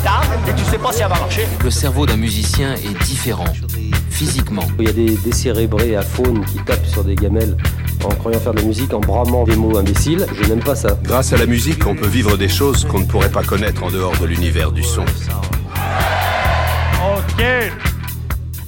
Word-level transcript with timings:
guitare 0.00 0.24
et 0.48 0.54
tu 0.54 0.64
sais 0.64 0.78
pas 0.78 0.92
si 0.92 1.02
elle 1.02 1.08
va 1.08 1.18
marcher. 1.18 1.46
Le 1.62 1.70
cerveau 1.70 2.06
d'un 2.06 2.16
musicien 2.16 2.74
est 2.74 3.04
différent, 3.04 3.52
physiquement. 4.10 4.64
Il 4.78 4.86
y 4.86 4.88
a 4.88 4.92
des 4.92 5.16
décérébrés 5.16 5.96
à 5.96 6.02
faune 6.02 6.44
qui 6.46 6.58
tapent 6.64 6.86
sur 6.86 7.04
des 7.04 7.14
gamelles 7.14 7.56
en 8.04 8.08
croyant 8.14 8.40
faire 8.40 8.54
de 8.54 8.60
la 8.60 8.66
musique, 8.66 8.94
en 8.94 9.00
bramant 9.00 9.44
des 9.44 9.56
mots 9.56 9.76
imbéciles. 9.76 10.26
Je 10.40 10.48
n'aime 10.48 10.62
pas 10.62 10.74
ça. 10.74 10.98
Grâce 11.02 11.32
à 11.32 11.36
la 11.36 11.46
musique, 11.46 11.86
on 11.86 11.94
peut 11.94 12.06
vivre 12.06 12.36
des 12.36 12.48
choses 12.48 12.84
qu'on 12.86 13.00
ne 13.00 13.04
pourrait 13.04 13.30
pas 13.30 13.42
connaître 13.42 13.82
en 13.82 13.90
dehors 13.90 14.16
de 14.18 14.26
l'univers 14.26 14.72
du 14.72 14.82
son. 14.82 15.04
Ok. 17.02 17.44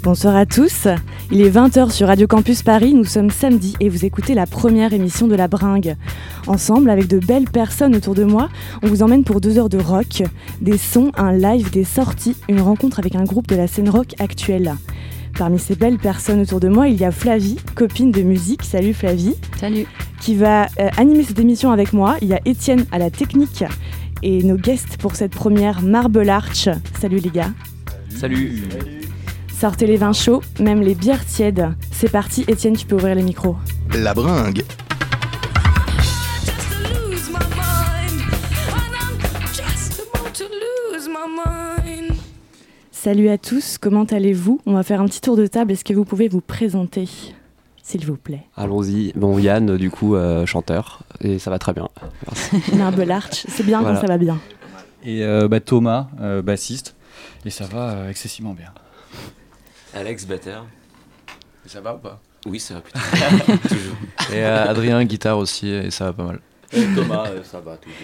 Bonsoir 0.03 0.35
à 0.35 0.47
tous. 0.47 0.89
Il 1.31 1.41
est 1.43 1.51
20h 1.51 1.91
sur 1.91 2.09
Radio 2.09 2.27
Campus 2.27 2.65
Paris, 2.65 2.93
nous 2.93 3.05
sommes 3.05 3.31
samedi 3.31 3.77
et 3.79 3.89
vous 3.89 4.05
écoutez 4.05 4.35
la 4.35 4.47
première 4.47 4.93
émission 4.93 5.29
de 5.29 5.37
La 5.37 5.47
Bringue. 5.47 5.95
Ensemble, 6.49 6.91
avec 6.91 7.07
de 7.07 7.21
belles 7.21 7.49
personnes 7.49 7.95
autour 7.95 8.17
de 8.17 8.25
moi, 8.25 8.49
on 8.83 8.89
vous 8.89 9.05
emmène 9.05 9.23
pour 9.23 9.41
deux 9.41 9.59
heures 9.59 9.69
de 9.69 9.79
rock, 9.79 10.25
des 10.61 10.77
sons, 10.77 11.13
un 11.17 11.33
live, 11.33 11.71
des 11.71 11.85
sorties, 11.85 12.35
une 12.49 12.61
rencontre 12.61 12.99
avec 12.99 13.15
un 13.15 13.23
groupe 13.23 13.47
de 13.47 13.55
la 13.55 13.69
scène 13.69 13.89
rock 13.89 14.15
actuelle. 14.19 14.75
Parmi 15.39 15.61
ces 15.61 15.77
belles 15.77 15.99
personnes 15.99 16.41
autour 16.41 16.59
de 16.59 16.69
moi, 16.69 16.89
il 16.89 17.01
y 17.01 17.05
a 17.05 17.13
Flavie, 17.13 17.59
copine 17.77 18.11
de 18.11 18.23
musique. 18.23 18.65
Salut 18.65 18.95
Flavie. 18.95 19.37
Salut. 19.61 19.87
Qui 20.21 20.35
va 20.35 20.67
euh, 20.81 20.89
animer 20.97 21.23
cette 21.23 21.39
émission 21.39 21.71
avec 21.71 21.93
moi. 21.93 22.17
Il 22.23 22.29
y 22.29 22.35
a 22.35 22.41
Étienne 22.45 22.87
à 22.91 22.99
la 22.99 23.11
technique 23.11 23.65
et 24.25 24.43
nos 24.43 24.57
guests 24.57 24.97
pour 24.97 25.15
cette 25.15 25.33
première 25.33 25.81
Marble 25.81 26.29
Arch. 26.29 26.69
Salut 27.01 27.19
les 27.19 27.31
gars. 27.31 27.53
Salut. 28.11 28.63
Sortez 29.63 29.87
les 29.87 29.97
vins 29.97 30.13
chauds, 30.13 30.43
même 30.59 30.81
les 30.81 30.97
bières 30.97 31.25
tièdes. 31.25 31.69
C'est 31.93 32.11
parti, 32.11 32.45
Étienne, 32.49 32.77
tu 32.77 32.85
peux 32.85 32.97
ouvrir 32.97 33.15
les 33.15 33.23
micros. 33.23 33.55
La 33.95 34.13
bringue. 34.13 34.65
Salut 42.91 43.29
à 43.29 43.39
tous, 43.39 43.79
comment 43.79 44.03
allez-vous? 44.03 44.61
On 44.67 44.73
va 44.73 44.83
faire 44.83 45.01
un 45.01 45.05
petit 45.07 45.21
tour 45.21 45.37
de 45.37 45.47
table. 45.47 45.71
Est-ce 45.71 45.85
que 45.85 45.95
vous 45.95 46.05
pouvez 46.05 46.27
vous 46.27 46.41
présenter, 46.41 47.09
s'il 47.85 48.05
vous 48.05 48.17
plaît? 48.17 48.43
Allons-y. 48.57 49.13
Bon, 49.15 49.39
Yann, 49.39 49.77
du 49.77 49.93
coup, 49.93 50.17
euh, 50.17 50.45
chanteur, 50.45 51.05
et 51.21 51.39
ça 51.39 51.51
va 51.51 51.61
très 51.61 51.73
bien. 51.73 51.89
Merci. 52.27 52.57
Marble 52.77 53.09
Arch, 53.13 53.47
c'est 53.49 53.65
bien 53.65 53.81
Voilà. 53.81 53.95
quand 53.95 54.01
ça 54.01 54.13
va 54.13 54.19
bien? 54.19 54.41
Et 55.05 55.23
euh, 55.23 55.47
bah, 55.47 55.61
Thomas, 55.61 56.09
euh, 56.21 56.43
bassiste, 56.43 56.97
et 57.45 57.51
ça 57.51 57.67
va 57.67 57.91
euh, 57.91 58.11
excessivement 58.11 58.55
bien. 58.55 58.73
Alex, 59.95 60.27
batteur. 60.27 60.67
Ça 61.67 61.81
va 61.81 61.95
ou 61.95 61.99
pas? 61.99 62.21
Oui, 62.47 62.59
ça 62.59 62.75
va 62.75 62.81
plutôt. 62.81 62.99
Toujours. 63.69 63.97
Et 64.33 64.43
euh, 64.45 64.69
Adrien, 64.69 65.05
guitare 65.05 65.39
aussi, 65.39 65.69
et 65.69 65.91
ça 65.91 66.07
va 66.07 66.13
pas 66.13 66.25
mal. 66.25 66.41
Et 66.75 66.87
Thomas, 66.97 67.27
euh, 67.29 67.43
ça 67.45 67.61
va 67.61 67.77
toujours. 67.77 67.95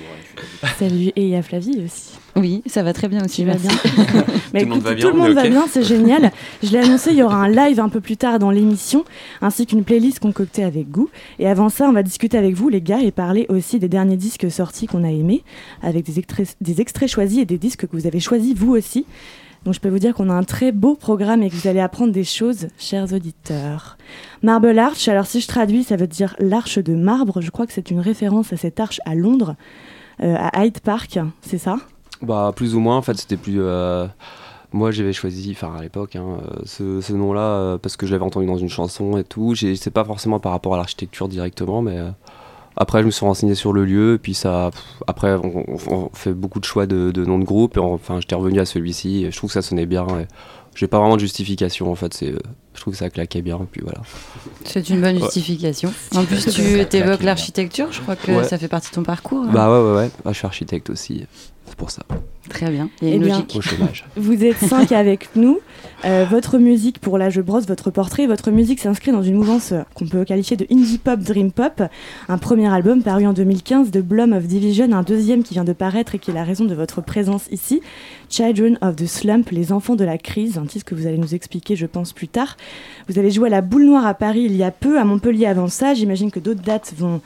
hein. 0.62 0.69
Salut, 0.78 1.06
et 1.17 1.22
il 1.22 1.28
y 1.30 1.36
a 1.36 1.42
Flavie 1.42 1.83
aussi. 1.86 2.11
Oui, 2.36 2.62
ça 2.67 2.83
va 2.83 2.92
très 2.92 3.08
bien 3.08 3.25
aussi. 3.25 3.42
Merci. 3.47 3.67
bien? 3.67 4.25
Mais 4.53 4.61
Tout 4.62 4.67
le 4.67 4.70
monde 4.75 4.78
écoute, 4.80 4.83
va 4.83 4.95
bien, 4.95 5.06
Tout 5.08 5.17
le 5.17 5.19
monde 5.22 5.33
va 5.33 5.48
bien, 5.48 5.64
c'est 5.70 5.83
génial. 5.83 6.30
Je 6.62 6.70
l'ai 6.72 6.80
annoncé, 6.80 7.12
il 7.12 7.17
y 7.17 7.22
aura 7.22 7.36
un 7.36 7.48
live 7.48 7.80
un 7.80 7.89
peu 7.89 8.02
plus 8.02 8.19
tard 8.19 8.39
dans 8.39 8.50
l'émission, 8.50 9.06
ainsi 9.41 9.64
qu'une 9.64 9.84
playlist 9.84 10.19
concoctée 10.20 10.64
avec 10.64 10.91
goût. 10.91 11.08
Et 11.39 11.48
avant 11.48 11.70
ça, 11.70 11.89
on 11.89 11.92
va 11.92 12.02
discuter 12.02 12.36
avec 12.36 12.55
vous, 12.55 12.69
les 12.69 12.83
gars, 12.83 13.00
et 13.00 13.11
parler 13.11 13.47
aussi 13.48 13.78
des 13.78 13.89
derniers 13.89 14.19
disques 14.19 14.50
sortis 14.50 14.86
qu'on 14.86 15.02
a 15.02 15.11
aimés, 15.11 15.45
avec 15.83 16.05
des 16.05 16.19
extraits, 16.19 16.55
des 16.61 16.83
extraits 16.83 17.08
choisis 17.08 17.39
et 17.39 17.47
des 17.47 17.56
disques 17.58 17.86
que 17.86 17.97
vous 17.97 18.06
avez 18.06 18.20
choisis 18.20 18.55
vous 18.55 18.77
aussi. 18.77 19.06
Donc 19.64 19.75
je 19.75 19.81
peux 19.81 19.89
vous 19.89 19.98
dire 19.98 20.14
qu'on 20.14 20.31
a 20.31 20.34
un 20.34 20.45
très 20.45 20.73
beau 20.73 20.95
programme 20.95 21.42
et 21.42 21.51
que 21.51 21.55
vous 21.55 21.69
allez 21.69 21.81
apprendre 21.81 22.12
des 22.12 22.25
choses, 22.25 22.69
chers 22.78 23.12
auditeurs. 23.12 23.98
Marble 24.42 24.78
Arch, 24.78 25.09
alors 25.09 25.27
si 25.27 25.41
je 25.41 25.48
traduis, 25.48 25.83
ça 25.84 25.97
veut 25.97 26.06
dire 26.06 26.34
l'arche 26.39 26.78
de 26.78 26.95
marbre. 26.95 27.41
Je 27.41 27.51
crois 27.51 27.67
que 27.67 27.73
c'est 27.73 27.91
une 27.91 28.01
référence 28.01 28.53
à 28.53 28.56
cette 28.56 28.81
arche 28.81 29.01
à 29.05 29.14
Londres, 29.14 29.56
euh, 30.23 30.36
à 30.39 30.64
Hyde 30.64 30.81
Park, 30.81 31.19
c'est 31.42 31.59
ça? 31.59 31.77
Bah, 32.23 32.53
plus 32.55 32.75
ou 32.75 32.81
moins, 32.81 32.97
en 32.97 33.03
fait, 33.03 33.17
c'était 33.17 33.36
plus. 33.36 33.61
euh, 33.61 34.06
Moi, 34.73 34.91
j'avais 34.91 35.12
choisi, 35.12 35.51
enfin, 35.53 35.75
à 35.79 35.83
l'époque, 35.83 36.14
hein, 36.17 36.39
euh, 36.42 37.01
ce, 37.01 37.12
nom-là, 37.12 37.79
parce 37.79 37.97
que 37.97 38.07
je 38.07 38.13
l'avais 38.13 38.24
entendu 38.24 38.47
dans 38.47 38.58
une 38.58 38.68
chanson 38.68 39.17
et 39.17 39.24
tout. 39.24 39.55
J'ai- 39.55 39.77
C'est 39.77 39.91
pas 39.91 40.05
forcément 40.05 40.41
par 40.41 40.52
rapport 40.52 40.74
à 40.74 40.77
l'architecture 40.77 41.29
directement, 41.29 41.80
mais. 41.83 41.98
Après, 42.80 43.00
je 43.00 43.06
me 43.06 43.11
suis 43.11 43.27
renseigné 43.27 43.55
sur 43.56 43.72
le 43.72 43.84
lieu, 43.84 44.14
et 44.14 44.18
puis 44.18 44.34
ça. 44.34 44.70
Après, 45.08 45.34
on, 45.34 45.64
on- 45.68 45.94
on 45.94 46.11
fait 46.14 46.33
beaucoup 46.33 46.61
de 46.61 46.64
choix 46.64 46.86
de, 46.86 47.11
de 47.11 47.24
noms 47.24 47.39
de 47.40 47.44
groupe, 47.44 47.77
et 47.77 47.80
enfin, 47.80 48.20
j'étais 48.20 48.36
revenu 48.36 48.61
à 48.61 48.64
celui-ci, 48.64 49.24
et 49.24 49.30
je 49.33 49.36
trouve 49.36 49.50
que 49.50 49.55
ça 49.55 49.62
sonnait 49.62 49.84
bien. 49.86 50.06
et 50.20 50.27
J'ai 50.77 50.86
pas 50.86 50.98
vraiment 51.00 51.17
de 51.17 51.20
justification, 51.20 51.90
en 51.90 51.96
fait, 51.96 52.14
c'est. 52.14 52.30
euh, 52.33 52.38
Je 52.74 52.80
trouve 52.80 52.92
que 52.92 52.98
ça 52.98 53.11
claquait 53.11 53.42
bien, 53.42 53.56
et 53.56 53.67
puis 53.70 53.80
voilà. 53.83 54.00
C'est 54.64 54.88
une 54.90 55.00
bonne 55.00 55.17
Ouais. 55.17 55.22
justification. 55.22 55.92
En 56.14 56.24
plus, 56.24 56.46
tu 56.46 56.96
évoques 56.96 57.24
l'architecture, 57.24 57.88
je 57.90 58.00
crois 58.00 58.14
que 58.14 58.30
Ouais. 58.30 58.44
ça 58.44 58.56
fait 58.58 58.68
partie 58.68 58.90
de 58.90 58.94
ton 58.94 59.02
parcours. 59.02 59.42
hein. 59.44 59.50
Bah, 59.52 59.68
ouais, 59.72 59.90
ouais, 59.90 59.96
ouais. 59.96 60.11
Ah, 60.24 60.33
je 60.33 60.38
suis 60.38 60.46
architecte 60.46 60.88
aussi, 60.90 61.27
pour 61.78 61.90
ça. 61.90 62.02
Très 62.48 62.70
bien, 62.70 62.89
il 63.02 63.08
y 63.08 63.11
a 63.11 63.14
Eh 63.14 63.16
une 63.16 63.24
bien, 63.24 63.34
logique. 63.34 63.56
Au 63.56 63.61
chômage. 63.61 64.06
Vous 64.16 64.42
êtes 64.44 64.56
cinq 64.58 64.92
avec 64.92 65.28
nous. 65.36 65.61
Euh, 66.05 66.24
votre 66.28 66.58
musique, 66.58 66.98
pour 66.98 67.18
là 67.18 67.28
je 67.28 67.40
brosse 67.40 67.66
votre 67.66 67.90
portrait, 67.90 68.27
votre 68.27 68.50
musique 68.50 68.80
s'inscrit 68.80 69.12
dans 69.12 69.22
une 69.22 69.34
mouvance 69.34 69.72
euh, 69.72 69.83
qu'on 69.94 70.06
peut 70.06 70.24
qualifier 70.24 70.56
de 70.56 70.67
indie 70.70 70.98
pop, 70.98 71.20
dream 71.20 71.52
pop. 71.52 71.83
Un 72.28 72.38
premier 72.38 72.72
album 72.72 73.02
paru 73.02 73.27
en 73.27 73.33
2015 73.33 73.90
de 73.90 74.00
Blom 74.00 74.33
of 74.33 74.44
Division, 74.44 74.90
un 74.92 75.02
deuxième 75.02 75.42
qui 75.42 75.55
vient 75.55 75.64
de 75.64 75.72
paraître 75.72 76.14
et 76.14 76.18
qui 76.18 76.30
est 76.30 76.34
la 76.34 76.44
raison 76.44 76.64
de 76.64 76.74
votre 76.74 77.00
présence 77.02 77.46
ici. 77.50 77.80
Children 78.30 78.78
of 78.80 78.96
the 78.96 79.06
Slump, 79.06 79.50
les 79.50 79.72
enfants 79.72 79.96
de 79.96 80.05
la 80.05 80.18
crise, 80.18 80.58
un 80.58 80.67
titre 80.67 80.84
que 80.84 80.94
vous 80.94 81.06
allez 81.06 81.18
nous 81.18 81.34
expliquer, 81.34 81.77
je 81.77 81.86
pense, 81.86 82.12
plus 82.12 82.28
tard. 82.28 82.56
Vous 83.08 83.18
avez 83.18 83.30
joué 83.30 83.48
à 83.48 83.50
la 83.50 83.61
Boule 83.61 83.84
Noire 83.84 84.06
à 84.06 84.14
Paris 84.14 84.42
il 84.46 84.56
y 84.56 84.62
a 84.62 84.70
peu, 84.70 84.98
à 84.98 85.05
Montpellier 85.05 85.46
avant 85.46 85.68
ça. 85.68 85.94
J'imagine 85.94 86.30
que 86.30 86.40
d'autres 86.40 86.62
dates 86.62 86.94
vont 86.96 87.20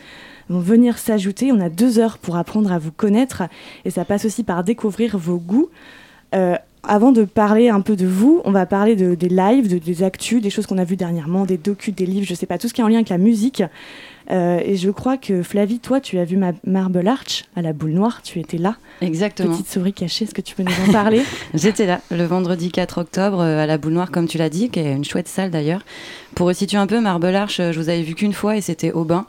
vont 0.53 0.61
venir 0.61 0.99
s'ajouter. 0.99 1.51
On 1.53 1.61
a 1.61 1.69
deux 1.69 1.99
heures 1.99 2.19
pour 2.19 2.37
apprendre 2.37 2.71
à 2.73 2.79
vous 2.79 2.93
connaître 2.93 3.43
et 3.85 3.91
ça 3.91 4.05
passe 4.05 4.25
aussi 4.25 4.45
par 4.45 4.63
découvrir 4.65 5.19
vos 5.19 5.39
goûts. 5.39 5.69
Euh, 6.35 6.55
avant 6.85 7.13
de 7.13 7.23
parler 7.25 7.69
un 7.69 7.81
peu 7.81 7.95
de 7.95 8.07
vous, 8.07 8.41
on 8.45 8.51
va 8.51 8.67
parler 8.67 8.97
de, 8.97 9.15
des 9.15 9.29
lives, 9.29 9.69
de- 9.69 9.79
des 9.79 10.03
actus, 10.03 10.43
des 10.43 10.51
choses 10.51 10.67
qu'on 10.67 10.79
a 10.79 10.85
vues 10.85 10.97
dernièrement, 10.97 11.45
des 11.45 11.57
docus, 11.59 11.95
des 11.95 12.07
livres, 12.07 12.27
je 12.29 12.35
sais 12.35 12.47
pas, 12.47 12.59
tout 12.59 12.67
ce 12.69 12.75
qui 12.75 12.81
est 12.81 12.85
en 12.85 12.89
lien 12.89 12.97
avec 12.97 13.09
la 13.09 13.19
musique. 13.19 13.63
Euh, 14.31 14.61
et 14.65 14.77
je 14.77 14.91
crois 14.91 15.17
que 15.17 15.43
Flavie, 15.43 15.79
toi, 15.79 16.01
tu 16.01 16.19
as 16.19 16.25
vu 16.25 16.37
ma 16.37 16.53
Marble 16.65 17.07
Arch 17.07 17.45
à 17.55 17.63
la 17.63 17.73
boule 17.73 17.91
noire, 17.93 18.21
tu 18.23 18.41
étais 18.41 18.57
là. 18.59 18.77
Exactement. 19.01 19.51
Petite 19.53 19.69
souris 19.71 19.93
cachée, 19.93 20.25
est-ce 20.25 20.35
que 20.35 20.41
tu 20.41 20.55
peux 20.57 20.63
nous 20.65 20.89
en 20.89 20.93
parler? 20.93 21.23
J'étais 21.55 21.87
là 21.87 22.01
le 22.11 22.25
vendredi 22.25 22.71
4 22.73 22.99
octobre 22.99 23.41
euh, 23.41 23.63
à 23.63 23.67
la 23.67 23.79
Boule 23.79 23.93
Noire, 23.93 24.11
comme 24.11 24.27
tu 24.27 24.39
l'as 24.39 24.49
dit, 24.49 24.69
qui 24.71 24.81
est 24.81 24.93
une 24.93 25.05
chouette 25.05 25.29
salle 25.29 25.51
d'ailleurs. 25.51 25.85
Pour 26.35 26.47
resituer 26.47 26.79
un 26.79 26.87
peu, 26.87 26.99
Marble 26.99 27.35
Arch, 27.35 27.61
euh, 27.61 27.73
je 27.73 27.81
vous 27.81 27.91
avais 27.91 28.01
vu 28.01 28.15
qu'une 28.15 28.33
fois 28.33 28.57
et 28.57 28.63
c'était 28.63 28.91
Aubin. 28.91 29.27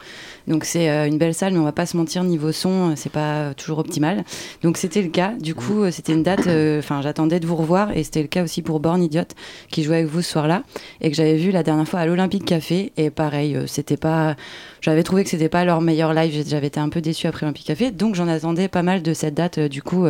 Donc 0.48 0.64
c'est 0.64 0.90
euh, 0.90 1.06
une 1.06 1.18
belle 1.18 1.34
salle, 1.34 1.54
mais 1.54 1.60
on 1.60 1.64
va 1.64 1.74
pas 1.74 1.86
se 1.86 1.98
mentir, 1.98 2.24
niveau 2.24 2.52
son, 2.54 2.92
euh, 2.92 2.94
c'est 2.96 3.12
pas 3.12 3.54
toujours 3.56 3.80
optimal. 3.80 4.24
Donc 4.62 4.78
c'était 4.78 5.02
le 5.02 5.10
cas. 5.10 5.34
Du 5.40 5.54
coup, 5.54 5.90
c'était 5.92 6.14
une 6.14 6.24
date, 6.24 6.48
enfin 6.80 7.02
j'attendais 7.02 7.42
de 7.42 7.46
vous 7.46 7.58
revoir 7.58 7.92
et 7.96 8.04
c'était 8.04 8.22
le 8.22 8.30
cas 8.30 8.44
aussi 8.44 8.62
pour 8.62 8.80
Born 8.80 9.04
Idiot, 9.04 9.24
qui 9.70 9.84
jouait 9.84 9.98
avec 9.98 10.08
vous 10.08 10.22
ce 10.22 10.32
soir-là 10.32 10.64
et 11.02 11.10
que 11.10 11.16
j'avais 11.16 11.36
vu 11.36 11.52
la 11.52 11.64
dernière 11.64 11.88
fois 11.88 12.00
à 12.00 12.06
l'Olympique 12.06 12.46
Café. 12.46 12.94
Et 12.96 13.10
pareil, 13.10 13.58
c'était 13.68 13.98
pas. 13.98 14.36
J'avais 14.80 15.04
trouvé 15.04 15.24
que 15.24 15.30
c'était 15.30 15.50
pas 15.50 15.66
leur 15.66 15.82
meilleur 15.82 16.14
live, 16.14 16.44
j'avais 16.48 16.68
été 16.68 16.80
un 16.80 16.90
peu 16.90 17.02
déçue 17.02 17.28
après 17.28 17.46
l'Olympique 17.46 17.68
Café, 17.68 17.92
donc 17.92 18.16
j'en 18.16 18.28
attendais 18.28 18.68
pas 18.68 18.84
mal 18.84 19.02
de 19.02 19.14
cette 19.14 19.34
date, 19.34 19.60
du 19.60 19.82
coup, 19.82 20.06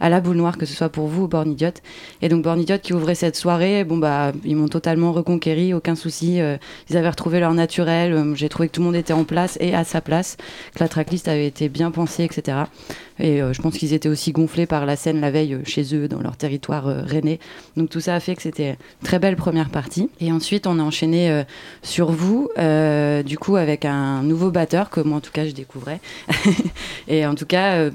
à 0.00 0.08
la 0.08 0.20
boule 0.20 0.36
noire, 0.36 0.58
que 0.58 0.66
ce 0.66 0.74
soit 0.74 0.90
pour 0.90 1.06
vous 1.06 1.24
ou 1.24 1.28
Born 1.28 1.50
Idiot. 1.50 1.72
Et 2.20 2.28
donc 2.28 2.42
Born 2.42 2.60
Idiot 2.60 2.78
qui 2.82 2.92
ouvrait 2.92 3.14
cette 3.14 3.36
soirée, 3.36 3.84
bon 3.84 3.96
bah 3.96 4.32
ils 4.44 4.56
m'ont 4.56 4.68
totalement 4.68 5.12
reconquéri, 5.12 5.72
aucun 5.72 5.94
souci. 5.94 6.37
Euh, 6.40 6.56
ils 6.90 6.96
avaient 6.96 7.08
retrouvé 7.08 7.40
leur 7.40 7.54
naturel. 7.54 8.12
euh, 8.12 8.34
J'ai 8.34 8.48
trouvé 8.48 8.68
que 8.68 8.74
tout 8.74 8.80
le 8.80 8.86
monde 8.86 8.96
était 8.96 9.12
en 9.12 9.24
place 9.24 9.56
et 9.60 9.74
à 9.74 9.84
sa 9.84 10.00
place, 10.00 10.36
que 10.74 10.80
la 10.80 10.88
tracklist 10.88 11.28
avait 11.28 11.46
été 11.46 11.68
bien 11.68 11.90
pensée, 11.90 12.24
etc. 12.24 12.58
Et 13.18 13.42
euh, 13.42 13.52
je 13.52 13.60
pense 13.60 13.76
qu'ils 13.76 13.92
étaient 13.94 14.08
aussi 14.08 14.32
gonflés 14.32 14.66
par 14.66 14.86
la 14.86 14.96
scène 14.96 15.20
la 15.20 15.30
veille 15.30 15.58
chez 15.64 15.94
eux, 15.94 16.08
dans 16.08 16.20
leur 16.20 16.36
territoire 16.36 16.84
rennais. 16.84 17.40
Donc 17.76 17.90
tout 17.90 18.00
ça 18.00 18.14
a 18.14 18.20
fait 18.20 18.36
que 18.36 18.42
c'était 18.42 18.78
très 19.02 19.18
belle 19.18 19.36
première 19.36 19.70
partie. 19.70 20.08
Et 20.20 20.30
ensuite, 20.30 20.66
on 20.66 20.78
a 20.78 20.82
enchaîné 20.82 21.44
sur 21.82 22.12
vous, 22.12 22.48
du 23.24 23.38
coup, 23.38 23.56
avec 23.56 23.84
un 23.84 24.22
nouveau 24.22 24.50
batteur 24.50 24.90
que 24.90 25.00
moi, 25.00 25.18
en 25.18 25.20
tout 25.20 25.32
cas, 25.32 25.46
je 25.46 25.52
découvrais. 25.52 26.00
et 27.08 27.26
en 27.26 27.34
tout 27.34 27.46
cas, 27.46 27.88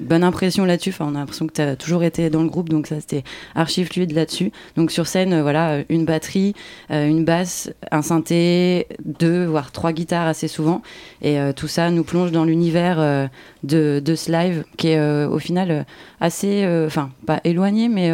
bonne 0.00 0.24
impression 0.24 0.64
là-dessus. 0.64 0.94
On 1.00 1.14
a 1.14 1.18
l'impression 1.18 1.46
que 1.46 1.52
tu 1.52 1.60
as 1.62 1.76
toujours 1.76 2.02
été 2.02 2.30
dans 2.30 2.42
le 2.42 2.48
groupe, 2.48 2.68
donc 2.68 2.86
ça, 2.88 2.96
c'était 3.00 3.24
archi 3.54 3.84
fluide 3.84 4.12
là-dessus. 4.12 4.50
Donc 4.76 4.90
sur 4.90 5.06
scène, 5.06 5.40
voilà, 5.42 5.78
une 5.88 6.04
batterie, 6.04 6.54
une 6.90 7.24
basse, 7.24 7.43
un 7.90 8.02
synthé, 8.02 8.86
deux, 9.04 9.44
voire 9.44 9.72
trois 9.72 9.92
guitares 9.92 10.26
assez 10.26 10.48
souvent. 10.48 10.82
Et 11.22 11.38
euh, 11.38 11.52
tout 11.52 11.68
ça 11.68 11.90
nous 11.90 12.04
plonge 12.04 12.32
dans 12.32 12.44
l'univers 12.44 12.98
euh, 12.98 13.26
de, 13.62 14.00
de 14.04 14.14
ce 14.14 14.30
live 14.30 14.64
qui 14.76 14.88
est 14.88 14.98
euh, 14.98 15.28
au 15.28 15.38
final 15.38 15.86
assez, 16.20 16.66
enfin, 16.86 17.10
pas 17.26 17.40
éloigné, 17.44 17.88
mais 17.88 18.10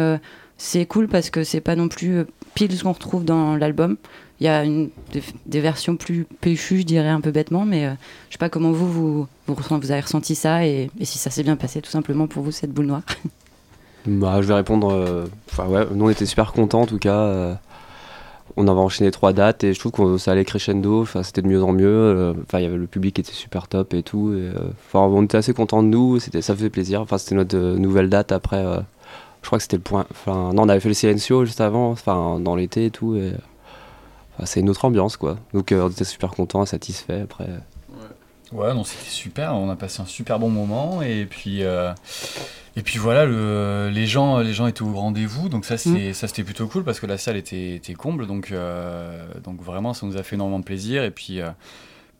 c'est 0.57 0.85
cool 0.85 1.07
parce 1.07 1.29
que 1.29 1.43
c'est 1.43 1.61
pas 1.61 1.75
non 1.75 1.87
plus 1.87 2.25
pile 2.53 2.75
ce 2.75 2.83
qu'on 2.83 2.91
retrouve 2.91 3.25
dans 3.25 3.55
l'album. 3.55 3.97
Il 4.39 4.45
y 4.45 4.47
a 4.47 4.63
des, 5.45 5.59
versions 5.59 5.95
plus 5.95 6.25
péchues, 6.41 6.79
je 6.79 6.85
dirais 6.85 7.09
un 7.09 7.21
peu 7.21 7.29
bêtement, 7.29 7.63
mais 7.63 7.83
je 8.27 8.33
sais 8.33 8.39
pas 8.39 8.49
comment 8.49 8.71
vous, 8.71 8.91
vous, 8.91 9.27
vous, 9.47 9.91
avez 9.91 10.01
ressenti 10.01 10.33
ça 10.33 10.65
et, 10.65 10.89
et 10.99 11.05
si 11.05 11.19
ça 11.19 11.29
s'est 11.29 11.43
bien 11.43 11.55
passé 11.55 11.79
tout 11.79 11.91
simplement 11.91 12.27
pour 12.27 12.41
vous, 12.43 12.51
cette 12.51 12.71
boule 12.71 12.87
noire. 12.87 13.03
Bah, 14.07 14.41
je 14.41 14.47
vais 14.47 14.55
répondre. 14.55 15.29
Enfin, 15.51 15.67
ouais, 15.67 15.85
nous 15.93 16.05
on 16.05 16.09
était 16.09 16.25
super 16.25 16.53
contents 16.53 16.81
en 16.81 16.87
tout 16.87 16.97
cas. 16.97 17.59
On 18.57 18.67
avait 18.67 18.79
enchaîné 18.79 19.11
trois 19.11 19.33
dates 19.33 19.63
et 19.63 19.73
je 19.73 19.79
trouve 19.79 19.91
que 19.91 20.17
ça 20.17 20.31
allait 20.31 20.45
crescendo. 20.45 21.05
C'était 21.23 21.41
de 21.41 21.47
mieux 21.47 21.63
en 21.63 21.71
mieux. 21.71 21.87
euh, 21.87 22.33
Enfin, 22.43 22.59
il 22.59 22.63
y 22.63 22.65
avait 22.67 22.77
le 22.77 22.87
public 22.87 23.15
qui 23.15 23.21
était 23.21 23.31
super 23.33 23.67
top 23.67 23.93
et 23.93 24.03
tout. 24.03 24.29
euh, 24.29 24.53
Enfin, 24.87 24.99
on 24.99 25.23
était 25.23 25.37
assez 25.37 25.53
contents 25.53 25.83
de 25.83 25.87
nous. 25.89 26.19
C'était, 26.19 26.41
ça 26.41 26.55
faisait 26.55 26.69
plaisir. 26.69 27.01
Enfin, 27.01 27.17
c'était 27.17 27.35
notre 27.35 27.57
euh, 27.57 27.77
nouvelle 27.77 28.09
date 28.09 28.31
après 28.31 28.63
je 29.41 29.47
crois 29.47 29.57
que 29.57 29.63
c'était 29.63 29.77
le 29.77 29.81
point. 29.83 30.05
Enfin, 30.11 30.51
non, 30.53 30.63
on 30.63 30.69
avait 30.69 30.79
fait 30.79 30.89
le 30.89 30.93
Silencio 30.93 31.45
juste 31.45 31.61
avant, 31.61 31.89
enfin, 31.89 32.39
dans 32.39 32.55
l'été 32.55 32.85
et 32.85 32.91
tout. 32.91 33.17
C'est 34.43 34.59
une 34.59 34.69
autre 34.69 34.85
ambiance, 34.85 35.17
quoi. 35.17 35.37
Donc, 35.53 35.73
on 35.75 35.89
était 35.89 36.03
super 36.03 36.31
contents, 36.31 36.65
satisfaits 36.65 37.21
après. 37.23 37.47
Ouais, 38.51 38.73
non, 38.73 38.83
c'était 38.83 39.09
super. 39.09 39.55
On 39.55 39.69
a 39.69 39.75
passé 39.75 40.01
un 40.01 40.05
super 40.05 40.39
bon 40.39 40.49
moment. 40.49 41.01
Et 41.01 41.25
puis, 41.25 41.63
et 42.77 42.83
puis 42.83 42.99
voilà, 42.99 43.25
le, 43.25 43.89
les, 43.93 44.07
gens, 44.07 44.39
les 44.39 44.53
gens 44.53 44.65
étaient 44.65 44.81
au 44.81 44.93
rendez-vous, 44.93 45.49
donc 45.49 45.65
ça 45.65 45.77
c'était, 45.77 46.11
mm. 46.11 46.13
ça 46.13 46.27
c'était 46.27 46.43
plutôt 46.43 46.67
cool 46.67 46.83
parce 46.85 47.01
que 47.01 47.05
la 47.05 47.17
salle 47.17 47.35
était, 47.35 47.75
était 47.75 47.95
comble, 47.95 48.27
donc, 48.27 48.51
euh, 48.51 49.25
donc 49.43 49.61
vraiment 49.61 49.93
ça 49.93 50.05
nous 50.05 50.15
a 50.15 50.23
fait 50.23 50.35
énormément 50.35 50.59
de 50.59 50.63
plaisir. 50.63 51.03
Et 51.03 51.11
puis, 51.11 51.41
euh, 51.41 51.49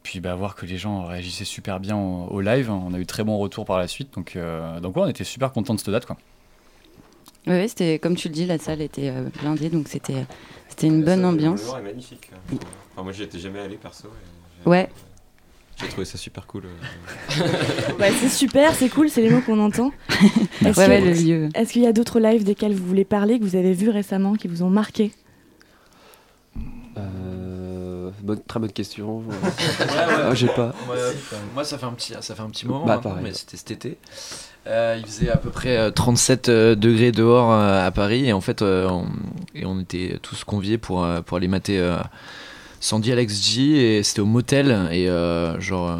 puis 0.04 0.20
bah, 0.20 0.36
voir 0.36 0.56
que 0.56 0.66
les 0.66 0.78
gens 0.78 1.06
réagissaient 1.06 1.46
super 1.46 1.80
bien 1.80 1.96
au, 1.96 2.42
live, 2.42 2.70
on 2.70 2.94
a 2.94 3.00
eu 3.00 3.06
très 3.06 3.24
bons 3.24 3.38
retours 3.38 3.64
par 3.64 3.78
la 3.78 3.88
suite, 3.88 4.14
donc, 4.14 4.36
euh, 4.36 4.82
donc 4.82 4.98
ouais, 4.98 5.04
on 5.04 5.08
était 5.08 5.24
super 5.24 5.54
contents 5.54 5.74
de 5.74 5.80
cette 5.80 5.92
date. 5.92 6.06
Quoi. 6.06 6.18
Oui, 7.48 7.70
c'était 7.70 7.98
comme 7.98 8.16
tu 8.16 8.28
le 8.28 8.34
dis, 8.34 8.46
la 8.46 8.58
salle 8.58 8.82
était 8.82 9.10
blindée, 9.42 9.70
donc 9.70 9.88
c'était, 9.88 10.26
c'était 10.68 10.88
une 10.88 11.04
bonne 11.04 11.24
ambiance. 11.24 11.64
Le 11.74 11.80
est 11.80 11.84
magnifique. 11.84 12.30
Enfin, 12.94 13.04
moi 13.04 13.14
j'y 13.14 13.24
étais 13.24 13.40
jamais 13.40 13.60
allé 13.60 13.78
perso. 13.78 14.10
ouais. 14.66 14.90
J'ai 15.82 15.88
trouvé 15.88 16.06
ça 16.06 16.18
super 16.18 16.46
cool. 16.46 16.64
c'est 18.20 18.30
super, 18.30 18.74
c'est 18.76 18.90
cool, 18.90 19.10
c'est 19.10 19.22
les 19.22 19.30
mots 19.30 19.42
qu'on 19.42 19.60
entend. 19.60 19.92
Est-ce 20.66 21.72
qu'il 21.72 21.82
y 21.82 21.88
a 21.88 21.94
d'autres 21.94 22.20
lives 22.20 22.44
desquels 22.44 22.74
vous 22.74 22.86
voulez 22.86 23.06
parler, 23.06 23.40
que 23.40 23.44
vous 23.44 23.56
avez 23.56 23.74
vus 23.74 23.90
récemment, 23.90 24.36
qui 24.36 24.48
vous 24.48 24.64
ont 24.64 24.70
marqué? 24.70 25.12
Euh, 26.98 28.12
très 28.48 28.60
bonne 28.60 28.72
question. 28.72 29.24
Ah, 30.24 30.36
j'ai 30.36 30.48
pas. 30.48 30.74
Moi, 31.54 31.64
ça 31.64 31.78
fait 31.78 31.86
un 31.86 31.92
petit, 31.94 32.14
ça 32.20 32.36
fait 32.36 32.42
un 32.42 32.50
petit 32.50 32.68
moment, 32.68 32.86
bah, 32.86 33.02
hein, 33.04 33.18
mais 33.22 33.34
c'était 33.34 33.58
cet 33.58 33.72
été. 33.72 33.98
Euh, 34.68 34.96
il 35.00 35.06
faisait 35.06 35.30
à 35.30 35.38
peu 35.38 35.50
près 35.50 35.92
37 35.92 36.50
euh, 36.50 36.76
degrés 36.76 37.12
dehors 37.12 37.52
à 37.52 37.90
Paris 37.92 38.28
et 38.28 38.34
en 38.34 38.42
fait, 38.42 38.62
on, 38.62 39.08
et 39.56 39.66
on 39.66 39.80
était 39.80 40.20
tous 40.22 40.44
conviés 40.44 40.78
pour, 40.78 41.06
pour 41.26 41.38
aller 41.38 41.48
mater 41.48 41.80
Sandy 42.82 43.12
Alex 43.12 43.48
G 43.48 43.98
et 43.98 44.04
c'était 44.04 44.22
au 44.22 44.26
motel 44.26 44.90
et 44.92 45.08
euh, 45.08 45.60
genre 45.62 45.88
euh, 45.88 45.98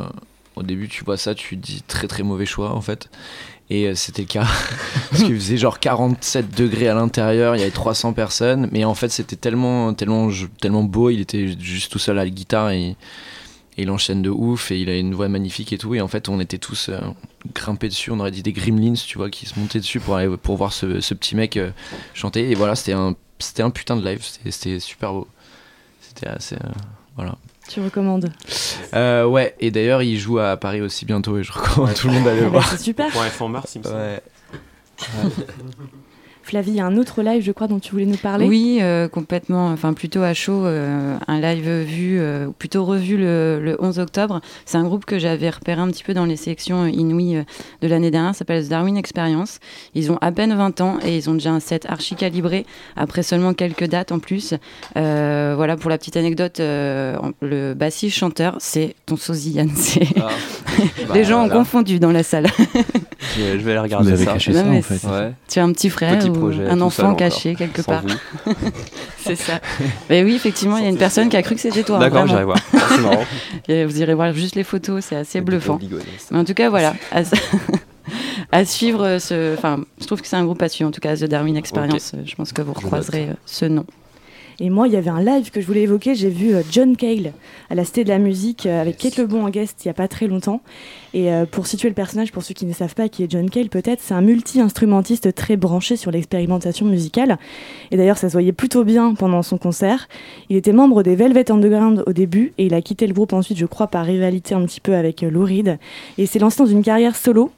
au 0.56 0.64
début 0.64 0.90
tu 0.90 1.06
vois 1.06 1.16
ça 1.16 1.36
tu 1.36 1.56
dis 1.56 1.84
très 1.84 2.08
très 2.08 2.24
mauvais 2.24 2.48
choix 2.48 2.74
en 2.74 2.82
fait. 2.82 3.10
Et 3.70 3.86
euh, 3.86 3.96
c'était 3.96 4.24
le 4.24 4.28
cas. 4.28 4.48
Parce 5.12 5.24
qu'il 5.24 5.36
faisait 5.36 5.58
genre 5.58 5.80
47 5.80 6.58
degrés 6.58 6.88
à 6.88 6.96
l'intérieur 6.96 7.56
il 7.56 7.60
y 7.60 7.62
avait 7.62 7.72
300 7.72 8.14
personnes 8.14 8.68
mais 8.72 8.84
en 8.84 8.96
fait 8.96 9.10
c'était 9.10 9.36
tellement 9.36 9.94
tellement 9.94 10.30
tellement 10.60 10.84
beau 10.84 11.12
il 11.12 11.22
était 11.22 11.56
juste 11.60 11.92
tout 11.92 12.00
seul 12.00 12.18
à 12.18 12.26
la 12.26 12.30
guitare 12.30 12.72
et, 12.72 12.98
il 13.78 13.90
enchaîne 13.90 14.22
de 14.22 14.30
ouf 14.30 14.70
et 14.70 14.80
il 14.80 14.90
a 14.90 14.98
une 14.98 15.16
voix 15.16 15.30
magnifique 15.30 15.72
et 15.74 15.78
tout 15.78 15.96
et 15.96 16.02
en 16.02 16.08
fait 16.08 16.30
on 16.30 16.40
était 16.40 16.58
tous 16.58 16.92
grimpés 17.56 17.88
dessus 17.88 18.12
on 18.12 18.20
aurait 18.20 18.30
dit 18.30 18.44
des 18.44 18.52
gremlins 18.52 18.94
tu 18.94 19.18
vois 19.18 19.30
qui 19.30 19.46
se 19.46 19.58
montaient 19.58 19.80
dessus 19.80 20.00
pour 20.00 20.16
aller 20.18 20.36
pour 20.38 20.58
voir 20.58 20.74
ce, 20.74 21.00
ce 21.00 21.14
petit 21.14 21.36
mec 21.36 21.58
chanter 22.14 22.52
et 22.52 22.54
voilà 22.54 22.76
c'était 22.76 22.92
un 22.92 23.16
c'était 23.40 23.64
un 23.64 23.72
putain 23.72 23.96
de 23.96 24.06
live 24.06 24.24
c'était 24.50 24.80
super 24.80 25.14
beau 25.14 25.28
c'était 26.22 26.36
assez. 26.36 26.56
Euh, 26.56 26.70
voilà. 27.16 27.36
Tu 27.68 27.82
recommandes 27.82 28.32
euh, 28.94 29.26
Ouais, 29.26 29.56
et 29.60 29.72
d'ailleurs, 29.72 30.04
il 30.04 30.18
joue 30.18 30.40
à 30.40 30.58
Paris 30.58 30.82
aussi 30.82 31.06
bientôt 31.06 31.38
et 31.38 31.44
je 31.44 31.52
recommande 31.52 31.94
tout 31.96 32.08
le 32.08 32.14
monde 32.14 32.26
d'aller 32.26 32.42
le 32.42 32.48
ah 32.48 32.50
bah, 32.50 32.60
voir. 32.60 32.70
C'est 32.70 32.80
super. 32.80 33.12
Pour 33.38 33.48
un 33.48 33.50
mars, 33.50 33.76
il 33.76 33.80
me 33.80 33.84
semble. 33.84 33.98
Ouais. 33.98 34.22
Flavie, 36.44 36.72
il 36.72 36.78
y 36.78 36.80
a 36.80 36.86
un 36.86 36.98
autre 36.98 37.22
live, 37.22 37.44
je 37.44 37.52
crois, 37.52 37.68
dont 37.68 37.80
tu 37.80 37.92
voulais 37.92 38.06
nous 38.06 38.18
parler. 38.18 38.48
Oui, 38.48 38.80
euh, 38.82 39.08
complètement. 39.08 39.68
Enfin, 39.68 39.94
plutôt 39.94 40.22
à 40.22 40.34
chaud. 40.34 40.66
Euh, 40.66 41.16
un 41.28 41.40
live 41.40 41.70
vu, 41.82 42.20
euh, 42.20 42.48
plutôt 42.58 42.84
revu 42.84 43.18
le, 43.18 43.76
11 43.80 44.00
octobre. 44.00 44.42
C'est 44.66 44.78
un 44.78 44.84
groupe 44.84 45.06
que 45.06 45.20
j'avais 45.20 45.50
repéré 45.50 45.80
un 45.80 45.88
petit 45.88 46.04
peu 46.04 46.14
dans 46.14 46.26
les 46.26 46.36
sélections 46.36 46.86
inouïes 46.88 47.44
de 47.82 47.88
l'année 47.88 48.12
dernière. 48.12 48.34
Ça 48.34 48.40
s'appelle 48.40 48.68
Darwin 48.68 48.98
Experience. 48.98 49.60
Ils 49.94 50.12
ont 50.12 50.18
à 50.22 50.32
peine 50.32 50.54
20 50.54 50.82
ans 50.82 50.98
et 51.04 51.16
ils 51.16 51.30
ont 51.30 51.34
déjà 51.34 51.52
un 51.52 51.60
set 51.60 51.86
archi 51.88 52.16
calibré 52.16 52.66
après 52.96 53.24
seulement 53.24 53.54
quelques 53.54 53.86
dates 53.86 54.12
en 54.12 54.20
plus. 54.20 54.54
voilà, 54.96 55.78
pour 55.78 55.90
la 55.90 55.98
petite 55.98 56.18
anecdote, 56.18 56.60
le 56.60 57.74
bassiste 57.74 58.18
chanteur, 58.18 58.56
c'est 58.60 58.96
ton 59.06 59.16
sosie 59.16 59.52
Yann. 59.52 59.70
Ah. 60.20 60.30
les 61.14 61.24
gens 61.24 61.46
ont 61.46 61.50
confondu 61.50 62.00
dans 62.00 62.12
la 62.12 62.24
salle. 62.24 62.48
je 63.36 63.58
vais 63.58 63.72
aller 63.72 63.80
regarder 63.80 64.18
ça. 64.18 64.34
Caché 64.34 64.54
ça 64.54 64.66
en 64.66 64.82
fait. 64.82 65.02
Tu 65.50 65.60
as 65.60 65.64
un 65.64 65.72
petit 65.72 65.90
frère 65.90 66.20
un 66.70 66.82
enfant 66.82 67.16
caché 67.16 67.56
quelque 67.56 67.82
part. 67.82 68.04
c'est 69.18 69.36
ça. 69.36 69.60
Mais 70.10 70.24
oui, 70.24 70.36
effectivement, 70.36 70.78
il 70.78 70.84
y 70.84 70.88
a 70.88 70.90
une 70.90 70.98
personne 70.98 71.30
qui 71.30 71.38
a 71.38 71.42
cru 71.42 71.56
que 71.56 71.62
c'était 71.62 71.84
toi. 71.84 71.98
Hein, 71.98 72.02
D'accord, 72.02 72.28
j'irai 72.28 72.44
voir. 72.44 72.58
C'est 72.72 73.02
marrant. 73.02 73.26
vous 73.68 74.02
irez 74.02 74.14
voir 74.14 74.34
juste 74.34 74.56
les 74.56 74.64
photos, 74.64 75.04
c'est 75.06 75.16
assez 75.16 75.42
bluffant. 75.42 75.80
Mais 76.32 76.40
en 76.40 76.46
tout 76.46 76.54
cas, 76.54 76.70
voilà. 76.70 76.94
À, 78.52 78.66
suivre 78.66 79.20
ce. 79.20 79.56
Enfin, 79.56 79.80
je 80.02 80.06
trouve 80.06 80.22
que 80.22 80.28
c'est 80.28 80.36
un 80.36 80.44
groupe 80.44 80.62
à 80.62 80.68
suivre, 80.68 80.90
en 80.90 80.92
tout 80.92 81.00
cas, 81.00 81.16
The 81.16 81.26
Darwin 81.26 81.56
Experience. 81.56 82.14
Je 82.26 82.36
pense 82.36 82.52
que 82.52 82.62
vous 82.62 82.74
recroiserez 82.74 83.30
euh, 83.30 83.34
ce 83.46 83.66
nom. 83.66 83.86
Et 84.64 84.70
moi, 84.70 84.88
il 84.88 84.94
y 84.94 84.96
avait 84.96 85.10
un 85.10 85.24
live 85.24 85.50
que 85.50 85.60
je 85.60 85.66
voulais 85.66 85.82
évoquer. 85.82 86.14
J'ai 86.14 86.30
vu 86.30 86.54
euh, 86.54 86.62
John 86.70 86.96
Cale 86.96 87.34
à 87.72 87.76
la 87.76 87.84
Cité 87.84 88.04
de 88.04 88.10
la 88.10 88.20
Musique 88.20 88.68
euh, 88.68 88.80
avec 88.80 88.96
Kate 89.00 89.18
Lebon 89.18 89.44
en 89.44 89.50
guest 89.50 89.84
il 89.84 89.88
n'y 89.88 89.90
a 89.90 89.96
pas 89.96 90.08
très 90.08 90.28
longtemps. 90.28 90.62
Et 91.16 91.34
euh, 91.34 91.48
pour 91.48 91.66
situer 91.66 91.90
le 91.90 91.96
personnage, 91.96 92.32
pour 92.32 92.44
ceux 92.44 92.54
qui 92.54 92.68
ne 92.68 92.74
savent 92.74 92.94
pas 92.94 93.10
qui 93.10 93.24
est 93.24 93.32
John 93.32 93.50
Cale, 93.50 93.70
peut-être, 93.70 94.02
c'est 94.04 94.14
un 94.14 94.22
multi-instrumentiste 94.22 95.34
très 95.34 95.58
branché 95.58 95.96
sur 95.96 96.12
l'expérimentation 96.12 96.86
musicale. 96.86 97.40
Et 97.90 97.98
d'ailleurs, 97.98 98.20
ça 98.20 98.30
se 98.30 98.34
voyait 98.34 98.52
plutôt 98.52 98.84
bien 98.84 99.16
pendant 99.16 99.42
son 99.42 99.58
concert. 99.58 100.08
Il 100.50 100.58
était 100.58 100.74
membre 100.74 101.02
des 101.02 101.16
Velvet 101.16 101.52
Underground 101.52 102.04
au 102.06 102.14
début 102.14 102.54
et 102.60 102.68
il 102.68 102.76
a 102.76 102.84
quitté 102.84 103.08
le 103.08 103.14
groupe 103.16 103.34
ensuite, 103.34 103.58
je 103.58 103.66
crois, 103.66 103.88
par 103.88 104.06
rivalité 104.06 104.54
un 104.54 104.64
petit 104.66 104.80
peu 104.80 104.94
avec 104.94 105.22
Lou 105.22 105.44
Reed. 105.44 105.80
Et 106.20 106.28
s'est 106.28 106.38
lancé 106.38 106.60
dans 106.60 106.70
une 106.70 106.84
carrière 106.84 107.16
solo 107.16 107.52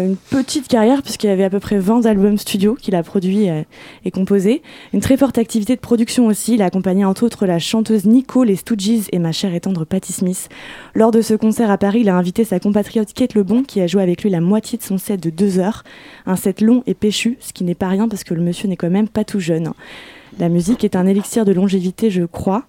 une 0.00 0.16
petite 0.16 0.68
carrière 0.68 1.02
puisqu'il 1.02 1.26
y 1.26 1.30
avait 1.30 1.44
à 1.44 1.50
peu 1.50 1.60
près 1.60 1.78
20 1.78 2.06
albums 2.06 2.38
studio 2.38 2.74
qu'il 2.74 2.94
a 2.94 3.02
produits 3.02 3.50
euh, 3.50 3.62
et 4.04 4.10
composés. 4.10 4.62
Une 4.92 5.00
très 5.00 5.16
forte 5.16 5.38
activité 5.38 5.76
de 5.76 5.80
production 5.80 6.26
aussi. 6.26 6.54
Il 6.54 6.62
a 6.62 6.66
accompagné 6.66 7.04
entre 7.04 7.24
autres 7.24 7.46
la 7.46 7.58
chanteuse 7.58 8.06
Nico, 8.06 8.44
les 8.44 8.56
Stooges 8.56 9.08
et 9.12 9.18
ma 9.18 9.32
chère 9.32 9.54
et 9.54 9.60
tendre 9.60 9.84
Patti 9.84 10.12
Smith. 10.12 10.48
Lors 10.94 11.10
de 11.10 11.20
ce 11.20 11.34
concert 11.34 11.70
à 11.70 11.78
Paris, 11.78 12.00
il 12.00 12.08
a 12.08 12.16
invité 12.16 12.44
sa 12.44 12.58
compatriote 12.58 13.12
Kate 13.12 13.34
Lebon 13.34 13.62
qui 13.62 13.80
a 13.80 13.86
joué 13.86 14.02
avec 14.02 14.22
lui 14.22 14.30
la 14.30 14.40
moitié 14.40 14.78
de 14.78 14.82
son 14.82 14.98
set 14.98 15.22
de 15.22 15.30
deux 15.30 15.58
heures. 15.58 15.84
Un 16.26 16.36
set 16.36 16.60
long 16.60 16.82
et 16.86 16.94
péchu, 16.94 17.36
ce 17.40 17.52
qui 17.52 17.64
n'est 17.64 17.74
pas 17.74 17.88
rien 17.88 18.08
parce 18.08 18.24
que 18.24 18.34
le 18.34 18.42
monsieur 18.42 18.68
n'est 18.68 18.76
quand 18.76 18.90
même 18.90 19.08
pas 19.08 19.24
tout 19.24 19.40
jeune. 19.40 19.72
La 20.38 20.48
musique 20.48 20.84
est 20.84 20.96
un 20.96 21.06
élixir 21.06 21.44
de 21.44 21.52
longévité, 21.52 22.10
je 22.10 22.24
crois. 22.24 22.64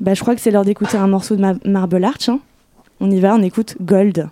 Bah, 0.00 0.14
je 0.14 0.20
crois 0.20 0.34
que 0.34 0.40
c'est 0.40 0.50
l'heure 0.50 0.64
d'écouter 0.64 0.96
un 0.96 1.06
morceau 1.06 1.36
de 1.36 1.44
Marble 1.68 2.04
Arch. 2.04 2.28
Hein. 2.28 2.40
On 3.00 3.10
y 3.10 3.20
va, 3.20 3.34
on 3.34 3.42
écoute 3.42 3.76
Gold. 3.80 4.28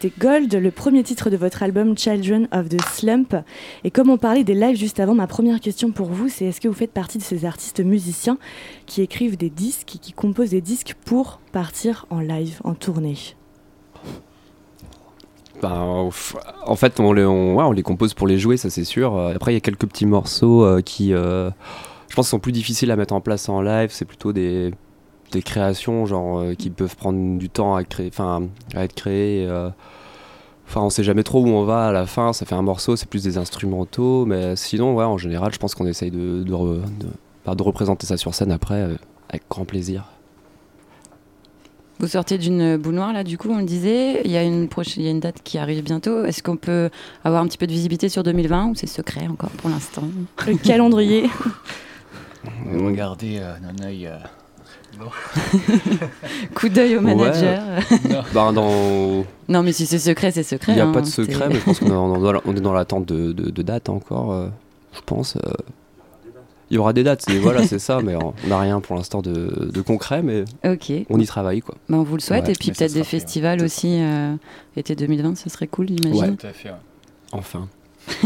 C'était 0.00 0.18
Gold, 0.18 0.54
le 0.54 0.70
premier 0.70 1.02
titre 1.02 1.28
de 1.28 1.36
votre 1.36 1.62
album 1.62 1.96
Children 1.96 2.48
of 2.52 2.70
the 2.70 2.80
Slump. 2.80 3.36
Et 3.84 3.90
comme 3.90 4.08
on 4.08 4.16
parlait 4.16 4.44
des 4.44 4.54
lives 4.54 4.78
juste 4.78 4.98
avant, 4.98 5.14
ma 5.14 5.26
première 5.26 5.60
question 5.60 5.90
pour 5.90 6.08
vous, 6.08 6.30
c'est 6.30 6.46
est-ce 6.46 6.58
que 6.58 6.68
vous 6.68 6.74
faites 6.74 6.92
partie 6.92 7.18
de 7.18 7.22
ces 7.22 7.44
artistes 7.44 7.80
musiciens 7.80 8.38
qui 8.86 9.02
écrivent 9.02 9.36
des 9.36 9.50
disques, 9.50 9.98
qui 10.00 10.12
composent 10.12 10.50
des 10.50 10.62
disques 10.62 10.94
pour 11.04 11.38
partir 11.52 12.06
en 12.08 12.20
live, 12.20 12.62
en 12.64 12.72
tournée? 12.74 13.16
Ben, 15.60 16.08
en 16.66 16.76
fait, 16.76 16.98
on 16.98 17.12
les, 17.12 17.82
compose 17.82 18.14
pour 18.14 18.26
les 18.26 18.38
jouer, 18.38 18.56
ça 18.56 18.70
c'est 18.70 18.84
sûr. 18.84 19.18
Après, 19.18 19.52
il 19.52 19.54
y 19.56 19.58
a 19.58 19.60
quelques 19.60 19.86
petits 19.86 20.06
morceaux 20.06 20.64
euh, 20.64 20.80
qui, 20.80 21.12
euh, 21.12 21.50
je 22.08 22.14
pense, 22.14 22.28
sont 22.30 22.38
plus 22.38 22.52
difficiles 22.52 22.90
à 22.90 22.96
mettre 22.96 23.12
en 23.12 23.20
place 23.20 23.50
en 23.50 23.60
live. 23.60 23.90
C'est 23.92 24.06
plutôt 24.06 24.32
des, 24.32 24.72
des 25.30 25.42
créations 25.42 26.06
genre 26.06 26.38
euh, 26.38 26.54
qui 26.54 26.70
peuvent 26.70 26.96
prendre 26.96 27.38
du 27.38 27.48
temps 27.48 27.74
à 27.74 27.84
créer 27.84 28.08
enfin 28.08 28.42
à 28.74 28.84
être 28.84 28.94
créées 28.94 29.46
euh. 29.46 29.70
enfin 30.66 30.82
on 30.82 30.90
sait 30.90 31.04
jamais 31.04 31.22
trop 31.22 31.42
où 31.42 31.48
on 31.48 31.64
va 31.64 31.88
à 31.88 31.92
la 31.92 32.06
fin 32.06 32.32
ça 32.32 32.46
fait 32.46 32.54
un 32.54 32.62
morceau 32.62 32.96
c'est 32.96 33.08
plus 33.08 33.22
des 33.22 33.38
instrumentaux 33.38 34.24
mais 34.26 34.56
sinon 34.56 34.94
ouais 34.94 35.04
en 35.04 35.18
général 35.18 35.52
je 35.52 35.58
pense 35.58 35.74
qu'on 35.74 35.86
essaye 35.86 36.10
de 36.10 36.42
de, 36.42 36.80
bah, 37.44 37.54
de, 37.54 37.62
représenter 37.62 38.06
ça 38.06 38.16
sur 38.16 38.34
scène 38.34 38.52
après 38.52 38.82
euh, 38.82 38.96
avec 39.28 39.42
grand 39.48 39.64
plaisir 39.64 40.04
vous 41.98 42.06
sortez 42.06 42.38
d'une 42.38 42.78
boule 42.78 42.94
noire 42.94 43.12
là, 43.12 43.24
du 43.24 43.36
coup, 43.36 43.50
on 43.50 43.58
le 43.58 43.64
disait. 43.64 44.22
Il 44.24 44.30
y 44.30 44.38
a 44.38 44.42
une 44.42 44.70
prochaine, 44.70 45.02
il 45.02 45.04
y 45.04 45.08
a 45.08 45.10
une 45.10 45.20
date 45.20 45.42
qui 45.44 45.58
arrive 45.58 45.82
bientôt. 45.82 46.24
Est-ce 46.24 46.42
qu'on 46.42 46.56
peut 46.56 46.88
avoir 47.24 47.42
un 47.42 47.46
petit 47.46 47.58
peu 47.58 47.66
de 47.66 47.72
visibilité 47.72 48.08
sur 48.08 48.22
2020 48.22 48.68
ou 48.68 48.74
c'est 48.74 48.86
secret 48.86 49.28
encore 49.28 49.50
pour 49.50 49.68
l'instant? 49.68 50.04
Le 50.46 50.56
calendrier. 50.56 51.28
Regardez 52.72 53.38
d'un 53.38 53.84
œil 53.86 54.10
Coup 56.54 56.68
d'œil 56.68 56.96
au 56.96 57.00
manager. 57.00 57.62
non. 58.08 58.22
Bah, 58.34 58.52
dans... 58.52 59.24
non. 59.48 59.62
mais 59.62 59.72
si 59.72 59.86
c'est 59.86 59.98
secret, 59.98 60.30
c'est 60.30 60.42
secret. 60.42 60.72
Il 60.72 60.74
n'y 60.76 60.80
a 60.80 60.86
hein, 60.86 60.92
pas 60.92 61.00
de 61.00 61.06
secret, 61.06 61.48
mais 61.48 61.56
je 61.56 61.64
pense 61.64 61.80
qu'on 61.80 62.56
est 62.56 62.60
dans 62.60 62.72
l'attente 62.72 63.06
de, 63.06 63.32
de, 63.32 63.62
date 63.62 63.88
encore. 63.88 64.32
Euh, 64.32 64.48
je 64.94 65.00
pense. 65.04 65.36
Euh. 65.36 65.52
Il 66.70 66.76
y 66.76 66.78
aura 66.78 66.92
des 66.92 67.02
dates, 67.02 67.28
voilà, 67.42 67.66
c'est 67.66 67.80
ça, 67.80 68.00
mais 68.00 68.14
on 68.14 68.32
n'a 68.46 68.60
rien 68.60 68.80
pour 68.80 68.94
l'instant 68.94 69.22
de, 69.22 69.70
de, 69.72 69.80
concret, 69.80 70.22
mais 70.22 70.44
on 71.08 71.18
y 71.18 71.26
travaille. 71.26 71.60
Quoi. 71.60 71.74
Bah, 71.88 71.96
on 71.98 72.04
vous 72.04 72.14
le 72.14 72.20
souhaite, 72.20 72.48
et 72.48 72.52
puis 72.52 72.70
peut-être 72.70 72.94
des 72.94 73.04
festivals 73.04 73.62
aussi, 73.62 73.98
euh, 74.00 74.34
été 74.76 74.94
2020, 74.94 75.36
ce 75.36 75.50
serait 75.50 75.66
cool, 75.66 75.88
j'imagine. 75.88 76.36
Tout 76.36 76.46
à 76.46 76.52
fait, 76.52 76.70
Enfin. 77.32 77.68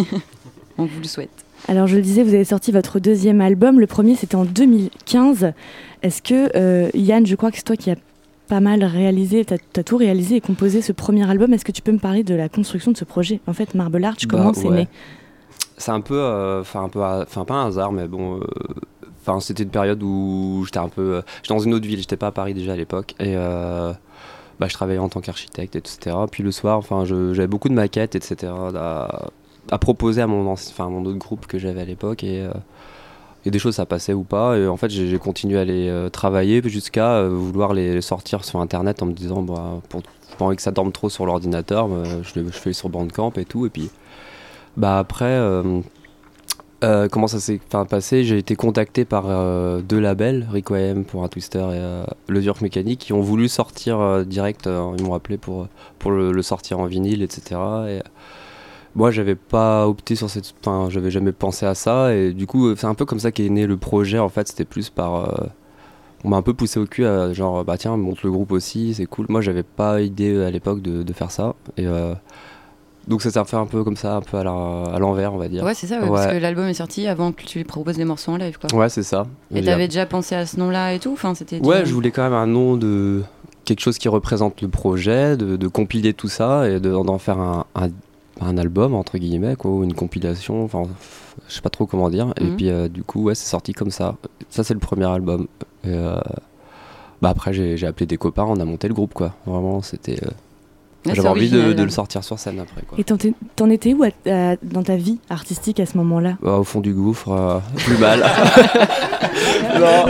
on 0.78 0.84
vous 0.84 1.00
le 1.00 1.08
souhaite. 1.08 1.44
Alors 1.66 1.86
je 1.86 1.96
le 1.96 2.02
disais, 2.02 2.22
vous 2.22 2.34
avez 2.34 2.44
sorti 2.44 2.72
votre 2.72 2.98
deuxième 2.98 3.40
album. 3.40 3.80
Le 3.80 3.86
premier, 3.86 4.16
c'était 4.16 4.34
en 4.34 4.44
2015. 4.44 5.52
Est-ce 6.04 6.20
que, 6.20 6.54
euh, 6.54 6.90
Yann, 6.92 7.26
je 7.26 7.34
crois 7.34 7.50
que 7.50 7.56
c'est 7.56 7.62
toi 7.62 7.76
qui 7.76 7.90
as 7.90 7.96
pas 8.46 8.60
mal 8.60 8.84
réalisé, 8.84 9.42
tu 9.46 9.54
as, 9.54 9.82
tout 9.82 9.96
réalisé 9.96 10.36
et 10.36 10.40
composé 10.42 10.82
ce 10.82 10.92
premier 10.92 11.28
album. 11.28 11.54
Est-ce 11.54 11.64
que 11.64 11.72
tu 11.72 11.80
peux 11.80 11.92
me 11.92 11.98
parler 11.98 12.22
de 12.22 12.34
la 12.34 12.50
construction 12.50 12.92
de 12.92 12.96
ce 12.98 13.06
projet? 13.06 13.40
En 13.46 13.54
fait, 13.54 13.74
Marble 13.74 14.04
Arch, 14.04 14.26
comment 14.26 14.50
bah, 14.50 14.52
c'est 14.54 14.68
né? 14.68 14.86
C'est 15.78 15.92
un 15.92 16.02
peu, 16.02 16.18
euh, 16.18 16.60
enfin 16.60 16.84
un 16.84 16.88
peu, 16.90 17.02
enfin 17.02 17.46
pas 17.46 17.54
un 17.54 17.68
hasard, 17.68 17.90
mais 17.90 18.06
bon, 18.06 18.38
euh, 18.38 18.44
enfin 19.22 19.40
c'était 19.40 19.62
une 19.62 19.70
période 19.70 20.02
où 20.02 20.62
j'étais 20.66 20.78
un 20.78 20.90
peu, 20.90 21.22
j'étais 21.42 21.54
dans 21.54 21.60
une 21.60 21.72
autre 21.72 21.86
ville, 21.86 21.98
j'étais 21.98 22.18
pas 22.18 22.26
à 22.26 22.32
Paris 22.32 22.52
déjà 22.52 22.74
à 22.74 22.76
l'époque 22.76 23.14
et 23.18 23.34
bah, 23.34 24.68
je 24.68 24.74
travaillais 24.74 25.00
en 25.00 25.08
tant 25.08 25.22
qu'architecte, 25.22 25.74
etc. 25.74 26.14
Puis 26.30 26.42
le 26.42 26.52
soir, 26.52 26.76
enfin 26.76 27.06
j'avais 27.06 27.46
beaucoup 27.46 27.70
de 27.70 27.74
maquettes, 27.74 28.14
etc. 28.14 28.52
À, 28.74 29.30
à 29.70 29.78
proposer 29.78 30.20
à 30.20 30.26
mon, 30.26 30.46
enfin, 30.48 30.90
mon 30.90 31.02
autre 31.06 31.18
groupe 31.18 31.46
que 31.46 31.58
j'avais 31.58 31.80
à 31.80 31.86
l'époque 31.86 32.22
et 32.24 32.46
et 33.46 33.50
des 33.50 33.58
choses 33.58 33.74
ça 33.74 33.86
passait 33.86 34.12
ou 34.12 34.22
pas 34.22 34.56
et 34.56 34.66
en 34.66 34.76
fait 34.76 34.90
j'ai 34.90 35.18
continué 35.18 35.58
à 35.58 35.64
les 35.64 35.88
euh, 35.88 36.08
travailler 36.08 36.62
jusqu'à 36.64 37.16
euh, 37.16 37.28
vouloir 37.28 37.74
les 37.74 38.00
sortir 38.00 38.44
sur 38.44 38.60
internet 38.60 39.02
en 39.02 39.06
me 39.06 39.12
disant 39.12 39.42
bah 39.42 39.80
pour 39.88 40.02
pas 40.38 40.54
que 40.54 40.62
ça 40.62 40.70
dorme 40.70 40.92
trop 40.92 41.08
sur 41.08 41.26
l'ordinateur 41.26 41.88
bah, 41.88 42.02
je, 42.22 42.40
je 42.40 42.50
fais 42.50 42.72
sur 42.72 42.88
Bandcamp 42.88 43.32
et 43.36 43.44
tout 43.44 43.66
et 43.66 43.70
puis 43.70 43.90
bah 44.76 44.98
après 44.98 45.38
euh, 46.82 47.08
comment 47.10 47.28
ça 47.28 47.40
s'est 47.40 47.60
passé? 47.88 48.24
J'ai 48.24 48.36
été 48.36 48.56
contacté 48.56 49.06
par 49.06 49.24
deux 49.80 49.98
labels, 49.98 50.46
Requiem 50.52 51.04
pour 51.04 51.24
un 51.24 51.28
Twister 51.28 51.64
et 51.72 52.04
Le 52.30 52.40
Durk 52.42 52.60
Mécanique, 52.60 53.00
qui 53.00 53.14
ont 53.14 53.22
voulu 53.22 53.48
sortir 53.48 54.26
direct. 54.26 54.66
ils 54.98 55.02
m'ont 55.02 55.14
appelé 55.14 55.38
pour, 55.38 55.68
pour 55.98 56.10
le, 56.10 56.42
sortir 56.42 56.80
en 56.80 56.84
vinyle, 56.84 57.22
etc. 57.22 57.58
Et, 57.88 58.00
moi 58.94 59.10
j'avais 59.10 59.34
pas 59.34 59.88
opté 59.88 60.14
sur 60.14 60.30
cette 60.30 60.54
enfin 60.60 60.88
j'avais 60.90 61.10
jamais 61.10 61.32
pensé 61.32 61.66
à 61.66 61.74
ça 61.74 62.14
et 62.14 62.32
du 62.32 62.46
coup 62.46 62.74
c'est 62.76 62.86
un 62.86 62.94
peu 62.94 63.04
comme 63.04 63.20
ça 63.20 63.32
qu'est 63.32 63.48
né 63.48 63.66
le 63.66 63.76
projet 63.76 64.18
en 64.18 64.28
fait 64.28 64.48
c'était 64.48 64.64
plus 64.64 64.90
par 64.90 65.14
euh, 65.14 65.46
on 66.24 66.30
m'a 66.30 66.36
un 66.36 66.42
peu 66.42 66.54
poussé 66.54 66.78
au 66.80 66.86
cul 66.86 67.04
à 67.04 67.32
genre 67.32 67.64
bah 67.64 67.76
tiens 67.76 67.96
monte 67.96 68.22
le 68.22 68.30
groupe 68.30 68.52
aussi 68.52 68.94
c'est 68.94 69.06
cool 69.06 69.26
moi 69.28 69.40
j'avais 69.40 69.62
pas 69.64 70.00
idée 70.00 70.42
à 70.42 70.50
l'époque 70.50 70.80
de, 70.80 71.02
de, 71.02 71.12
faire 71.12 71.30
ça 71.30 71.54
et 71.76 71.86
euh, 71.86 72.14
donc 73.08 73.22
ça 73.22 73.30
s'est 73.30 73.44
fait 73.44 73.56
un 73.56 73.66
peu 73.66 73.84
comme 73.84 73.96
ça, 73.96 74.16
un 74.16 74.20
peu 74.22 74.38
à 74.38 74.44
l'envers, 74.44 75.34
on 75.34 75.36
va 75.36 75.48
dire. 75.48 75.62
Ouais, 75.62 75.74
c'est 75.74 75.86
ça, 75.86 75.98
parce 75.98 76.26
que 76.26 76.38
l'album 76.38 76.66
est 76.66 76.74
sorti 76.74 77.06
avant 77.06 77.32
que 77.32 77.42
tu 77.42 77.58
lui 77.58 77.64
proposes 77.64 77.96
des 77.96 78.04
morceaux 78.04 78.32
en 78.32 78.36
live, 78.36 78.58
quoi. 78.58 78.78
Ouais, 78.78 78.88
c'est 78.88 79.02
ça. 79.02 79.26
Et 79.54 79.62
t'avais 79.62 79.88
déjà 79.88 80.06
pensé 80.06 80.34
à 80.34 80.46
ce 80.46 80.58
nom-là 80.58 80.94
et 80.94 80.98
tout 80.98 81.12
enfin, 81.12 81.34
c'était 81.34 81.60
Ouais, 81.60 81.84
je 81.84 81.92
voulais 81.92 82.10
quand 82.10 82.22
même 82.22 82.32
un 82.32 82.46
nom 82.46 82.76
de 82.76 83.22
quelque 83.64 83.80
chose 83.80 83.98
qui 83.98 84.08
représente 84.08 84.60
le 84.62 84.68
projet, 84.68 85.36
de, 85.36 85.56
de 85.56 85.68
compiler 85.68 86.12
tout 86.12 86.28
ça 86.28 86.68
et 86.68 86.80
d'en 86.80 87.18
faire 87.18 87.38
un, 87.38 87.64
un, 87.74 87.88
un 88.40 88.58
album 88.58 88.94
entre 88.94 89.18
guillemets 89.18 89.56
quoi, 89.56 89.70
ou 89.70 89.84
une 89.84 89.94
compilation 89.94 90.64
enfin 90.64 90.84
je 91.48 91.54
sais 91.54 91.60
pas 91.60 91.70
trop 91.70 91.86
comment 91.86 92.10
dire. 92.10 92.32
Et 92.40 92.44
mhm. 92.44 92.56
puis 92.56 92.70
euh, 92.70 92.88
du 92.88 93.02
coup 93.02 93.22
ouais 93.24 93.34
c'est 93.34 93.48
sorti 93.48 93.72
comme 93.72 93.90
ça. 93.90 94.16
Ça 94.50 94.64
c'est 94.64 94.74
le 94.74 94.80
premier 94.80 95.06
album. 95.06 95.46
Euh, 95.86 96.20
bah 97.22 97.30
après 97.30 97.52
j'ai 97.52 97.86
appelé 97.86 98.06
des 98.06 98.16
copains 98.16 98.44
on 98.44 98.58
a 98.60 98.64
monté 98.64 98.88
le 98.88 98.94
groupe 98.94 99.14
quoi. 99.14 99.34
Vraiment 99.46 99.82
c'était 99.82 100.18
euh, 100.24 100.30
j'avais 101.06 101.28
envie 101.28 101.50
de, 101.50 101.82
le 101.82 101.90
sortir 101.90 102.24
sur 102.24 102.38
scène 102.38 102.60
après 102.60 102.82
quoi. 102.82 102.98
et 102.98 103.04
t'en 103.04 103.70
étais 103.70 103.92
où 103.94 104.04
dans 104.62 104.82
ta 104.82 104.96
vie 104.96 105.18
artistique 105.28 105.80
à 105.80 105.86
ce 105.86 105.96
moment 105.96 106.20
là 106.20 106.36
bah, 106.42 106.54
au 106.54 106.64
fond 106.64 106.80
du 106.80 106.94
gouffre 106.94 107.60
plus 107.76 107.98
mal 107.98 108.24
non 109.78 110.04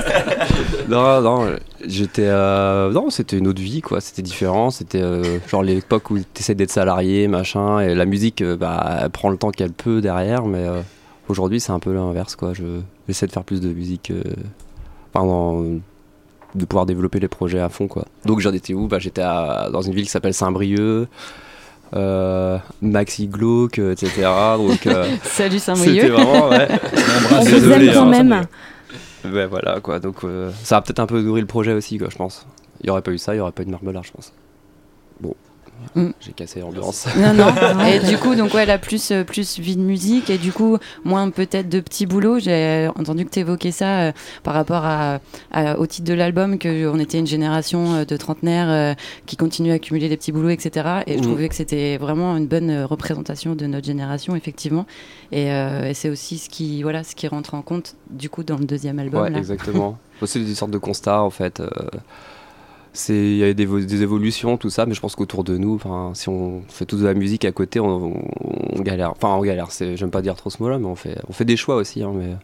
non 0.88 1.20
non 1.20 1.56
J'étais. 1.86 2.26
Euh, 2.26 2.90
non, 2.90 3.10
c'était 3.10 3.38
une 3.38 3.46
autre 3.46 3.60
vie, 3.60 3.80
quoi. 3.80 4.00
C'était 4.00 4.22
différent. 4.22 4.70
C'était 4.70 5.02
euh, 5.02 5.38
genre 5.48 5.62
l'époque 5.62 6.10
où 6.10 6.18
tu 6.18 6.24
essaies 6.38 6.54
d'être 6.54 6.70
salarié, 6.70 7.28
machin. 7.28 7.80
Et 7.80 7.94
la 7.94 8.06
musique, 8.06 8.42
euh, 8.42 8.56
bah, 8.56 9.00
elle 9.02 9.10
prend 9.10 9.30
le 9.30 9.36
temps 9.36 9.50
qu'elle 9.50 9.72
peut 9.72 10.00
derrière. 10.00 10.46
Mais 10.46 10.66
aujourd'hui, 11.28 11.60
c'est 11.60 11.72
un 11.72 11.78
peu 11.78 11.92
l'inverse, 11.92 12.36
quoi. 12.36 12.52
J'essaie 13.08 13.26
de 13.26 13.32
faire 13.32 13.44
plus 13.44 13.60
de 13.60 13.68
musique. 13.68 14.12
Pardon, 15.12 15.80
de 16.54 16.64
pouvoir 16.64 16.87
développer 16.87 17.20
les 17.20 17.28
projets 17.28 17.61
à 17.61 17.68
fond, 17.68 17.88
quoi. 17.88 18.04
Donc 18.25 18.40
j'en 18.40 18.52
étais 18.52 18.75
où? 18.75 18.88
Bah, 18.88 18.99
J'étais 18.99 19.23
dans 19.23 19.82
une 19.82 19.94
ville 19.94 20.04
qui 20.04 20.11
s'appelle 20.11 20.34
Saint-Brieuc. 20.34 21.08
Maxi 22.82 23.28
Glauque, 23.28 23.78
etc. 23.78 24.28
Donc, 24.56 24.88
Salut 25.23 25.58
Saint-Brieuc. 25.58 26.02
C'était 26.02 26.08
vraiment, 26.08 26.49
ouais. 26.49 26.68
On 27.30 27.44
vous 27.44 27.70
aime 27.70 27.92
quand 27.92 28.12
hein. 28.12 28.23
même. 28.25 28.46
Ouais, 29.25 29.46
voilà, 29.46 29.80
quoi. 29.80 30.00
Donc, 30.00 30.25
euh, 30.25 30.50
ça 30.62 30.78
a 30.78 30.82
peut-être 30.82 31.00
un 31.00 31.06
peu 31.06 31.20
nourri 31.20 31.40
le 31.40 31.46
projet 31.46 31.73
aussi, 31.73 31.99
quoi, 31.99 32.08
je 32.11 32.16
pense. 32.16 32.46
Il 32.80 32.87
n'y 32.87 32.90
aurait 32.90 33.02
pas 33.02 33.12
eu 33.12 33.18
ça, 33.18 33.32
il 33.32 33.37
n'y 33.37 33.40
aurait 33.40 33.52
pas 33.52 33.62
eu 33.62 33.66
de 33.66 33.70
Marmelard, 33.70 34.04
je 34.04 34.12
pense. 34.12 34.32
Bon. 35.20 35.34
Mm. 35.94 36.10
J'ai 36.20 36.32
cassé 36.32 36.60
l'ambiance. 36.60 37.06
Non, 37.16 37.34
non. 37.34 37.84
et 37.84 38.00
du 38.00 38.18
coup, 38.18 38.34
donc 38.34 38.54
ouais, 38.54 38.66
là, 38.66 38.78
plus, 38.78 39.10
euh, 39.10 39.24
plus 39.24 39.58
vie 39.58 39.76
de 39.76 39.82
musique 39.82 40.30
et 40.30 40.38
du 40.38 40.52
coup, 40.52 40.78
moins 41.04 41.30
peut-être 41.30 41.68
de 41.68 41.80
petits 41.80 42.06
boulots. 42.06 42.38
J'ai 42.38 42.88
entendu 42.96 43.24
que 43.24 43.30
tu 43.30 43.40
évoquais 43.40 43.70
ça 43.70 44.00
euh, 44.00 44.12
par 44.42 44.54
rapport 44.54 44.84
à, 44.84 45.20
au 45.78 45.87
titre 45.87 46.08
de 46.08 46.14
l'album, 46.14 46.58
qu'on 46.58 46.98
était 46.98 47.18
une 47.18 47.26
génération 47.26 48.04
de 48.04 48.16
trentenaires 48.16 48.96
qui 49.26 49.37
continue 49.37 49.70
à 49.70 49.74
accumuler 49.74 50.08
des 50.08 50.16
petits 50.16 50.32
boulots, 50.32 50.50
etc. 50.50 51.02
Et 51.06 51.14
je 51.14 51.18
mm. 51.18 51.22
trouvais 51.22 51.48
que 51.48 51.54
c'était 51.54 51.96
vraiment 51.96 52.37
une 52.37 52.46
bonne 52.46 52.84
représentation 52.84 53.54
de 53.54 53.66
notre 53.66 53.87
génération, 53.87 54.37
effectivement. 54.37 54.87
Et, 55.32 55.48
c'est 55.94 56.10
aussi 56.10 56.38
ce 56.38 56.48
qui, 56.48 56.82
voilà, 56.82 57.04
ce 57.04 57.14
qui 57.14 57.28
rentre 57.28 57.54
en 57.54 57.62
compte, 57.62 57.94
du 58.10 58.28
coup, 58.28 58.42
dans 58.42 58.56
le 58.56 58.64
deuxième 58.64 58.98
album. 58.98 59.22
Ouais, 59.22 59.38
exactement. 59.38 59.98
c'est 60.24 60.40
des 60.40 60.54
sortes 60.54 60.72
de 60.72 60.78
constats, 60.78 61.22
en 61.22 61.30
fait 61.30 61.62
il 63.09 63.37
y 63.37 63.44
a 63.44 63.52
des, 63.52 63.66
des, 63.66 64.02
évolutions 64.02 64.57
tout 64.57 64.70
ça 64.70 64.87
mais 64.87 64.94
je 64.94 65.00
pense 65.00 65.16
qu'autour 65.16 65.42
de 65.42 65.57
nous 65.57 65.74
enfin 65.74 66.12
si 66.14 66.28
on 66.28 66.62
fait 66.68 66.85
toute 66.85 67.00
de 67.00 67.04
la 67.04 67.14
musique 67.14 67.44
à 67.44 67.52
côté 67.52 67.80
on, 67.80 68.22
galère. 68.78 69.11
Enfin 69.12 69.35
on 69.35 69.42
galère 69.42 69.70
c'est 69.72 69.96
j'aime 69.96 70.11
pas 70.11 70.22
dire 70.22 70.37
trop 70.37 70.50
ce 70.50 70.62
mot 70.62 70.68
là 70.68 70.78
mais 70.78 70.87
on 70.87 70.94
fait 70.94 71.18
on 71.28 71.33
fait 71.33 71.44
des 71.44 71.57
choix 71.57 71.76
aussi 71.76 72.02
hein, 72.02 72.12
mais 72.14 72.37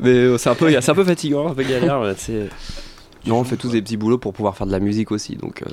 mais 0.00 0.10
euh, 0.10 0.38
c'est 0.38 0.50
un 0.50 0.54
peu 0.54 0.70
c'est 0.70 0.90
un 0.90 0.94
peu 0.94 1.04
fatigant 1.04 1.48
un 1.48 1.54
peu 1.54 1.62
galère 1.62 2.14
c'est 2.16 2.48
non 3.26 3.40
on 3.40 3.44
fait 3.44 3.56
tous 3.56 3.70
des 3.70 3.82
petits 3.82 3.96
boulots 3.96 4.18
pour 4.18 4.32
pouvoir 4.32 4.56
faire 4.56 4.66
de 4.66 4.72
la 4.72 4.80
musique 4.80 5.12
aussi 5.12 5.36
donc 5.36 5.62
euh, 5.62 5.70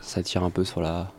ça 0.00 0.22
tire 0.22 0.44
un 0.44 0.50
peu 0.50 0.64
sur 0.64 0.80
la 0.80 1.10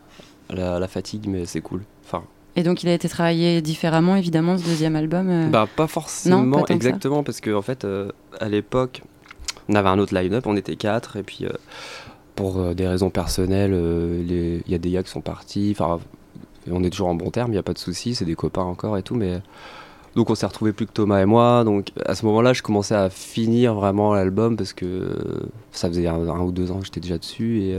la, 0.50 0.88
fatigue 0.88 1.26
mais 1.28 1.46
c'est 1.46 1.62
cool. 1.62 1.82
Enfin 2.06 2.24
et 2.56 2.62
donc 2.62 2.84
il 2.84 2.90
a 2.90 2.94
été 2.94 3.10
travaillé 3.10 3.64
différemment 3.64 4.16
évidemment 4.16 4.60
ce 4.60 4.64
deuxième 4.64 4.96
album 4.96 5.30
euh 5.30 5.48
bah 5.48 5.68
pas 5.76 5.88
forcément 5.88 6.64
exactement 6.68 7.24
parce 7.24 7.42
que 7.42 7.52
en 7.52 7.64
fait 7.64 7.88
à 8.40 8.48
l'époque 8.48 9.02
on 9.70 9.76
avait 9.76 9.90
un 9.90 10.00
autre 10.00 10.14
line-up, 10.14 10.46
on 10.48 10.56
était 10.56 10.76
quatre, 10.76 11.18
et 11.18 11.24
puis 11.24 11.46
euh, 11.46 11.50
pour 12.36 12.60
euh, 12.60 12.74
des 12.74 12.88
raisons 12.88 13.10
personnelles, 13.10 13.72
euh, 13.74 14.62
il 14.66 14.72
y 14.72 14.76
a 14.76 14.78
des 14.78 14.92
gars 14.92 15.04
qui 15.04 15.12
sont 15.12 15.22
partis. 15.22 15.76
Enfin, 15.78 16.00
on 16.70 16.84
est 16.84 16.90
toujours 16.90 17.08
en 17.08 17.16
bon 17.16 17.30
terme, 17.30 17.52
il 17.52 17.54
n'y 17.54 17.60
a 17.60 17.64
pas 17.64 17.74
de 17.74 17.80
souci, 17.80 18.16
c'est 18.16 18.26
des 18.26 18.36
copains 18.36 18.64
encore 18.64 18.98
et 18.98 19.04
tout, 19.04 19.16
mais. 19.16 19.42
Donc 20.16 20.30
on 20.30 20.36
s'est 20.36 20.46
retrouvés 20.46 20.74
plus 20.74 20.86
que 20.86 20.92
Thomas 20.92 21.24
et 21.24 21.26
moi. 21.26 21.64
Donc 21.64 21.88
à 22.06 22.14
ce 22.14 22.24
moment-là, 22.28 22.54
je 22.54 22.62
commençais 22.62 22.94
à 22.94 23.10
finir 23.10 23.74
vraiment 23.74 24.14
l'album 24.14 24.56
parce 24.56 24.72
que 24.72 25.10
ça 25.72 25.88
faisait 25.88 26.06
un, 26.06 26.40
ou 26.40 26.52
deux 26.52 26.70
ans 26.70 26.78
que 26.78 26.86
j'étais 26.86 27.00
déjà 27.00 27.18
dessus 27.18 27.64
et 27.64 27.76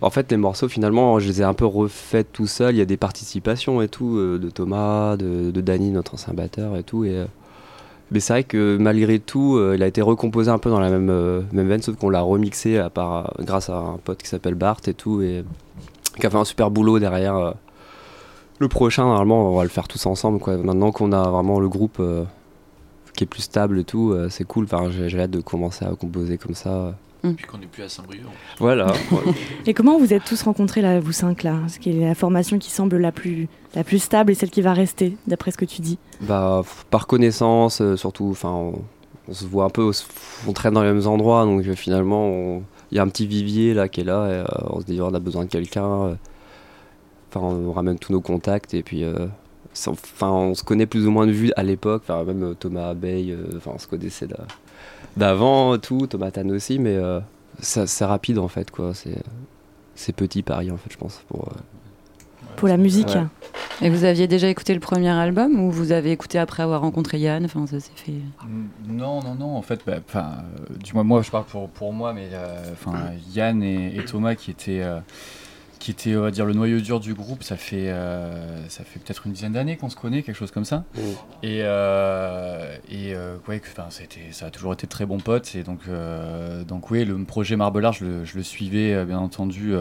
en 0.00 0.10
fait, 0.10 0.30
les 0.30 0.36
morceaux, 0.36 0.68
finalement, 0.68 1.18
je 1.18 1.26
les 1.26 1.40
ai 1.40 1.44
un 1.44 1.54
peu 1.54 1.66
refaits 1.66 2.32
tout 2.32 2.46
seul. 2.46 2.76
Il 2.76 2.78
y 2.78 2.82
a 2.82 2.84
des 2.84 2.96
participations 2.96 3.82
et 3.82 3.88
tout, 3.88 4.16
de 4.16 4.48
Thomas, 4.48 5.16
de, 5.16 5.50
de 5.50 5.60
Danny, 5.60 5.90
notre 5.90 6.14
ancien 6.14 6.34
batteur 6.34 6.76
et 6.76 6.84
tout. 6.84 7.04
Et, 7.04 7.24
mais 8.10 8.20
c'est 8.20 8.32
vrai 8.32 8.44
que 8.44 8.76
malgré 8.78 9.18
tout, 9.18 9.56
euh, 9.56 9.74
il 9.76 9.82
a 9.82 9.86
été 9.86 10.00
recomposé 10.00 10.50
un 10.50 10.58
peu 10.58 10.70
dans 10.70 10.80
la 10.80 10.90
même, 10.90 11.44
même 11.52 11.68
veine, 11.68 11.82
sauf 11.82 11.96
qu'on 11.96 12.10
l'a 12.10 12.20
remixé 12.20 12.78
à 12.78 12.90
part, 12.90 13.34
grâce 13.40 13.68
à 13.68 13.76
un 13.76 13.98
pote 14.02 14.22
qui 14.22 14.28
s'appelle 14.28 14.54
Bart 14.54 14.80
et 14.86 14.94
tout, 14.94 15.22
et 15.22 15.44
qui 16.18 16.26
a 16.26 16.30
fait 16.30 16.36
un 16.36 16.44
super 16.44 16.70
boulot 16.70 16.98
derrière. 16.98 17.54
Le 18.58 18.68
prochain, 18.68 19.04
normalement, 19.04 19.52
on 19.52 19.56
va 19.56 19.62
le 19.62 19.68
faire 19.68 19.86
tous 19.86 20.04
ensemble. 20.06 20.40
Quoi. 20.40 20.56
Maintenant 20.56 20.90
qu'on 20.90 21.12
a 21.12 21.28
vraiment 21.28 21.60
le 21.60 21.68
groupe 21.68 22.02
qui 23.14 23.24
est 23.24 23.26
plus 23.26 23.42
stable 23.42 23.78
et 23.78 23.84
tout, 23.84 24.16
c'est 24.30 24.44
cool. 24.44 24.66
J'ai 24.90 25.20
hâte 25.20 25.30
de 25.30 25.40
commencer 25.40 25.84
à 25.84 25.90
composer 25.90 26.38
comme 26.38 26.54
ça. 26.54 26.94
Mm. 27.22 27.32
Puis 27.32 27.46
qu'on 27.46 27.58
n'est 27.58 27.66
plus 27.66 27.82
à 27.82 27.88
Saint-Brieuc. 27.88 28.24
Voilà. 28.58 28.92
et 29.66 29.74
comment 29.74 29.98
vous 29.98 30.12
êtes 30.12 30.24
tous 30.24 30.42
rencontrés 30.42 30.82
là, 30.82 31.00
vous 31.00 31.12
cinq 31.12 31.42
là? 31.42 31.56
Ce 31.68 31.78
qui 31.78 31.90
est 31.90 32.06
la 32.06 32.14
formation 32.14 32.58
qui 32.58 32.70
semble 32.70 32.96
la 32.96 33.12
plus, 33.12 33.48
la 33.74 33.84
plus 33.84 33.98
stable 33.98 34.32
et 34.32 34.34
celle 34.34 34.50
qui 34.50 34.62
va 34.62 34.72
rester, 34.72 35.16
d'après 35.26 35.50
ce 35.50 35.58
que 35.58 35.64
tu 35.64 35.80
dis? 35.80 35.98
Bah, 36.20 36.62
par 36.90 37.06
connaissance, 37.06 37.80
euh, 37.80 37.96
surtout. 37.96 38.28
Enfin, 38.30 38.72
on, 39.28 39.32
se 39.32 39.44
voit 39.44 39.64
un 39.64 39.70
peu, 39.70 39.90
on 40.46 40.52
traîne 40.52 40.74
dans 40.74 40.82
les 40.82 40.92
mêmes 40.92 41.06
endroits, 41.06 41.44
donc 41.44 41.66
euh, 41.66 41.74
finalement, 41.74 42.62
il 42.90 42.96
y 42.96 42.98
a 42.98 43.02
un 43.02 43.08
petit 43.08 43.26
vivier 43.26 43.74
là 43.74 43.88
qui 43.88 44.00
est 44.00 44.04
là, 44.04 44.26
et 44.26 44.32
euh, 44.40 44.44
on 44.70 44.80
se 44.80 44.86
dit 44.86 45.00
on 45.02 45.12
a 45.12 45.18
besoin 45.18 45.44
de 45.44 45.50
quelqu'un. 45.50 46.16
Enfin, 47.30 47.40
on 47.40 47.72
ramène 47.72 47.98
tous 47.98 48.12
nos 48.12 48.20
contacts 48.20 48.74
et 48.74 48.82
puis. 48.82 49.04
Enfin, 49.86 50.30
on 50.30 50.54
se 50.54 50.64
connaît 50.64 50.86
plus 50.86 51.06
ou 51.06 51.10
moins 51.10 51.26
de 51.26 51.30
vue 51.30 51.52
à 51.56 51.62
l'époque, 51.62 52.02
enfin, 52.08 52.24
même 52.24 52.54
Thomas 52.58 52.88
Abeille, 52.88 53.36
enfin, 53.56 53.72
on 53.74 53.78
se 53.78 53.86
connaissait 53.86 54.26
là 54.26 54.38
d'avant, 55.16 55.78
tout, 55.78 56.06
Tomatane 56.06 56.50
aussi, 56.52 56.78
mais 56.78 56.96
euh, 56.96 57.20
c'est 57.60 58.04
rapide 58.04 58.38
en 58.38 58.48
fait, 58.48 58.70
quoi. 58.70 58.92
C'est 59.94 60.12
petit 60.12 60.42
Paris 60.42 60.70
en 60.70 60.76
fait, 60.76 60.92
je 60.92 60.96
pense. 60.96 61.22
Pour, 61.28 61.48
euh, 61.48 61.56
pour 62.56 62.68
la 62.68 62.76
musique. 62.76 63.16
Et 63.80 63.90
vous 63.90 64.04
aviez 64.04 64.26
déjà 64.26 64.48
écouté 64.48 64.74
le 64.74 64.80
premier 64.80 65.10
album 65.10 65.60
ou 65.60 65.70
vous 65.70 65.92
avez 65.92 66.10
écouté 66.10 66.38
après 66.38 66.64
avoir 66.64 66.80
rencontré 66.80 67.18
Yann? 67.18 67.44
Enfin, 67.44 67.66
ça 67.66 67.78
s'est 67.78 67.92
fait. 67.94 68.14
Non, 68.88 69.22
non, 69.22 69.36
non. 69.36 69.56
En 69.56 69.62
fait, 69.62 69.80
bah, 69.86 70.00
du 70.82 70.92
moins 70.94 71.04
moi, 71.04 71.22
je 71.22 71.30
parle 71.30 71.44
pour, 71.44 71.68
pour 71.68 71.92
moi, 71.92 72.12
mais 72.12 72.30
euh, 72.32 72.72
enfin, 72.72 73.12
Yann 73.34 73.62
et, 73.62 73.96
et, 73.96 74.04
Thomas 74.04 74.34
qui 74.34 74.50
étaient 74.50 74.84
qui 75.78 75.90
était, 75.90 76.16
on 76.16 76.22
va 76.22 76.30
dire, 76.30 76.44
le 76.44 76.52
noyau 76.52 76.80
dur 76.80 77.00
du 77.00 77.14
groupe. 77.14 77.42
Ça 77.42 77.56
fait, 77.56 77.88
euh, 77.88 78.68
ça 78.68 78.84
fait 78.84 78.98
peut-être 78.98 79.26
une 79.26 79.32
dizaine 79.32 79.52
d'années 79.52 79.76
qu'on 79.76 79.88
se 79.88 79.96
connaît, 79.96 80.22
quelque 80.22 80.36
chose 80.36 80.50
comme 80.50 80.64
ça. 80.64 80.84
Mm. 80.94 81.00
Et, 81.42 81.60
euh, 81.62 82.76
et 82.90 83.14
euh, 83.14 83.36
ouais, 83.48 83.62
ça 84.30 84.46
a 84.46 84.50
toujours 84.50 84.72
été 84.72 84.86
de 84.86 84.90
très 84.90 85.06
bons 85.06 85.18
potes. 85.18 85.54
Et 85.54 85.62
donc, 85.62 85.80
donc 86.66 86.90
oui, 86.90 87.04
le 87.04 87.16
projet 87.24 87.56
Marbelard, 87.56 87.92
je 87.92 88.04
le, 88.04 88.24
je 88.24 88.36
le 88.36 88.42
suivais 88.42 89.04
bien 89.04 89.18
entendu 89.18 89.72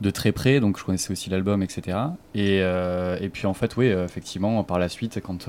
de 0.00 0.10
très 0.10 0.32
près. 0.32 0.60
Donc, 0.60 0.78
je 0.78 0.84
connaissais 0.84 1.12
aussi 1.12 1.30
l'album, 1.30 1.62
etc. 1.62 1.98
Et, 2.34 2.58
et 2.58 3.28
puis, 3.30 3.46
en 3.46 3.54
fait, 3.54 3.76
oui, 3.76 3.86
effectivement, 3.86 4.62
par 4.64 4.78
la 4.78 4.88
suite, 4.88 5.20
quand 5.20 5.48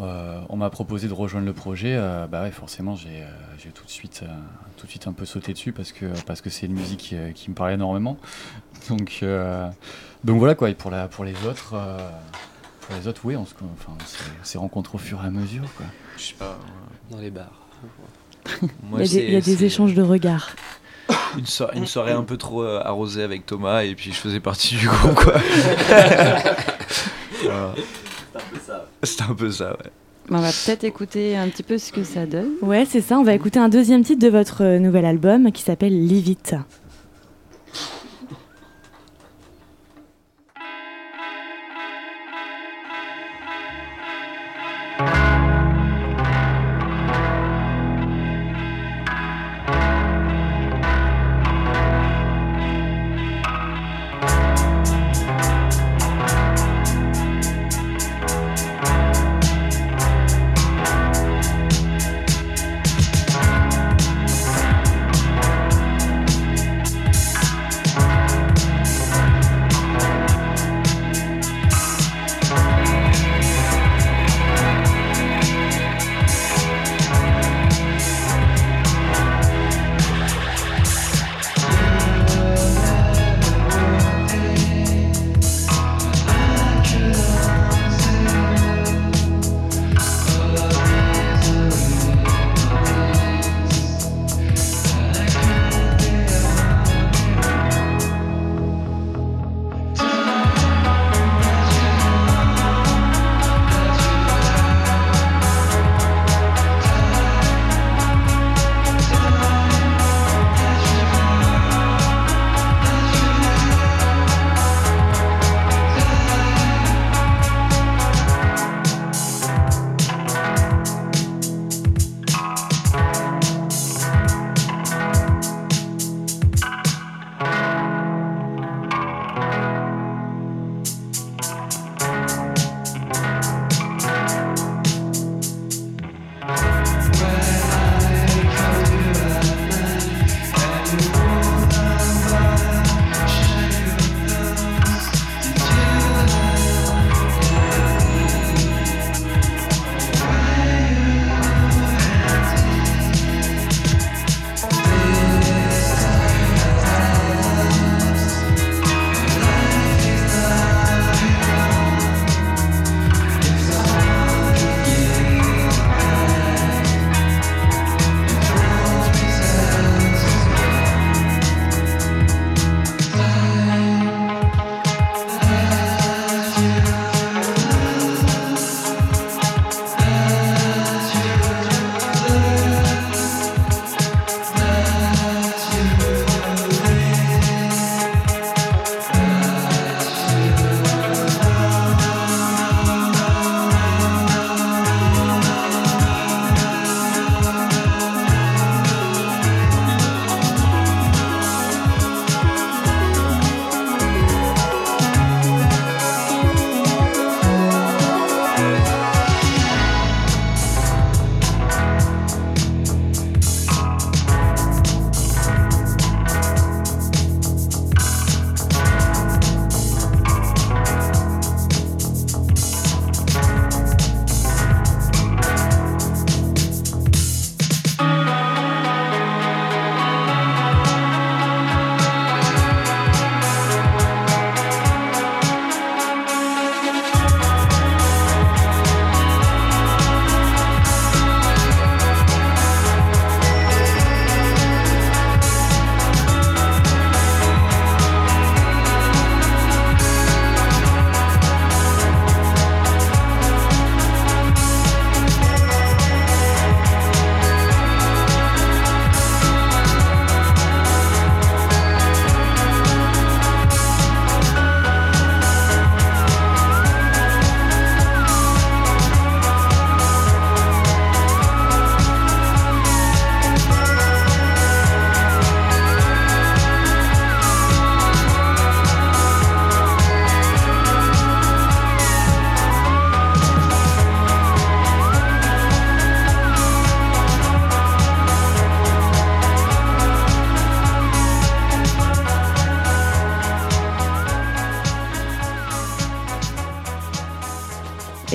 euh, 0.00 0.40
on 0.48 0.56
m'a 0.56 0.70
proposé 0.70 1.06
de 1.06 1.12
rejoindre 1.12 1.46
le 1.46 1.52
projet, 1.52 1.94
euh, 1.94 2.26
bah 2.26 2.50
forcément 2.50 2.96
j'ai 2.96 3.22
euh, 3.22 3.70
tout 3.72 3.84
de 3.84 3.90
suite 3.90 4.24
tout 4.76 4.86
de 4.86 4.90
suite 4.90 5.06
un 5.06 5.12
peu 5.12 5.24
sauté 5.24 5.52
dessus 5.52 5.72
parce 5.72 5.92
que 5.92 6.06
parce 6.26 6.40
que 6.40 6.50
c'est 6.50 6.66
une 6.66 6.74
musique 6.74 7.14
qui, 7.34 7.50
me 7.50 7.54
parlait 7.54 7.74
énormément. 7.74 8.18
Donc 8.88 9.24
donc 10.24 10.38
voilà 10.38 10.54
quoi. 10.54 10.70
Et 10.70 10.74
pour 10.74 10.90
la 10.90 11.08
pour 11.08 11.24
les 11.24 11.34
autres 11.46 11.74
pour 12.80 12.96
les 12.96 13.08
autres 13.08 13.20
oui 13.24 13.36
on 13.36 13.46
s'est 14.42 14.58
rencontrés 14.58 14.96
au 14.96 14.98
fur 14.98 15.22
et 15.22 15.26
à 15.26 15.30
mesure 15.30 15.64
quoi. 15.76 15.86
Je 16.16 16.22
sais 16.22 16.34
pas 16.34 16.58
dans 17.10 17.18
les 17.18 17.30
bars. 17.30 17.60
il 18.98 19.30
y 19.32 19.36
a 19.36 19.40
des, 19.40 19.64
échanges 19.64 19.94
de 19.94 20.02
regards. 20.02 20.50
Une, 21.36 21.44
une, 21.74 21.86
soirée 21.86 22.12
un 22.12 22.22
peu 22.22 22.36
trop 22.36 22.62
arrosée 22.62 23.22
avec 23.22 23.46
Thomas 23.46 23.82
et 23.82 23.94
puis 23.94 24.12
je 24.12 24.18
faisais 24.18 24.40
partie 24.40 24.76
du 24.76 24.86
groupe 24.88 25.14
quoi. 25.14 25.34
C'est 29.02 29.22
un 29.22 29.34
peu 29.34 29.50
ça, 29.50 29.70
ouais. 29.70 29.90
On 30.30 30.38
va 30.38 30.48
peut-être 30.48 30.84
écouter 30.84 31.36
un 31.36 31.48
petit 31.48 31.62
peu 31.62 31.76
ce 31.76 31.92
que 31.92 32.02
ça 32.02 32.24
donne. 32.24 32.52
Ouais, 32.62 32.86
c'est 32.88 33.02
ça. 33.02 33.18
On 33.18 33.22
va 33.22 33.34
écouter 33.34 33.58
un 33.58 33.68
deuxième 33.68 34.02
titre 34.02 34.22
de 34.22 34.30
votre 34.30 34.64
euh, 34.64 34.78
nouvel 34.78 35.04
album 35.04 35.52
qui 35.52 35.62
s'appelle 35.62 36.06
Live 36.06 36.34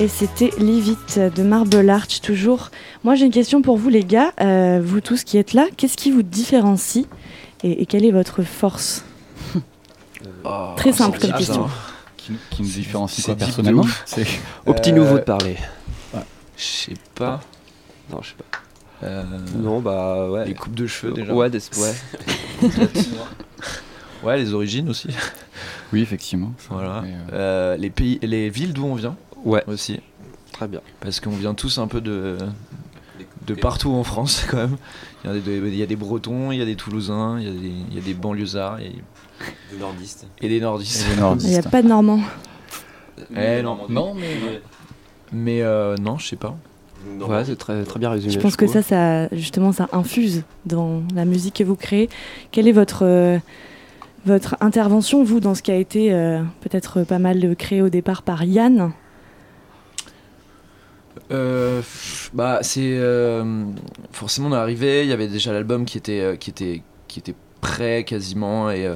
Et 0.00 0.08
c'était 0.08 0.50
Leave 0.58 0.96
de 1.18 1.42
Marble 1.42 1.90
Arch, 1.90 2.22
toujours. 2.22 2.70
Moi, 3.04 3.16
j'ai 3.16 3.26
une 3.26 3.30
question 3.30 3.60
pour 3.60 3.76
vous, 3.76 3.90
les 3.90 4.02
gars. 4.02 4.32
Euh, 4.40 4.80
vous 4.82 5.02
tous 5.02 5.24
qui 5.24 5.36
êtes 5.36 5.52
là, 5.52 5.66
qu'est-ce 5.76 5.98
qui 5.98 6.10
vous 6.10 6.22
différencie 6.22 7.04
et, 7.62 7.84
quelle 7.84 8.06
est 8.06 8.10
votre 8.10 8.42
force 8.42 9.04
oh, 10.44 10.68
Très 10.74 10.92
simple 10.92 11.18
comme 11.18 11.34
question. 11.34 11.68
Qui, 12.16 12.62
nous 12.62 12.68
différencie 12.68 13.26
quoi, 13.26 13.34
personnellement 13.34 13.84
C'est 14.06 14.26
au 14.64 14.72
petit 14.72 14.94
nouveau 14.94 15.18
de 15.18 15.24
parler. 15.24 15.58
Je 16.56 16.64
sais 16.64 16.94
pas. 17.14 17.42
Non, 18.10 18.22
je 18.22 18.30
sais 18.30 18.34
pas. 18.36 19.06
Euh, 19.06 19.24
non, 19.54 19.80
bah 19.80 20.30
ouais. 20.30 20.46
Les 20.46 20.54
coupes 20.54 20.74
de 20.74 20.86
cheveux 20.86 21.12
déjà. 21.12 21.34
Ouais, 21.34 21.50
des... 21.50 21.60
ouais. 21.76 21.94
ouais, 24.22 24.38
les 24.38 24.54
origines 24.54 24.88
aussi. 24.88 25.08
Oui, 25.92 26.00
effectivement. 26.00 26.54
Voilà. 26.70 27.02
Euh, 27.04 27.26
euh, 27.32 27.76
les 27.76 27.90
pays, 27.90 28.18
les 28.22 28.48
villes 28.48 28.72
d'où 28.72 28.86
on 28.86 28.94
vient. 28.94 29.16
Ouais. 29.44 29.62
Aussi. 29.66 30.00
Très 30.52 30.68
bien. 30.68 30.80
Parce 31.00 31.20
qu'on 31.20 31.30
vient 31.30 31.54
tous 31.54 31.78
un 31.78 31.86
peu 31.86 32.00
de 32.00 32.38
de 33.46 33.54
partout 33.54 33.90
en 33.90 34.04
France 34.04 34.46
quand 34.50 34.56
même. 34.56 34.76
Il 35.24 35.30
y, 35.30 35.36
a 35.36 35.38
des, 35.38 35.56
il 35.56 35.76
y 35.76 35.82
a 35.82 35.86
des 35.86 35.96
Bretons, 35.96 36.52
il 36.52 36.58
y 36.58 36.62
a 36.62 36.64
des 36.64 36.76
Toulousains, 36.76 37.38
il 37.38 37.46
y 37.46 37.48
a 37.48 37.52
des, 37.52 37.74
il 37.90 37.94
y 37.94 37.98
a 37.98 38.02
des 38.02 38.14
banlieusards. 38.14 38.80
Et... 38.80 38.94
Des 39.72 39.78
nordistes. 39.78 40.26
Et 40.40 40.48
des 40.48 40.60
nordistes. 40.60 41.06
Il 41.42 41.50
n'y 41.50 41.56
a 41.56 41.62
pas 41.62 41.82
de 41.82 41.88
Normands. 41.88 42.20
Eh, 43.36 43.62
non, 43.62 43.78
non, 43.88 44.14
mais. 44.14 44.60
Mais 45.32 45.62
euh, 45.62 45.96
non, 45.96 46.18
je 46.18 46.26
sais 46.26 46.36
pas. 46.36 46.56
Ouais, 47.20 47.44
c'est 47.44 47.56
très, 47.56 47.84
très 47.84 47.98
bien 47.98 48.10
résumé. 48.10 48.32
Je 48.32 48.38
pense 48.38 48.56
que 48.56 48.66
ça, 48.66 48.82
ça, 48.82 49.28
justement, 49.28 49.72
ça 49.72 49.88
infuse 49.92 50.42
dans 50.66 51.02
la 51.14 51.24
musique 51.24 51.54
que 51.56 51.64
vous 51.64 51.76
créez. 51.76 52.10
Quelle 52.50 52.68
est 52.68 52.72
votre, 52.72 53.06
euh, 53.06 53.38
votre 54.26 54.56
intervention, 54.60 55.22
vous, 55.24 55.40
dans 55.40 55.54
ce 55.54 55.62
qui 55.62 55.70
a 55.70 55.76
été 55.76 56.12
euh, 56.12 56.42
peut-être 56.60 57.04
pas 57.04 57.18
mal 57.18 57.54
créé 57.56 57.80
au 57.80 57.88
départ 57.88 58.22
par 58.22 58.44
Yann? 58.44 58.92
Bah 61.30 62.58
c'est 62.62 62.98
forcément 64.12 64.48
on 64.48 64.52
est 64.52 64.56
arrivé 64.56 65.02
il 65.04 65.08
y 65.08 65.12
avait 65.12 65.28
déjà 65.28 65.52
l'album 65.52 65.84
qui 65.84 65.98
était 65.98 66.36
qui 66.40 66.50
était 66.50 66.82
qui 67.06 67.20
était 67.20 67.34
prêt 67.60 68.04
quasiment 68.04 68.70
et 68.70 68.88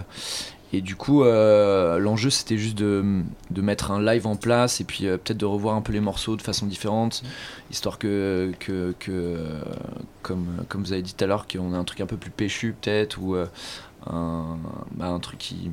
et 0.74 0.80
du 0.80 0.96
coup, 0.96 1.22
euh, 1.22 2.00
l'enjeu 2.00 2.30
c'était 2.30 2.58
juste 2.58 2.76
de, 2.76 3.22
de, 3.52 3.62
mettre 3.62 3.92
un 3.92 4.02
live 4.02 4.26
en 4.26 4.34
place 4.34 4.80
et 4.80 4.84
puis 4.84 5.06
euh, 5.06 5.16
peut-être 5.18 5.38
de 5.38 5.44
revoir 5.44 5.76
un 5.76 5.82
peu 5.82 5.92
les 5.92 6.00
morceaux 6.00 6.34
de 6.34 6.42
façon 6.42 6.66
différente, 6.66 7.22
histoire 7.70 7.96
que, 7.96 8.52
que, 8.58 8.92
que 8.98 9.38
comme, 10.22 10.64
comme 10.68 10.82
vous 10.82 10.92
avez 10.92 11.02
dit 11.02 11.14
tout 11.14 11.22
à 11.22 11.28
l'heure, 11.28 11.46
qu'on 11.46 11.72
ait 11.74 11.76
un 11.76 11.84
truc 11.84 12.00
un 12.00 12.06
peu 12.06 12.16
plus 12.16 12.32
péchu 12.32 12.74
peut-être, 12.80 13.22
ou 13.22 13.36
euh, 13.36 13.46
un, 14.10 14.58
bah, 14.90 15.10
un 15.10 15.20
truc 15.20 15.38
qui, 15.38 15.70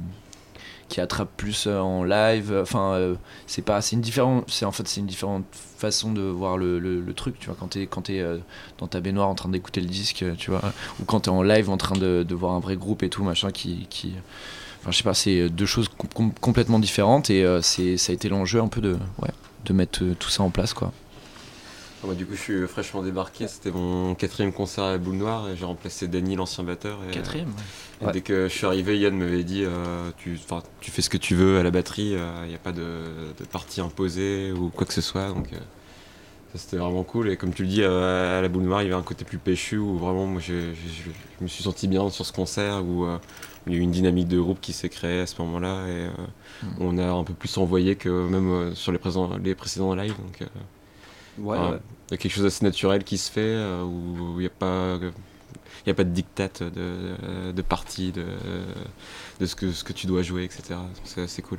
qui 0.91 1.01
attrape 1.01 1.30
plus 1.38 1.67
en 1.67 2.04
live. 2.04 2.56
Enfin, 2.62 3.15
c'est 3.47 3.63
pas, 3.63 3.82
c'est 3.82 3.95
une 3.95 4.01
différente, 4.01 4.45
c'est 4.47 4.65
en 4.65 4.71
fait 4.71 4.88
c'est 4.88 4.99
une 4.99 5.08
différente 5.08 5.45
façon 5.51 6.12
de 6.12 6.21
voir 6.21 6.58
le, 6.58 6.80
le, 6.80 7.13
truc. 7.13 7.39
Tu 7.39 7.47
vois, 7.47 7.56
quand 7.60 7.69
t'es 7.69 7.88
quand 7.88 8.10
es, 8.10 8.23
dans 8.77 8.88
ta 8.88 8.99
baignoire 8.99 9.30
en 9.30 9.36
train 9.36 9.49
d'écouter 9.49 9.82
le 9.82 9.88
disque, 9.88 10.23
tu 10.38 10.51
vois, 10.51 10.62
ou 10.99 11.06
quand 11.06 11.21
t'es 11.21 11.30
en 11.30 11.41
live 11.41 11.69
en 11.69 11.77
train 11.77 11.95
de, 11.95 12.23
de, 12.27 12.36
voir 12.36 12.54
un 12.54 12.60
vrai 12.60 12.75
groupe 12.75 13.04
et 13.04 13.10
tout 13.10 13.23
machin 13.23 13.51
qui, 13.51 13.88
qui 13.89 14.13
Enfin, 14.82 14.91
je 14.91 14.97
sais 14.97 15.04
pas, 15.04 15.13
c'est 15.13 15.49
deux 15.49 15.67
choses 15.67 15.89
complètement 16.41 16.80
différentes 16.80 17.30
et 17.30 17.43
euh, 17.43 17.62
c'est 17.62 17.97
ça 17.97 18.12
a 18.12 18.15
été 18.15 18.30
l'enjeu 18.30 18.60
un 18.62 18.67
peu 18.67 18.82
de, 18.82 18.97
ouais, 19.19 19.30
de 19.65 19.73
mettre 19.73 20.04
euh, 20.04 20.15
tout 20.17 20.30
ça 20.30 20.41
en 20.41 20.49
place, 20.49 20.73
quoi. 20.73 20.91
Ah, 22.02 22.08
moi, 22.08 22.16
du 22.16 22.26
coup, 22.26 22.36
je 22.36 22.42
suis 22.42 22.68
fraîchement 22.68 23.04
débarqué. 23.04 23.48
C'était 23.48 23.72
mon 23.72 24.16
quatrième 24.16 24.52
concert 24.54 24.86
à 24.86 24.92
la 24.92 24.98
Boule 24.98 25.16
Noire 25.16 25.50
et 25.50 25.56
j'ai 25.56 25.66
remplacé 25.66 26.08
Danny, 26.08 26.36
l'ancien 26.36 26.64
batteur. 26.64 27.00
Et, 27.08 27.12
quatrième. 27.12 27.52
Dès 28.14 28.22
que 28.22 28.48
je 28.48 28.54
suis 28.54 28.66
arrivé, 28.66 28.98
Yann 28.98 29.16
m'avait 29.16 29.44
dit 29.44 29.64
euh, 29.64 30.10
tu, 30.18 30.40
tu 30.80 30.92
fais 30.92 31.04
ce 31.04 31.10
que 31.10 31.18
tu 31.18 31.36
veux 31.36 31.60
à 31.60 31.64
la 31.64 31.72
batterie. 31.72 32.16
Il 32.44 32.50
n'y 32.50 32.56
a 32.56 32.60
pas 32.62 32.72
de, 32.72 33.04
de, 33.38 33.46
partie 33.46 33.82
imposée 33.82 34.52
ou 34.52 34.70
quoi 34.70 34.88
que 34.88 34.94
ce 34.94 35.02
soit. 35.02 35.28
Donc, 35.28 35.50
c'était 36.56 36.78
vraiment 36.78 37.04
cool. 37.04 37.30
Et 37.30 37.38
comme 37.38 37.54
tu 37.54 37.62
le 37.64 37.70
dis, 37.70 37.84
à 37.84 38.42
la 38.42 38.48
Boule 38.48 38.64
Noire, 38.64 38.82
il 38.82 38.86
y 38.86 38.92
avait 38.92 39.00
un 39.00 39.04
côté 39.04 39.24
plus 39.24 39.38
péchu 39.38 39.78
où 39.78 39.98
vraiment, 39.98 40.26
moi, 40.26 40.42
je, 40.42 40.72
me 41.40 41.48
suis 41.48 41.64
senti 41.64 41.88
bien 41.88 42.10
sur 42.10 42.26
ce 42.26 42.34
concert 42.34 42.84
où 42.84 43.06
il 43.68 43.74
y 43.74 43.76
a 43.76 43.80
eu 43.80 43.82
une 43.82 43.92
dynamique 43.92 44.28
de 44.28 44.40
groupe 44.40 44.60
qui 44.60 44.74
s'est 44.74 44.90
créée 44.90 45.22
à 45.22 45.28
ce 45.28 45.42
moment-là 45.42 45.88
et 45.88 46.08
euh, 46.08 46.10
hmm. 46.64 46.68
on 46.80 46.98
a 46.98 47.08
un 47.08 47.24
peu 47.24 47.34
plus 47.34 47.58
envoyé 47.58 47.96
que 47.96 48.10
même 48.10 48.50
euh, 48.50 48.76
sur 48.76 48.92
les, 48.92 49.00
les 49.44 49.56
précédents 49.56 49.94
lives. 49.94 50.16
Donc, 50.18 50.50
euh, 51.39 51.44
ouais, 51.44 51.58
Il 52.10 52.12
y 52.12 52.13
a 52.13 52.17
quelque 52.17 52.32
chose 52.32 52.44
d'assez 52.44 52.65
naturel 52.65 53.04
qui 53.04 53.17
se 53.17 53.32
fait 53.32 53.56
où 53.84 54.36
il 54.38 54.41
n'y 54.41 54.46
a 54.46 54.50
pas. 54.50 54.98
Il 55.86 55.89
n'y 55.89 55.91
a 55.91 55.96
pas 55.96 56.04
de 56.04 56.12
dictat 56.12 56.50
de, 56.60 57.52
de 57.52 57.62
partie, 57.63 58.12
de, 58.12 58.26
de 59.39 59.46
ce, 59.48 59.56
que, 59.56 59.72
ce 59.72 59.84
que 59.84 59.94
tu 59.94 60.06
dois 60.06 60.22
jouer, 60.22 60.44
etc. 60.44 60.76
C'est 61.04 61.41
cool. 61.41 61.58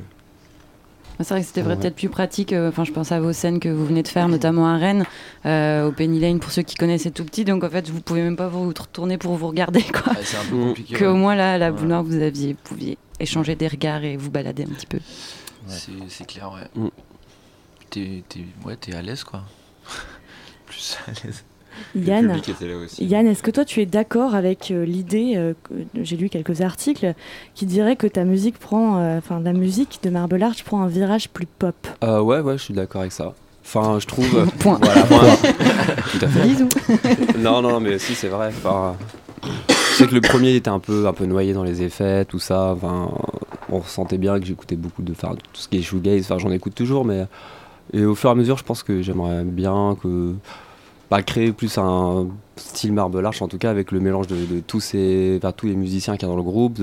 C'est 1.18 1.28
vrai 1.28 1.40
que 1.40 1.46
c'était 1.46 1.62
peut-être 1.62 1.94
plus 1.94 2.08
pratique. 2.08 2.52
Euh, 2.52 2.68
enfin, 2.68 2.84
je 2.84 2.92
pense 2.92 3.12
à 3.12 3.20
vos 3.20 3.32
scènes 3.32 3.60
que 3.60 3.68
vous 3.68 3.84
venez 3.84 4.02
de 4.02 4.08
faire, 4.08 4.28
notamment 4.28 4.66
à 4.66 4.76
Rennes, 4.76 5.04
euh, 5.46 5.88
au 5.88 5.92
Penny 5.92 6.18
Lane, 6.18 6.40
pour 6.40 6.50
ceux 6.50 6.62
qui 6.62 6.74
connaissent, 6.74 7.02
c'est 7.02 7.10
tout 7.10 7.24
petit. 7.24 7.44
Donc 7.44 7.64
en 7.64 7.70
fait, 7.70 7.88
vous 7.90 8.00
pouvez 8.00 8.22
même 8.22 8.36
pas 8.36 8.48
vous 8.48 8.68
retourner 8.68 9.18
pour 9.18 9.34
vous 9.36 9.48
regarder. 9.48 9.82
Quoi. 9.82 10.14
c'est 10.22 10.36
un 10.38 10.44
peu 10.44 10.56
compliqué. 10.56 10.96
Qu'au 10.96 11.14
moins 11.14 11.34
là, 11.34 11.54
à 11.54 11.58
la 11.58 11.70
boule 11.70 11.88
noire, 11.88 12.02
vous 12.02 12.20
aviez, 12.20 12.54
pouviez 12.54 12.98
échanger 13.20 13.54
des 13.54 13.68
regards 13.68 14.04
et 14.04 14.16
vous 14.16 14.30
balader 14.30 14.64
un 14.64 14.74
petit 14.74 14.86
peu. 14.86 14.98
C'est 15.66 16.26
clair, 16.26 16.50
ouais. 16.52 16.82
Mm. 16.82 16.88
T'es 17.90 18.22
ouais, 18.64 18.76
à 18.94 19.02
l'aise, 19.02 19.22
quoi. 19.22 19.42
plus 20.66 20.98
à 21.06 21.10
l'aise. 21.24 21.44
Yann, 21.94 22.40
Yann 22.98 23.26
est-ce 23.26 23.42
que 23.42 23.50
toi 23.50 23.64
tu 23.64 23.80
es 23.80 23.86
d'accord 23.86 24.34
avec 24.34 24.70
euh, 24.70 24.84
l'idée, 24.84 25.34
euh, 25.36 25.54
j'ai 26.00 26.16
lu 26.16 26.28
quelques 26.28 26.60
articles, 26.60 27.14
qui 27.54 27.66
dirait 27.66 27.96
que 27.96 28.06
ta 28.06 28.24
musique 28.24 28.58
prend, 28.58 28.98
euh, 28.98 29.18
enfin 29.18 29.40
la 29.40 29.52
musique 29.52 30.00
de 30.02 30.10
Marble 30.10 30.42
Arch 30.42 30.62
prend 30.64 30.82
un 30.82 30.88
virage 30.88 31.28
plus 31.28 31.46
pop? 31.46 31.74
Ouais, 32.02 32.40
ouais, 32.40 32.58
je 32.58 32.62
suis 32.62 32.74
d'accord 32.74 33.00
avec 33.02 33.12
ça. 33.12 33.34
Enfin, 33.64 33.98
je 34.00 34.06
trouve. 34.06 34.46
point. 34.58 34.78
Voilà, 34.82 35.02
point. 35.04 35.20
Tout 36.12 36.24
à 36.24 36.28
fait. 36.28 36.48
Bisous. 36.48 36.68
non, 37.38 37.62
non, 37.62 37.78
mais 37.78 37.98
si, 37.98 38.14
c'est 38.14 38.28
vrai. 38.28 38.48
Enfin, 38.48 38.96
je 39.68 39.94
sais 39.94 40.06
que 40.06 40.14
le 40.14 40.20
premier 40.20 40.56
était 40.56 40.68
un 40.68 40.80
peu, 40.80 41.06
un 41.06 41.12
peu 41.12 41.26
noyé 41.26 41.52
dans 41.52 41.62
les 41.62 41.82
effets, 41.82 42.24
tout 42.24 42.40
ça. 42.40 42.74
Enfin, 42.74 43.10
on 43.70 43.78
ressentait 43.78 44.18
bien 44.18 44.40
que 44.40 44.46
j'écoutais 44.46 44.76
beaucoup 44.76 45.02
de, 45.02 45.12
tout 45.14 45.36
ce 45.54 45.68
qui 45.68 45.78
est 45.78 45.82
shoegaze. 45.82 46.24
Enfin, 46.24 46.38
j'en 46.38 46.50
écoute 46.50 46.74
toujours, 46.74 47.04
mais 47.04 47.26
et 47.92 48.04
au 48.04 48.14
fur 48.14 48.30
et 48.30 48.32
à 48.32 48.34
mesure, 48.34 48.58
je 48.58 48.64
pense 48.64 48.82
que 48.82 49.02
j'aimerais 49.02 49.44
bien 49.44 49.96
que 50.02 50.34
créer 51.20 51.52
plus 51.52 51.76
un 51.76 52.28
style 52.56 52.94
Marble 52.94 53.24
Arch, 53.26 53.42
en 53.42 53.48
tout 53.48 53.58
cas 53.58 53.70
avec 53.70 53.92
le 53.92 54.00
mélange 54.00 54.26
de, 54.28 54.60
tous, 54.60 54.80
ces, 54.80 55.38
tous 55.58 55.66
les 55.66 55.76
musiciens 55.76 56.16
qu'il 56.16 56.22
y 56.22 56.30
a 56.30 56.32
dans 56.32 56.36
le 56.36 56.42
groupe, 56.42 56.80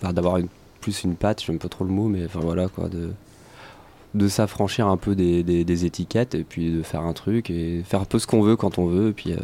d'avoir 0.00 0.38
plus 0.80 1.02
une 1.02 1.16
patte, 1.16 1.42
j'aime 1.44 1.58
pas 1.58 1.68
trop 1.68 1.84
le 1.84 1.90
mot, 1.90 2.06
mais 2.06 2.26
enfin 2.26 2.38
voilà 2.40 2.68
quoi, 2.68 2.88
de, 2.88 3.10
de 4.14 4.28
s'affranchir 4.28 4.86
un 4.86 4.96
peu 4.96 5.16
des, 5.16 5.84
étiquettes 5.84 6.36
et 6.36 6.44
puis 6.44 6.70
de 6.70 6.82
faire 6.82 7.02
un 7.02 7.12
truc 7.12 7.50
et 7.50 7.82
faire 7.84 8.02
un 8.02 8.04
peu 8.04 8.20
ce 8.20 8.28
qu'on 8.28 8.42
veut 8.42 8.54
quand 8.54 8.78
on 8.78 8.86
veut, 8.86 9.12
puis 9.12 9.32
euh, 9.32 9.38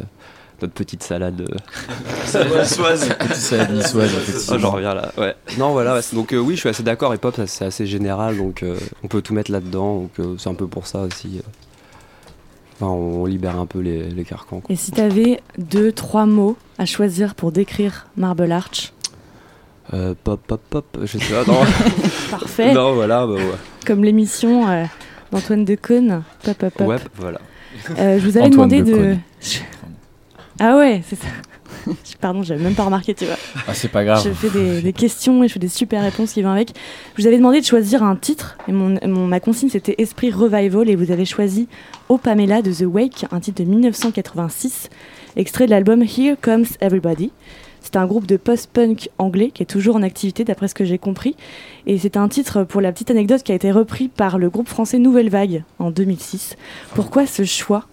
notre 0.61 0.73
petite 0.73 1.03
salade. 1.03 1.41
Euh, 1.41 1.57
salade 2.25 2.61
niçoise. 2.61 3.09
salade 3.33 3.71
niçoise, 3.73 4.11
oh, 4.51 4.57
J'en 4.59 4.71
reviens 4.71 4.93
là, 4.93 5.11
ouais. 5.17 5.35
Non, 5.57 5.71
voilà, 5.71 5.99
donc 6.13 6.33
euh, 6.33 6.37
oui, 6.37 6.55
je 6.55 6.61
suis 6.61 6.69
assez 6.69 6.83
d'accord, 6.83 7.13
et 7.13 7.17
pop, 7.17 7.39
c'est 7.45 7.65
assez 7.65 7.85
général, 7.85 8.37
donc 8.37 8.63
on 9.03 9.07
peut 9.07 9.21
tout 9.21 9.33
mettre 9.33 9.51
là-dedans, 9.51 10.09
donc 10.17 10.37
c'est 10.39 10.49
un 10.49 10.55
peu 10.55 10.67
pour 10.67 10.87
ça 10.87 11.01
aussi 11.01 11.41
on 12.91 13.25
libère 13.25 13.57
un 13.59 13.65
peu 13.65 13.79
les, 13.79 14.23
carcans. 14.23 14.61
Et 14.69 14.75
si 14.75 14.91
tu 14.91 15.01
avais 15.01 15.41
deux, 15.57 15.91
trois 15.91 16.25
mots 16.25 16.57
à 16.77 16.85
choisir 16.85 17.35
pour 17.35 17.51
décrire 17.51 18.07
Marble 18.17 18.51
Arch? 18.51 18.93
Euh, 19.93 20.13
Pop, 20.23 20.41
pop, 20.47 20.61
pop, 20.69 20.97
je 21.03 21.17
sais 21.17 21.33
pas. 21.33 21.43
Parfait. 22.31 22.73
Non, 22.73 22.93
voilà. 22.93 23.27
Bah, 23.27 23.35
Comme 23.85 24.03
l'émission 24.03 24.67
euh, 24.69 24.85
d'Antoine 25.31 25.65
Decaune. 25.65 26.23
Pop, 26.43 26.57
pop, 26.57 26.73
pop. 26.73 26.87
Ouais, 26.87 26.97
voilà. 27.17 27.39
Euh, 27.99 28.17
je 28.17 28.25
vous 28.25 28.37
avais 28.37 28.49
demandé 28.49 28.81
de. 28.81 29.17
Ah 30.59 30.77
ouais, 30.77 31.01
c'est 31.07 31.15
ça. 31.15 31.27
Pardon, 32.21 32.43
j'avais 32.43 32.63
même 32.63 32.75
pas 32.75 32.83
remarqué, 32.83 33.13
tu 33.13 33.25
vois. 33.25 33.35
Ah, 33.67 33.73
c'est 33.73 33.89
pas 33.89 34.03
grave. 34.05 34.23
Je 34.23 34.31
fais 34.31 34.81
des, 34.81 34.93
questions 34.93 35.43
et 35.43 35.47
je 35.47 35.53
fais 35.53 35.59
des 35.59 35.67
super 35.67 36.01
réponses 36.01 36.33
qui 36.33 36.41
vont 36.41 36.51
avec. 36.51 36.69
Je 37.15 37.21
vous 37.21 37.27
avais 37.27 37.37
demandé 37.37 37.59
de 37.59 37.65
choisir 37.65 38.03
un 38.03 38.15
titre 38.15 38.57
et 38.67 38.71
mon, 38.71 38.99
ma 39.27 39.39
consigne 39.39 39.69
c'était 39.69 39.95
Esprit 39.97 40.31
Revival 40.31 40.89
et 40.89 40.95
vous 40.95 41.11
avez 41.11 41.25
choisi 41.25 41.67
O 42.09 42.17
Pamela 42.17 42.61
de 42.61 42.71
The 42.71 42.85
Wake, 42.85 43.25
un 43.31 43.39
titre 43.39 43.63
de 43.63 43.69
1986, 43.69 44.89
extrait 45.35 45.65
de 45.65 45.71
l'album 45.71 46.03
Here 46.03 46.35
Comes 46.39 46.65
Everybody. 46.79 47.31
C'est 47.81 47.97
un 47.97 48.05
groupe 48.05 48.25
de 48.25 48.37
post-punk 48.37 49.09
anglais 49.17 49.51
qui 49.53 49.61
est 49.61 49.67
toujours 49.67 49.97
en 49.97 50.03
activité 50.03 50.45
d'après 50.45 50.69
ce 50.69 50.73
que 50.73 50.85
j'ai 50.85 50.97
compris. 50.97 51.35
Et 51.85 51.97
c'est 51.97 52.15
un 52.15 52.29
titre, 52.29 52.63
pour 52.63 52.79
la 52.79 52.93
petite 52.93 53.11
anecdote, 53.11 53.43
qui 53.43 53.51
a 53.51 53.55
été 53.55 53.71
repris 53.71 54.07
par 54.07 54.37
le 54.37 54.49
groupe 54.49 54.69
français 54.69 54.99
Nouvelle 54.99 55.29
Vague 55.29 55.63
en 55.79 55.91
2006. 55.91 56.55
Pourquoi 56.95 57.27
ce 57.27 57.43
choix? 57.43 57.85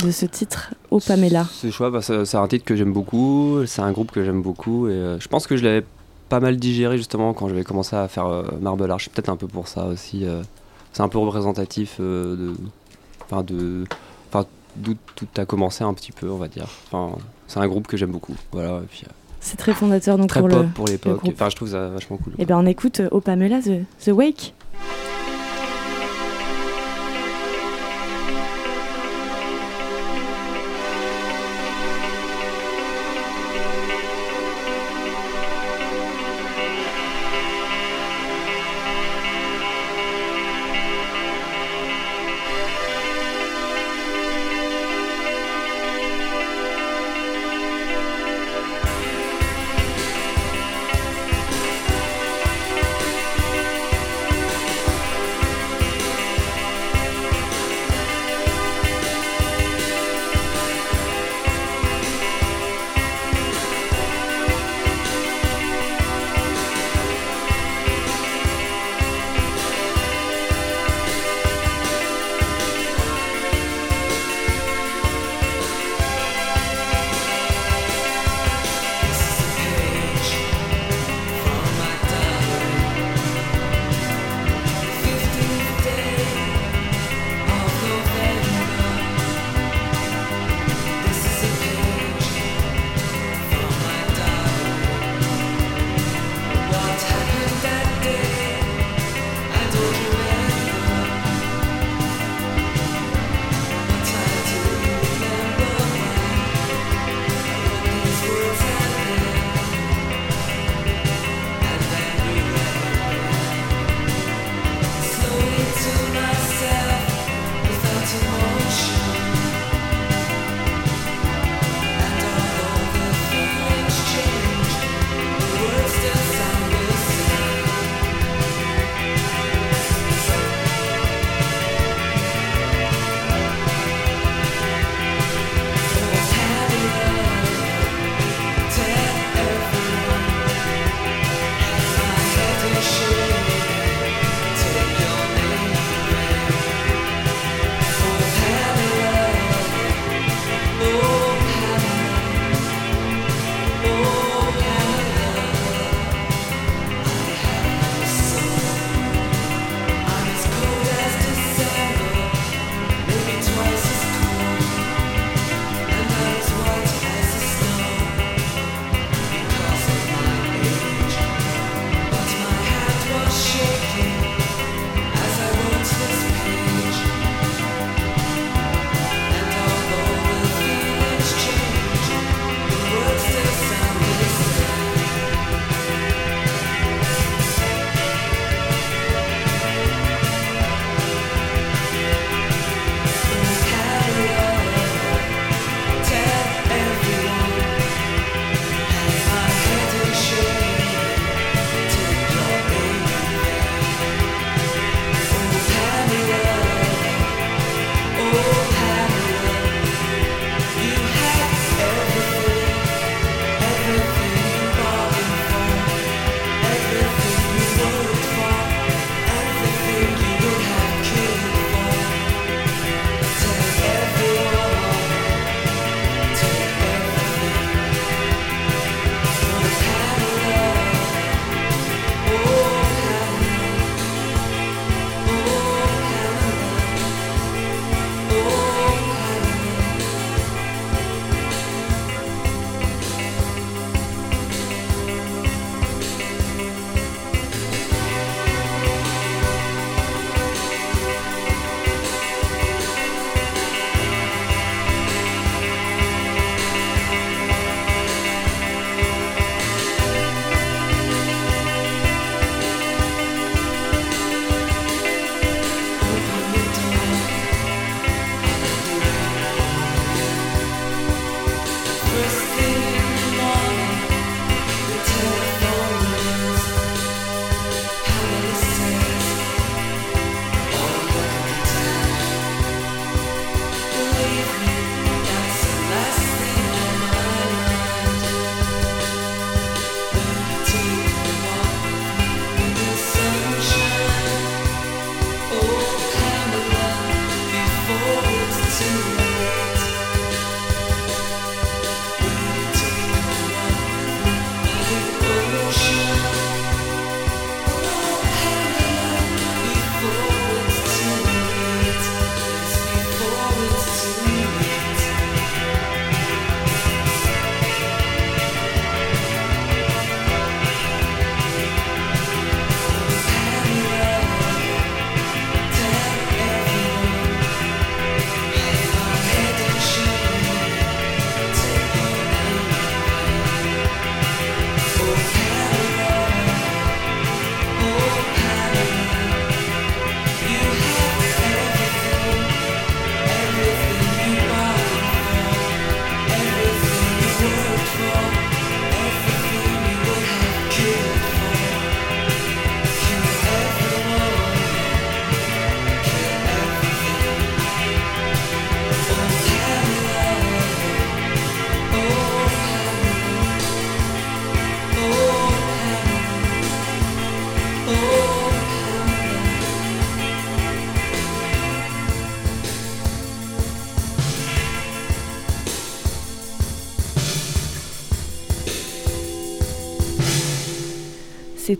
De 0.00 0.10
ce 0.10 0.26
titre, 0.26 0.74
au 0.90 1.00
Pamela 1.00 1.44
Ce 1.50 1.70
choix, 1.70 1.90
bah, 1.90 2.00
c'est 2.02 2.34
un 2.34 2.48
titre 2.48 2.64
que 2.64 2.76
j'aime 2.76 2.92
beaucoup, 2.92 3.60
c'est 3.66 3.82
un 3.82 3.92
groupe 3.92 4.10
que 4.10 4.24
j'aime 4.24 4.42
beaucoup, 4.42 4.88
et 4.88 4.92
euh, 4.92 5.20
je 5.20 5.28
pense 5.28 5.46
que 5.46 5.56
je 5.56 5.64
l'avais 5.64 5.84
pas 6.28 6.40
mal 6.40 6.56
digéré 6.56 6.96
justement 6.96 7.34
quand 7.34 7.48
j'avais 7.48 7.64
commencé 7.64 7.94
à 7.94 8.08
faire 8.08 8.26
euh, 8.26 8.44
Marble 8.60 8.90
Arch, 8.90 9.08
peut-être 9.10 9.28
un 9.28 9.36
peu 9.36 9.46
pour 9.46 9.68
ça 9.68 9.86
aussi. 9.86 10.24
Euh. 10.24 10.42
c'est 10.92 11.02
un 11.02 11.08
peu 11.08 11.18
représentatif 11.18 12.00
de, 12.00 12.54
enfin 13.24 13.42
de, 13.42 13.84
enfin 14.32 14.46
d'où 14.76 14.94
tout 15.14 15.28
a 15.36 15.44
commencé 15.44 15.84
un 15.84 15.92
petit 15.94 16.12
peu, 16.12 16.30
on 16.30 16.38
va 16.38 16.48
dire. 16.48 16.68
Enfin, 16.90 17.16
c'est 17.46 17.60
un 17.60 17.68
groupe 17.68 17.86
que 17.86 17.96
j'aime 17.96 18.12
beaucoup, 18.12 18.34
voilà. 18.52 18.80
c'est 19.40 19.56
très 19.56 19.74
fondateur 19.74 20.16
donc 20.16 20.28
très 20.28 20.40
pour 20.40 20.48
pop 20.48 20.62
le 20.62 20.68
pour 20.68 20.86
l'époque. 20.86 21.20
Enfin, 21.28 21.50
je 21.50 21.56
trouve 21.56 21.70
ça 21.70 21.88
vachement 21.88 22.16
cool. 22.16 22.32
Et 22.34 22.42
eh 22.42 22.46
bien, 22.46 22.58
on 22.58 22.66
écoute 22.66 23.02
au 23.10 23.20
Pamela 23.20 23.60
The, 23.60 23.84
The 24.04 24.08
Wake. 24.08 24.54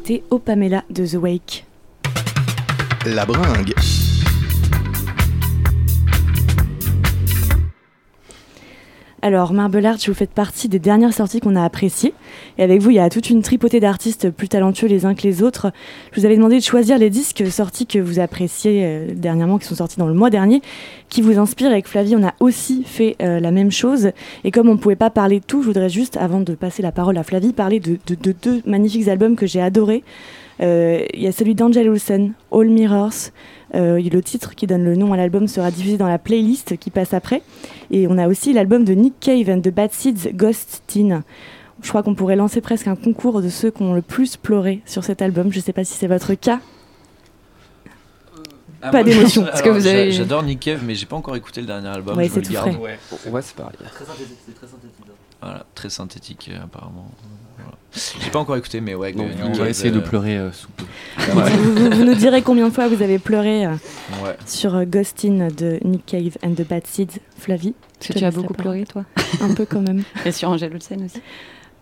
C'était 0.04 0.24
O 0.30 0.38
Pamela 0.40 0.82
de 0.90 1.06
The 1.06 1.14
Wake. 1.14 1.64
La 3.06 3.24
bringue. 3.24 3.72
Alors, 9.20 9.52
Marble 9.52 9.86
Arch, 9.86 10.08
vous 10.08 10.14
faites 10.14 10.32
partie 10.32 10.68
des 10.68 10.80
dernières 10.80 11.12
sorties 11.12 11.38
qu'on 11.38 11.54
a 11.54 11.64
appréciées. 11.64 12.14
Et 12.62 12.64
avec 12.64 12.80
vous, 12.80 12.90
il 12.90 12.96
y 12.96 13.00
a 13.00 13.10
toute 13.10 13.28
une 13.28 13.42
tripotée 13.42 13.80
d'artistes 13.80 14.30
plus 14.30 14.48
talentueux 14.48 14.86
les 14.86 15.04
uns 15.04 15.16
que 15.16 15.22
les 15.22 15.42
autres. 15.42 15.72
Je 16.12 16.20
vous 16.20 16.26
avais 16.26 16.36
demandé 16.36 16.58
de 16.58 16.62
choisir 16.62 16.96
les 16.96 17.10
disques 17.10 17.44
sortis 17.50 17.86
que 17.86 17.98
vous 17.98 18.20
appréciez 18.20 18.82
euh, 18.84 19.08
dernièrement, 19.16 19.58
qui 19.58 19.66
sont 19.66 19.74
sortis 19.74 19.98
dans 19.98 20.06
le 20.06 20.14
mois 20.14 20.30
dernier, 20.30 20.62
qui 21.08 21.22
vous 21.22 21.40
inspirent. 21.40 21.72
Avec 21.72 21.88
Flavie, 21.88 22.14
on 22.14 22.24
a 22.24 22.34
aussi 22.38 22.84
fait 22.84 23.16
euh, 23.20 23.40
la 23.40 23.50
même 23.50 23.72
chose. 23.72 24.12
Et 24.44 24.52
comme 24.52 24.68
on 24.68 24.74
ne 24.74 24.78
pouvait 24.78 24.94
pas 24.94 25.10
parler 25.10 25.40
de 25.40 25.44
tout, 25.44 25.62
je 25.62 25.66
voudrais 25.66 25.88
juste, 25.88 26.16
avant 26.16 26.38
de 26.38 26.54
passer 26.54 26.82
la 26.82 26.92
parole 26.92 27.18
à 27.18 27.24
Flavie, 27.24 27.52
parler 27.52 27.80
de, 27.80 27.98
deux 28.06 28.62
magnifiques 28.64 29.08
albums 29.08 29.34
que 29.34 29.46
j'ai 29.46 29.60
adorés. 29.60 30.04
Euh, 30.60 31.04
il 31.14 31.20
y 31.20 31.26
a 31.26 31.32
celui 31.32 31.56
d'Angel 31.56 31.88
Olsen, 31.88 32.34
All 32.52 32.68
Mirrors. 32.68 33.32
Le 33.74 34.20
titre 34.20 34.54
qui 34.54 34.68
donne 34.68 34.84
le 34.84 34.94
nom 34.94 35.12
à 35.12 35.16
l'album 35.16 35.48
sera 35.48 35.72
diffusé 35.72 35.96
dans 35.96 36.06
la 36.06 36.18
playlist 36.18 36.76
qui 36.76 36.90
passe 36.90 37.12
après. 37.12 37.42
Et 37.90 38.06
on 38.06 38.18
a 38.18 38.28
aussi 38.28 38.52
l'album 38.52 38.84
de 38.84 38.92
Nick 38.92 39.14
Cave 39.18 39.50
and 39.50 39.62
the 39.62 39.70
Bad 39.70 39.90
Seeds, 39.92 40.30
Ghost 40.32 40.84
Teen. 40.86 41.24
Je 41.82 41.88
crois 41.88 42.02
qu'on 42.02 42.14
pourrait 42.14 42.36
lancer 42.36 42.60
presque 42.60 42.86
un 42.86 42.96
concours 42.96 43.42
de 43.42 43.48
ceux 43.48 43.70
qui 43.70 43.82
ont 43.82 43.92
le 43.92 44.02
plus 44.02 44.36
pleuré 44.36 44.82
sur 44.86 45.04
cet 45.04 45.20
album. 45.20 45.52
Je 45.52 45.58
ne 45.58 45.62
sais 45.62 45.72
pas 45.72 45.84
si 45.84 45.94
c'est 45.94 46.06
votre 46.06 46.34
cas. 46.34 46.60
Ah, 48.80 48.90
pas 48.90 49.04
d'émotion. 49.04 49.46
avez... 49.46 50.10
J'adore 50.10 50.42
Nick 50.42 50.60
Cave, 50.60 50.82
mais 50.84 50.94
j'ai 50.94 51.06
pas 51.06 51.16
encore 51.16 51.36
écouté 51.36 51.60
le 51.60 51.66
dernier 51.66 51.88
album. 51.88 52.16
Ouais, 52.16 52.28
c'est 52.28 52.42
tout 52.42 52.52
frais. 52.52 52.76
Ouais, 52.76 53.42
c'est 53.42 53.54
pareil. 53.54 53.76
Très 53.76 54.04
synthétique. 54.04 54.54
Très 54.56 54.66
synthétique. 54.66 55.06
Voilà, 55.40 55.66
très 55.74 55.90
synthétique 55.90 56.50
euh, 56.52 56.64
apparemment. 56.64 57.10
J'ai 57.94 58.30
pas 58.30 58.38
encore 58.38 58.56
écouté, 58.56 58.80
mais 58.80 58.94
ouais. 58.94 59.14
on 59.44 59.52
va 59.52 59.68
essayer 59.68 59.90
de 59.90 59.98
euh, 59.98 60.02
pleurer 60.02 60.38
euh, 60.38 60.50
sous 60.52 60.68
peu. 60.70 60.84
vous, 61.18 62.04
nous 62.04 62.14
direz 62.14 62.40
combien 62.40 62.68
de 62.68 62.72
fois 62.72 62.88
vous 62.88 63.02
avez 63.02 63.18
pleuré 63.18 63.66
euh, 63.66 63.74
sur 64.46 64.84
Ghostin 64.86 65.48
de 65.48 65.78
Nick 65.84 66.06
Cave 66.06 66.38
and 66.42 66.54
the 66.54 66.66
Bad 66.66 66.86
Seeds, 66.86 67.20
Flavie. 67.36 67.74
Est-ce 68.00 68.12
que 68.14 68.18
tu 68.18 68.24
as 68.24 68.30
beaucoup 68.30 68.54
pleuré, 68.54 68.84
toi 68.84 69.04
Un 69.42 69.52
peu 69.52 69.66
quand 69.66 69.82
même. 69.82 70.04
Et 70.24 70.32
sur 70.32 70.48
Angèle 70.48 70.72
Olsen 70.72 71.04
aussi 71.04 71.20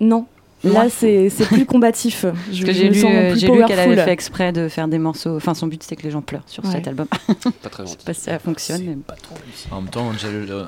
Non. 0.00 0.26
Là, 0.62 0.90
c'est 0.90 1.30
plus 1.46 1.64
combatif. 1.64 2.26
Je, 2.52 2.64
que 2.64 2.72
j'ai 2.72 2.90
lu, 2.90 3.00
lu 3.00 3.64
qu'elle 3.66 3.78
avait 3.78 3.96
fait 3.96 4.12
exprès 4.12 4.52
de 4.52 4.68
faire 4.68 4.88
des 4.88 4.98
morceaux. 4.98 5.36
Enfin, 5.36 5.54
son 5.54 5.66
but, 5.66 5.82
c'est 5.82 5.96
que 5.96 6.02
les 6.02 6.10
gens 6.10 6.20
pleurent 6.20 6.46
sur 6.46 6.66
cet 6.66 6.86
album. 6.86 7.06
pas 7.62 7.70
très 7.70 7.84
Je 7.84 7.90
sais 7.90 7.96
pas 8.04 8.12
si 8.12 8.20
ça 8.20 8.38
fonctionne. 8.38 8.84
Mais... 8.84 8.96
Pas 8.96 9.14
trop 9.14 9.36
en 9.70 9.80
même 9.80 9.90
temps, 9.90 10.08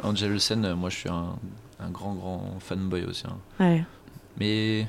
Angel, 0.03 0.31
Olsen, 0.33 0.75
moi, 0.75 0.89
je 0.89 0.97
suis 0.97 1.09
un, 1.11 1.37
un 1.81 1.91
grand, 1.91 2.15
grand 2.15 2.57
fanboy 2.61 3.05
aussi. 3.05 3.25
Hein. 3.27 3.37
Ouais. 3.61 3.85
Mais 4.39 4.87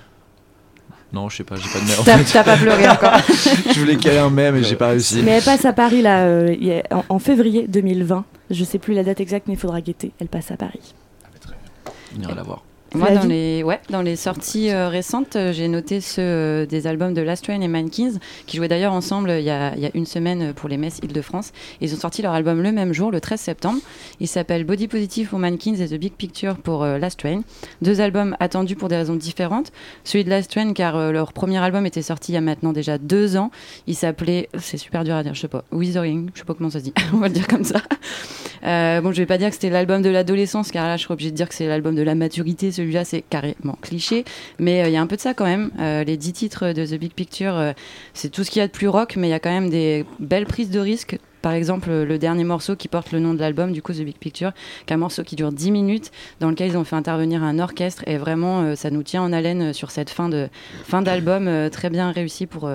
non, 1.12 1.30
je 1.30 1.38
sais 1.38 1.44
pas, 1.44 1.56
j'ai 1.58 1.70
pas 1.70 1.80
de 1.80 1.86
mère. 1.86 2.26
T'as 2.26 2.44
pas 2.44 2.58
pleuré 2.58 2.90
encore. 2.90 3.18
je 3.28 3.80
voulais 3.80 3.98
caler 3.98 4.18
un 4.18 4.32
mème 4.32 4.56
et 4.56 4.64
j'ai 4.64 4.76
pas 4.76 4.90
réussi. 4.90 5.22
Mais 5.24 5.32
elle 5.32 5.44
passe 5.44 5.64
à 5.64 5.72
Paris 5.72 6.02
là, 6.02 6.26
euh, 6.26 6.82
en, 7.10 7.20
février 7.20 7.68
2020. 7.68 8.26
Je 8.50 8.64
sais 8.64 8.80
plus 8.80 8.94
la 8.96 9.04
date 9.04 9.20
exacte, 9.20 9.48
mais 9.48 9.54
il 9.54 9.60
faudra 9.60 9.82
guetter. 9.82 10.12
Elle 10.20 10.28
passe 10.28 10.50
à 10.50 10.58
Paris. 10.58 10.96
Ah, 11.24 11.28
très 11.40 11.52
bien. 11.52 11.94
On 12.18 12.22
ira 12.22 12.36
la 12.36 12.44
voir. 12.44 12.64
Moi, 12.96 13.10
dans 13.12 13.24
les, 13.24 13.64
ouais, 13.64 13.80
dans 13.90 14.04
les 14.04 14.16
sorties 14.16 14.70
euh, 14.70 14.88
récentes, 14.88 15.36
euh, 15.36 15.52
j'ai 15.52 15.68
noté 15.68 16.00
ceux 16.00 16.22
euh, 16.22 16.66
des 16.68 16.86
albums 16.86 17.14
de 17.14 17.22
Last 17.22 17.44
Train 17.46 17.60
et 17.60 17.68
Mankins, 17.68 18.14
qui 18.46 18.58
jouaient 18.58 18.68
d'ailleurs 18.68 18.94
ensemble 18.94 19.32
il 19.32 19.44
y, 19.44 19.50
a, 19.50 19.74
il 19.76 19.82
y, 19.82 19.86
a, 19.88 19.90
une 19.96 20.06
semaine 20.06 20.54
pour 20.54 20.70
les 20.70 20.78
messes 20.78 21.00
Île-de-France. 21.02 21.54
Ils 21.82 21.94
ont 21.94 21.98
sorti 21.98 22.22
leur 22.22 22.34
album 22.34 22.62
le 22.62 22.72
même 22.72 22.94
jour, 22.94 23.10
le 23.10 23.20
13 23.20 23.40
septembre. 23.40 23.80
Il 24.20 24.28
s'appelle 24.28 24.64
Body 24.64 24.88
Positive 24.88 25.30
pour 25.30 25.40
Mankins 25.40 25.76
et 25.76 25.88
The 25.88 25.96
Big 25.96 26.14
Picture 26.14 26.56
pour 26.58 26.86
Last 26.86 27.20
Train. 27.20 27.42
Deux 27.82 28.00
albums 28.00 28.38
attendus 28.40 28.76
pour 28.76 28.90
des 28.90 28.96
raisons 28.96 29.16
différentes. 29.16 29.72
Celui 30.04 30.24
de 30.24 30.30
Last 30.30 30.52
Train, 30.52 30.74
car 30.74 31.12
leur 31.12 31.34
premier 31.34 31.58
album 31.58 31.86
était 31.86 32.02
sorti 32.02 32.32
il 32.32 32.36
y 32.36 32.38
a 32.38 32.42
maintenant 32.42 32.74
déjà 32.74 32.98
deux 32.98 33.38
ans. 33.38 33.50
Il 33.88 33.96
s'appelait, 33.96 34.50
c'est 34.60 34.78
super 34.78 35.04
dur 35.04 35.16
à 35.16 35.24
dire, 35.24 35.34
je 35.34 35.42
sais 35.42 35.48
pas, 35.48 35.64
Withering, 35.72 36.30
je 36.34 36.40
sais 36.40 36.46
pas 36.46 36.54
comment 36.54 36.70
ça 36.70 36.80
se 36.80 36.86
dit, 36.86 36.94
on 37.14 37.18
va 37.18 37.28
le 37.28 37.34
dire 37.34 37.48
comme 37.48 37.64
ça. 37.64 37.82
Bon, 38.64 39.12
je 39.12 39.18
vais 39.18 39.26
pas 39.26 39.38
dire 39.38 39.50
que 39.50 39.56
c'était 39.56 39.70
l'album 39.70 40.02
de 40.02 40.10
l'adolescence, 40.10 40.72
car 40.72 40.88
là, 40.88 40.98
je 40.98 41.04
serais 41.04 41.14
obligée 41.14 41.32
de 41.32 41.36
dire 41.36 41.50
que 41.50 41.56
c'est 41.56 41.68
l'album 41.68 41.96
de 41.96 42.02
la 42.02 42.16
maturité. 42.16 42.72
Celui-là, 42.72 43.06
c'est 43.06 43.22
carrément 43.22 43.78
cliché, 43.82 44.26
mais 44.60 44.84
euh, 44.84 44.88
il 44.88 44.94
y 44.94 44.98
a 44.98 45.02
un 45.02 45.08
peu 45.08 45.16
de 45.16 45.22
ça 45.22 45.34
quand 45.34 45.46
même. 45.46 45.72
Euh, 45.80 46.04
les 46.04 46.18
dix 46.18 46.34
titres 46.34 46.72
de 46.72 46.86
The 46.86 47.00
Big 47.00 47.14
Picture, 47.14 47.56
euh, 47.56 47.74
c'est 48.14 48.30
tout 48.30 48.44
ce 48.44 48.52
qu'il 48.52 48.60
y 48.60 48.64
a 48.64 48.68
de 48.68 48.72
plus 48.72 48.88
rock, 48.88 49.16
mais 49.18 49.28
il 49.28 49.32
y 49.32 49.36
a 49.36 49.40
quand 49.40 49.52
même 49.52 49.70
des 49.70 50.06
belles 50.20 50.46
prises 50.46 50.70
de 50.70 50.80
risques. 50.80 51.18
Par 51.42 51.52
exemple, 51.52 51.92
le 51.92 52.18
dernier 52.18 52.46
morceau 52.46 52.78
qui 52.78 52.88
porte 52.88 53.12
le 53.12 53.20
nom 53.20 53.34
de 53.34 53.40
l'album, 53.40 53.74
du 53.74 53.82
coup, 53.82 53.92
The 53.92 54.02
Big 54.02 54.16
Picture, 54.16 54.54
qui 54.86 54.94
est 54.94 54.96
un 54.96 54.98
morceau 54.98 55.24
qui 55.24 55.36
dure 55.36 55.52
10 55.52 55.72
minutes, 55.72 56.12
dans 56.40 56.50
lequel 56.50 56.70
ils 56.70 56.78
ont 56.78 56.86
fait 56.86 56.96
intervenir 56.96 57.44
un 57.44 57.60
orchestre, 57.60 58.04
et 58.08 58.18
vraiment, 58.18 58.78
ça 58.78 58.90
nous 58.92 59.04
tient 59.04 59.22
en 59.22 59.34
haleine 59.34 59.74
sur 59.74 59.92
cette 59.92 60.10
fin 60.10 60.30
de 60.30 60.48
fin 60.86 61.02
d'album 61.02 61.70
très 61.70 61.90
bien 61.90 62.12
réussi 62.12 62.48
pour 62.48 62.72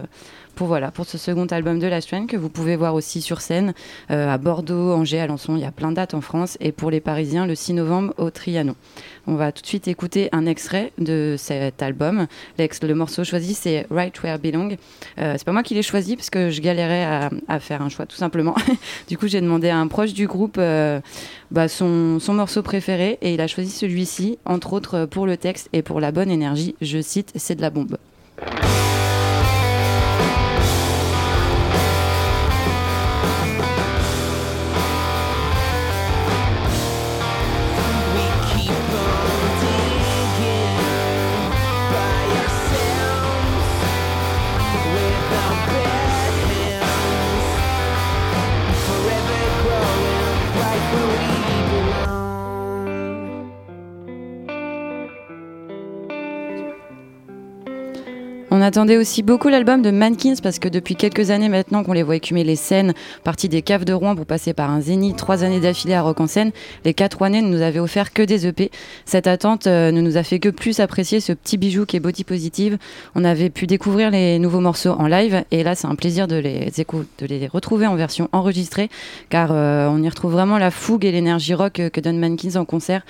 pour, 0.58 0.66
voilà, 0.66 0.90
pour 0.90 1.06
ce 1.06 1.18
second 1.18 1.46
album 1.46 1.78
de 1.78 1.86
La 1.86 2.00
Strain 2.00 2.26
que 2.26 2.36
vous 2.36 2.48
pouvez 2.48 2.74
voir 2.74 2.94
aussi 2.94 3.22
sur 3.22 3.40
scène 3.40 3.74
euh, 4.10 4.28
à 4.28 4.38
Bordeaux, 4.38 4.92
Angers, 4.92 5.20
Alençon. 5.20 5.54
Il 5.54 5.62
y 5.62 5.64
a 5.64 5.70
plein 5.70 5.90
de 5.90 5.94
dates 5.94 6.14
en 6.14 6.20
France. 6.20 6.58
Et 6.58 6.72
pour 6.72 6.90
les 6.90 6.98
Parisiens, 6.98 7.46
le 7.46 7.54
6 7.54 7.74
novembre 7.74 8.12
au 8.18 8.30
Trianon. 8.30 8.74
On 9.28 9.36
va 9.36 9.52
tout 9.52 9.62
de 9.62 9.68
suite 9.68 9.86
écouter 9.86 10.28
un 10.32 10.46
extrait 10.46 10.90
de 10.98 11.36
cet 11.38 11.80
album. 11.80 12.26
Le 12.58 12.92
morceau 12.94 13.22
choisi, 13.22 13.54
c'est 13.54 13.86
Right 13.88 14.20
Where 14.20 14.40
Belong. 14.40 14.76
Euh, 15.20 15.34
c'est 15.38 15.44
pas 15.44 15.52
moi 15.52 15.62
qui 15.62 15.74
l'ai 15.74 15.82
choisi 15.82 16.16
parce 16.16 16.28
que 16.28 16.50
je 16.50 16.60
galérais 16.60 17.30
à, 17.46 17.60
faire 17.60 17.80
un 17.80 17.88
choix, 17.88 18.06
tout 18.06 18.16
simplement. 18.16 18.56
du 19.08 19.16
coup, 19.16 19.28
j'ai 19.28 19.40
demandé 19.40 19.68
à 19.68 19.78
un 19.78 19.86
proche 19.86 20.12
du 20.12 20.26
groupe 20.26 20.56
euh, 20.58 20.98
bah, 21.52 21.68
son, 21.68 22.18
son 22.18 22.34
morceau 22.34 22.64
préféré 22.64 23.16
et 23.22 23.32
il 23.32 23.40
a 23.40 23.46
choisi 23.46 23.70
celui-ci, 23.70 24.40
entre 24.44 24.72
autres 24.72 25.06
pour 25.06 25.24
le 25.24 25.36
texte 25.36 25.68
et 25.72 25.82
pour 25.82 26.00
la 26.00 26.10
bonne 26.10 26.32
énergie. 26.32 26.74
Je 26.80 27.00
cite, 27.00 27.30
c'est 27.36 27.54
de 27.54 27.62
la 27.62 27.70
bombe. 27.70 27.96
On 58.58 58.60
attendait 58.60 58.96
aussi 58.96 59.22
beaucoup 59.22 59.46
l'album 59.46 59.82
de 59.82 59.92
Mankins 59.92 60.34
parce 60.42 60.58
que 60.58 60.68
depuis 60.68 60.96
quelques 60.96 61.30
années 61.30 61.48
maintenant 61.48 61.84
qu'on 61.84 61.92
les 61.92 62.02
voit 62.02 62.16
écumer 62.16 62.42
les 62.42 62.56
scènes, 62.56 62.92
partie 63.22 63.48
des 63.48 63.62
caves 63.62 63.84
de 63.84 63.92
Rouen 63.92 64.16
pour 64.16 64.26
passer 64.26 64.52
par 64.52 64.68
un 64.68 64.80
zénith, 64.80 65.14
trois 65.14 65.44
années 65.44 65.60
d'affilée 65.60 65.94
à 65.94 66.02
Rock 66.02 66.18
en 66.18 66.26
scène, 66.26 66.50
les 66.84 66.92
quatre 66.92 67.22
années 67.22 67.40
ne 67.40 67.46
nous 67.46 67.62
avaient 67.62 67.78
offert 67.78 68.12
que 68.12 68.20
des 68.20 68.48
EP. 68.48 68.72
Cette 69.04 69.28
attente 69.28 69.68
euh, 69.68 69.92
ne 69.92 70.00
nous 70.00 70.16
a 70.16 70.24
fait 70.24 70.40
que 70.40 70.48
plus 70.48 70.80
apprécier 70.80 71.20
ce 71.20 71.32
petit 71.32 71.56
bijou 71.56 71.86
qui 71.86 71.98
est 71.98 72.00
Body 72.00 72.24
Positive. 72.24 72.78
On 73.14 73.24
avait 73.24 73.48
pu 73.48 73.68
découvrir 73.68 74.10
les 74.10 74.40
nouveaux 74.40 74.58
morceaux 74.58 74.96
en 74.98 75.06
live 75.06 75.44
et 75.52 75.62
là 75.62 75.76
c'est 75.76 75.86
un 75.86 75.94
plaisir 75.94 76.26
de 76.26 76.34
les, 76.34 76.72
de 76.72 77.26
les 77.26 77.46
retrouver 77.46 77.86
en 77.86 77.94
version 77.94 78.28
enregistrée 78.32 78.90
car 79.28 79.50
euh, 79.52 79.86
on 79.88 80.02
y 80.02 80.08
retrouve 80.08 80.32
vraiment 80.32 80.58
la 80.58 80.72
fougue 80.72 81.04
et 81.04 81.12
l'énergie 81.12 81.54
rock 81.54 81.74
que 81.74 82.00
donne 82.00 82.18
Mankins 82.18 82.56
en 82.56 82.64
concert. 82.64 83.02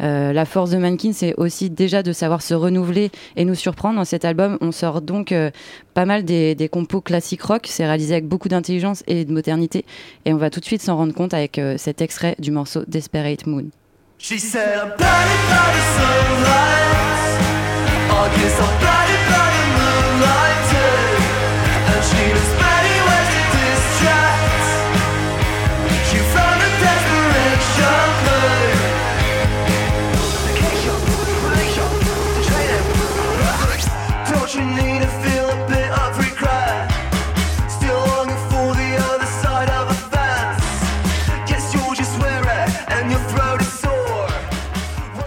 Euh, 0.00 0.32
La 0.32 0.44
force 0.44 0.70
de 0.70 0.78
Mannequin, 0.78 1.12
c'est 1.12 1.34
aussi 1.36 1.70
déjà 1.70 2.02
de 2.02 2.12
savoir 2.12 2.42
se 2.42 2.54
renouveler 2.54 3.10
et 3.36 3.44
nous 3.44 3.54
surprendre. 3.54 3.96
Dans 3.96 4.04
cet 4.04 4.24
album, 4.24 4.58
on 4.60 4.72
sort 4.72 5.00
donc 5.00 5.32
euh, 5.32 5.50
pas 5.94 6.04
mal 6.04 6.24
des, 6.24 6.68
compos 6.70 7.00
classiques 7.00 7.42
rock. 7.42 7.66
C'est 7.68 7.86
réalisé 7.86 8.14
avec 8.14 8.26
beaucoup 8.26 8.48
d'intelligence 8.48 9.02
et 9.06 9.24
de 9.24 9.32
modernité. 9.32 9.84
Et 10.24 10.32
on 10.32 10.36
va 10.36 10.50
tout 10.50 10.60
de 10.60 10.64
suite 10.64 10.82
s'en 10.82 10.96
rendre 10.96 11.14
compte 11.14 11.34
avec 11.34 11.58
euh, 11.58 11.76
cet 11.78 12.00
extrait 12.00 12.36
du 12.38 12.50
morceau 12.50 12.82
Desperate 12.86 13.46
Moon. 13.46 13.70
She 14.18 14.38
said, 14.38 14.96
by 14.96 15.04
the 15.04 15.82
sunlight. 15.96 16.86
I 18.08 18.28
by 18.80 19.06
the 19.06 19.18
moonlight. 22.48 22.75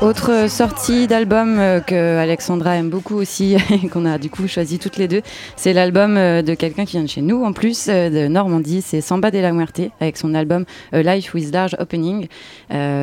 Autre 0.02 0.50
sortie 0.50 1.08
d'album 1.08 1.60
euh, 1.60 1.82
que 1.82 2.18
Alexandra 2.18 2.78
aime 2.78 2.89
beaucoup 2.89 3.16
aussi 3.16 3.58
et 3.84 3.89
qu'on 3.89 4.06
a 4.06 4.18
du 4.18 4.30
coup 4.30 4.47
choisi 4.47 4.80
toutes 4.80 4.95
les 4.95 5.10
deux, 5.10 5.22
c'est 5.58 5.74
l'album 5.74 6.16
euh, 6.16 6.41
de 6.41 6.54
quelqu'un 6.54 6.86
qui 6.86 6.93
vient 6.93 7.04
de 7.04 7.10
chez 7.10 7.22
nous 7.22 7.43
en 7.43 7.52
plus 7.52 7.88
euh, 7.89 8.10
de 8.10 8.30
Normandie, 8.30 8.82
c'est 8.82 9.02
Samba 9.02 9.30
de 9.30 9.39
la 9.39 9.52
Muerte 9.52 9.82
avec 10.00 10.16
son 10.16 10.36
album 10.36 10.64
Life 10.93 11.34
with 11.34 11.54
Large 11.54 11.76
Opening. 11.80 12.28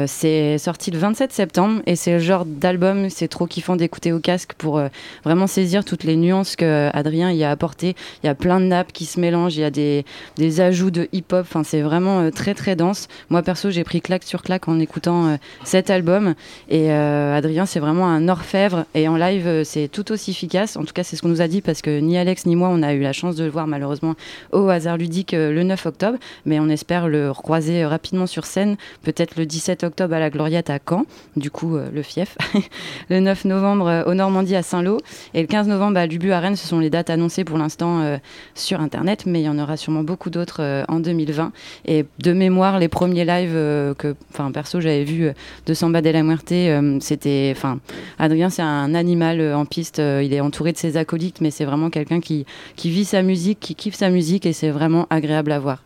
c'est 0.06 0.56
sorti 0.56 0.90
le 0.90 0.98
27 0.98 1.32
septembre 1.32 1.82
et 1.84 1.96
c'est 1.96 2.12
le 2.12 2.18
genre 2.18 2.46
d'album, 2.46 3.10
c'est 3.10 3.28
trop 3.28 3.46
kiffant 3.46 3.76
d'écouter 3.76 4.12
au 4.12 4.18
casque 4.18 4.54
pour 4.54 4.80
vraiment 5.22 5.46
saisir 5.46 5.84
toutes 5.84 6.04
les 6.04 6.16
nuances 6.16 6.56
que 6.56 6.88
Adrien 6.94 7.30
y 7.30 7.44
a 7.44 7.50
apporté. 7.50 7.94
Il 8.22 8.26
y 8.26 8.30
a 8.30 8.34
plein 8.34 8.58
de 8.58 8.66
nappes 8.66 8.92
qui 8.92 9.04
se 9.04 9.20
mélangent, 9.20 9.56
il 9.56 9.60
y 9.60 9.64
a 9.64 9.70
des, 9.70 10.04
des 10.36 10.60
ajouts 10.62 10.90
de 10.90 11.08
hip-hop, 11.12 11.46
enfin 11.46 11.62
c'est 11.62 11.82
vraiment 11.82 12.30
très 12.30 12.54
très 12.54 12.74
dense. 12.74 13.08
Moi 13.28 13.42
perso, 13.42 13.70
j'ai 13.70 13.84
pris 13.84 14.00
claque 14.00 14.24
sur 14.24 14.42
claque 14.42 14.68
en 14.68 14.78
écoutant 14.78 15.38
cet 15.64 15.90
album 15.90 16.34
et 16.70 16.85
euh, 16.90 17.36
Adrien, 17.36 17.66
c'est 17.66 17.80
vraiment 17.80 18.06
un 18.08 18.28
orfèvre 18.28 18.86
et 18.94 19.08
en 19.08 19.16
live, 19.16 19.46
euh, 19.46 19.64
c'est 19.64 19.88
tout 19.88 20.12
aussi 20.12 20.30
efficace. 20.32 20.76
En 20.76 20.84
tout 20.84 20.92
cas, 20.92 21.02
c'est 21.02 21.16
ce 21.16 21.22
qu'on 21.22 21.28
nous 21.28 21.40
a 21.40 21.48
dit 21.48 21.60
parce 21.60 21.82
que 21.82 22.00
ni 22.00 22.18
Alex 22.18 22.46
ni 22.46 22.56
moi, 22.56 22.68
on 22.70 22.82
a 22.82 22.92
eu 22.94 23.00
la 23.00 23.12
chance 23.12 23.36
de 23.36 23.44
le 23.44 23.50
voir 23.50 23.66
malheureusement 23.66 24.14
au 24.52 24.68
hasard 24.68 24.96
ludique 24.96 25.34
euh, 25.34 25.52
le 25.52 25.62
9 25.62 25.86
octobre. 25.86 26.18
Mais 26.44 26.58
on 26.58 26.68
espère 26.68 27.08
le 27.08 27.30
recroiser 27.30 27.84
rapidement 27.84 28.26
sur 28.26 28.46
scène, 28.46 28.76
peut-être 29.02 29.36
le 29.36 29.46
17 29.46 29.84
octobre 29.84 30.14
à 30.14 30.18
la 30.18 30.30
Gloriette 30.30 30.70
à 30.70 30.78
Caen, 30.78 31.04
du 31.36 31.50
coup 31.50 31.76
le 31.76 32.02
fief. 32.02 32.36
le 33.10 33.20
9 33.20 33.44
novembre 33.44 34.04
au 34.06 34.14
Normandie 34.14 34.56
à 34.56 34.62
Saint-Lô 34.62 34.98
et 35.34 35.42
le 35.42 35.46
15 35.46 35.68
novembre 35.68 35.98
à 35.98 36.06
Lubu 36.06 36.32
à 36.32 36.40
Rennes. 36.40 36.56
Ce 36.56 36.66
sont 36.66 36.78
les 36.78 36.90
dates 36.90 37.10
annoncées 37.10 37.44
pour 37.44 37.58
l'instant 37.58 38.18
sur 38.54 38.80
Internet, 38.80 39.24
mais 39.26 39.40
il 39.40 39.44
y 39.44 39.48
en 39.48 39.58
aura 39.58 39.76
sûrement 39.76 40.02
beaucoup 40.02 40.30
d'autres 40.30 40.84
en 40.88 41.00
2020. 41.00 41.52
Et 41.86 42.04
de 42.18 42.32
mémoire, 42.32 42.78
les 42.78 42.88
premiers 42.88 43.24
lives 43.24 43.54
que, 43.98 44.14
enfin 44.32 44.50
perso, 44.52 44.80
j'avais 44.80 45.04
vu 45.04 45.30
de 45.66 45.74
Samba 45.74 46.00
de 46.02 46.10
la 46.10 46.22
Muerte 46.22 46.46
euh, 46.82 46.98
c'était, 47.00 47.52
enfin, 47.56 47.78
Adrien, 48.18 48.50
c'est 48.50 48.62
un 48.62 48.94
animal 48.94 49.40
euh, 49.40 49.56
en 49.56 49.64
piste. 49.64 49.98
Euh, 49.98 50.22
il 50.22 50.32
est 50.32 50.40
entouré 50.40 50.72
de 50.72 50.78
ses 50.78 50.96
acolytes, 50.96 51.40
mais 51.40 51.50
c'est 51.50 51.64
vraiment 51.64 51.90
quelqu'un 51.90 52.20
qui, 52.20 52.46
qui 52.76 52.90
vit 52.90 53.04
sa 53.04 53.22
musique, 53.22 53.60
qui 53.60 53.74
kiffe 53.74 53.94
sa 53.94 54.10
musique, 54.10 54.46
et 54.46 54.52
c'est 54.52 54.70
vraiment 54.70 55.06
agréable 55.10 55.52
à 55.52 55.58
voir. 55.58 55.85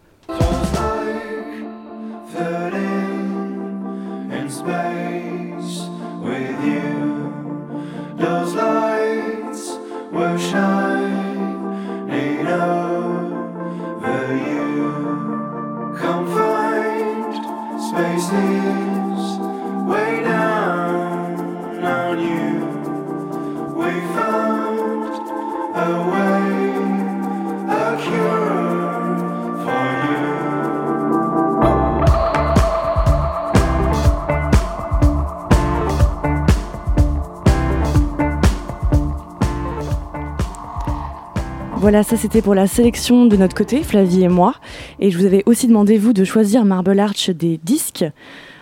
Voilà, 41.81 42.03
ça 42.03 42.19
c'était 42.19 42.43
pour 42.43 42.55
la 42.55 42.67
sélection 42.67 43.25
de 43.25 43.39
notre 43.39 43.57
côté, 43.57 43.83
Flavie 43.83 44.23
et 44.23 44.29
moi. 44.29 44.55
Et 44.99 45.11
je 45.11 45.17
vous 45.17 45.25
avais 45.25 45.43
aussi 45.47 45.67
demandé, 45.67 45.97
vous, 45.97 46.13
de 46.13 46.25
choisir 46.25 46.67
Marble 46.67 47.01
Arch 47.01 47.31
des 47.31 47.59
disques. 47.65 48.05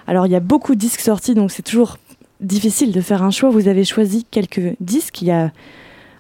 Alors 0.06 0.26
il 0.26 0.30
y 0.30 0.36
a 0.36 0.40
beaucoup 0.40 0.76
de 0.76 0.78
disques 0.78 1.00
sortis, 1.00 1.34
donc 1.34 1.50
c'est 1.50 1.64
toujours 1.64 1.98
difficile 2.40 2.92
de 2.92 3.00
faire 3.00 3.24
un 3.24 3.32
choix. 3.32 3.50
Vous 3.50 3.66
avez 3.66 3.82
choisi 3.82 4.24
quelques 4.30 4.76
disques. 4.78 5.20
Il 5.22 5.26
y 5.26 5.32
a 5.32 5.50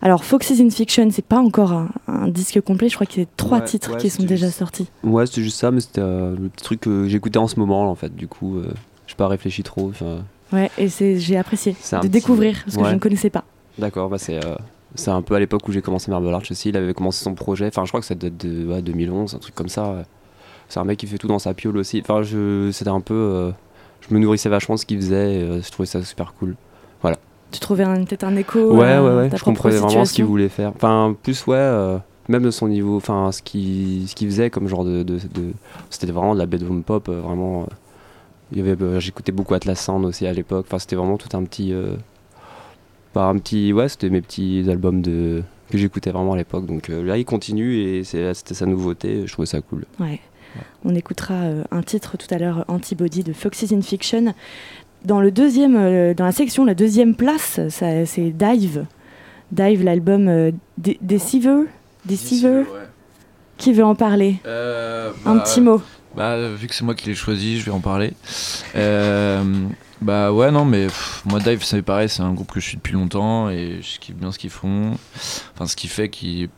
alors, 0.02 0.24
Foxes 0.24 0.60
in 0.60 0.70
Fiction, 0.70 1.08
c'est 1.12 1.24
pas 1.24 1.38
encore 1.38 1.72
un, 2.08 2.28
disque 2.28 2.60
complet. 2.60 2.88
Je 2.88 2.96
crois 2.96 3.06
qu'il 3.06 3.22
y 3.22 3.26
a 3.26 3.28
trois 3.36 3.60
titres 3.60 3.96
qui 3.96 4.10
sont 4.10 4.24
déjà 4.24 4.50
sortis. 4.50 4.88
Ouais, 5.04 5.26
c'est 5.26 5.42
juste 5.42 5.58
ça, 5.58 5.70
mais 5.70 5.80
c'était 5.80 6.00
euh, 6.00 6.34
le 6.36 6.50
truc 6.50 6.80
que 6.80 7.06
j'écoutais 7.06 7.38
en 7.38 7.46
ce 7.46 7.60
moment, 7.60 7.88
en 7.88 7.94
fait. 7.94 8.14
Du 8.14 8.26
coup, 8.26 8.56
euh, 8.56 8.72
je 9.06 9.14
pas 9.14 9.28
réfléchi 9.28 9.62
trop. 9.62 9.92
Ouais, 10.52 10.70
et 10.78 10.88
j'ai 10.88 11.36
apprécié 11.36 11.76
de 12.02 12.08
découvrir 12.08 12.62
parce 12.64 12.76
que 12.76 12.84
je 12.84 12.94
ne 12.94 12.98
connaissais 12.98 13.30
pas. 13.30 13.44
D'accord, 13.78 14.08
bah 14.08 14.18
c'est. 14.18 14.44
Euh, 14.44 14.56
c'est 14.94 15.10
un 15.10 15.22
peu 15.22 15.34
à 15.34 15.38
l'époque 15.38 15.66
où 15.68 15.72
j'ai 15.72 15.82
commencé 15.82 16.10
Marble 16.10 16.32
Arch 16.32 16.50
aussi. 16.50 16.70
Il 16.70 16.76
avait 16.76 16.94
commencé 16.94 17.22
son 17.22 17.34
projet. 17.34 17.66
Enfin, 17.66 17.84
je 17.84 17.90
crois 17.90 18.00
que 18.00 18.06
ça 18.06 18.14
date 18.14 18.36
de 18.36 18.80
2011, 18.80 19.34
un 19.34 19.38
truc 19.38 19.54
comme 19.54 19.68
ça. 19.68 20.04
C'est 20.68 20.80
un 20.80 20.84
mec 20.84 20.98
qui 20.98 21.06
fait 21.06 21.18
tout 21.18 21.28
dans 21.28 21.38
sa 21.38 21.54
piole 21.54 21.76
aussi. 21.76 22.00
Enfin, 22.02 22.22
je, 22.22 22.70
c'était 22.72 22.90
un 22.90 23.00
peu. 23.00 23.52
je 24.00 24.14
me 24.14 24.18
nourrissais 24.18 24.48
vachement 24.48 24.76
de 24.76 24.80
ce 24.80 24.86
qu'il 24.86 24.98
faisait. 24.98 25.60
je 25.62 25.70
trouvais 25.70 25.86
ça 25.86 26.02
super 26.02 26.34
cool. 26.34 26.56
Voilà. 27.02 27.16
Tu 27.50 27.60
trouvais 27.60 27.84
peut-être 27.84 28.24
un 28.24 28.36
écho 28.36 28.58
Ouais, 28.72 28.98
ouais, 28.98 29.14
ouais. 29.16 29.30
Je 29.34 29.42
comprenais 29.42 29.76
vraiment 29.76 30.04
ce 30.04 30.12
qu'il 30.12 30.24
voulait 30.24 30.48
faire. 30.48 30.72
Enfin, 30.74 31.16
plus, 31.22 31.46
ouais, 31.46 31.56
euh, 31.56 31.98
même 32.28 32.42
de 32.42 32.50
son 32.50 32.68
niveau, 32.68 32.96
enfin, 32.96 33.32
ce 33.32 33.40
qu'il 33.40 34.06
ce 34.08 34.14
faisait 34.14 34.50
comme 34.50 34.68
genre 34.68 34.84
de. 34.84 35.02
de, 35.02 35.18
c'était 35.88 36.12
vraiment 36.12 36.34
de 36.34 36.38
la 36.38 36.46
bedroom 36.46 36.82
pop, 36.82 37.08
euh, 37.08 37.20
vraiment. 37.20 37.62
Euh, 37.62 37.66
il 38.52 38.58
y 38.58 38.70
avait, 38.70 39.00
j'écoutais 39.00 39.32
beaucoup 39.32 39.54
Atlas 39.54 39.78
Sound 39.78 40.04
aussi 40.04 40.26
à 40.26 40.32
l'époque. 40.32 40.66
Enfin, 40.68 40.78
c'était 40.78 40.96
vraiment 40.96 41.18
tout 41.18 41.34
un 41.36 41.44
petit. 41.44 41.74
Par 43.12 43.28
un 43.28 43.38
petit. 43.38 43.72
Ouais, 43.72 43.88
c'était 43.88 44.10
mes 44.10 44.20
petits 44.20 44.64
albums 44.68 45.02
de 45.02 45.42
que 45.70 45.78
j'écoutais 45.78 46.10
vraiment 46.10 46.32
à 46.32 46.36
l'époque. 46.36 46.66
Donc 46.66 46.88
là, 46.88 47.18
il 47.18 47.24
continue 47.24 47.76
et 47.76 48.04
c'était 48.04 48.54
sa 48.54 48.66
nouveauté. 48.66 49.26
Je 49.26 49.32
trouvais 49.32 49.46
ça 49.46 49.60
cool. 49.60 49.84
Ouais. 50.00 50.20
On 50.84 50.94
écoutera 50.94 51.34
un 51.70 51.82
titre 51.82 52.16
tout 52.16 52.26
à 52.30 52.38
l'heure, 52.38 52.64
Antibody 52.68 53.22
de 53.22 53.32
Foxes 53.32 53.72
in 53.72 53.82
Fiction. 53.82 54.34
Dans, 55.04 55.20
le 55.20 55.30
deuxième, 55.30 55.76
euh, 55.76 56.14
dans 56.14 56.24
la 56.24 56.32
section, 56.32 56.64
la 56.64 56.74
deuxième 56.74 57.14
place, 57.14 57.60
c'est 57.68 58.30
Dive. 58.30 58.86
Dive, 59.52 59.84
l'album 59.84 60.28
euh, 60.28 60.50
Deceiver? 60.76 61.64
Deceiver? 62.04 62.64
Qui 63.56 63.72
veut 63.72 63.84
en 63.84 63.94
parler? 63.94 64.36
Euh, 64.46 65.12
Un 65.24 65.36
bah, 65.36 65.42
petit 65.42 65.60
mot. 65.60 65.80
Bah, 66.16 66.36
vu 66.54 66.66
que 66.66 66.74
c'est 66.74 66.84
moi 66.84 66.94
qui 66.94 67.08
l'ai 67.08 67.14
choisi, 67.14 67.58
je 67.58 67.64
vais 67.64 67.70
en 67.70 67.80
parler. 67.80 68.12
Bah 70.00 70.32
ouais, 70.32 70.50
non, 70.50 70.64
mais 70.64 70.86
moi, 71.24 71.40
Dive, 71.40 71.64
c'est 71.64 71.82
pareil, 71.82 72.08
c'est 72.08 72.22
un 72.22 72.32
groupe 72.32 72.52
que 72.52 72.60
je 72.60 72.66
suis 72.66 72.76
depuis 72.76 72.94
longtemps 72.94 73.50
et 73.50 73.80
je 73.82 73.98
kiffe 73.98 74.16
bien 74.16 74.32
ce 74.32 74.38
qu'ils 74.38 74.50
font. 74.50 74.92
Enfin, 75.54 75.66
ce 75.66 75.76
qui 75.76 75.88
fait 75.88 76.08
qui 76.08 76.48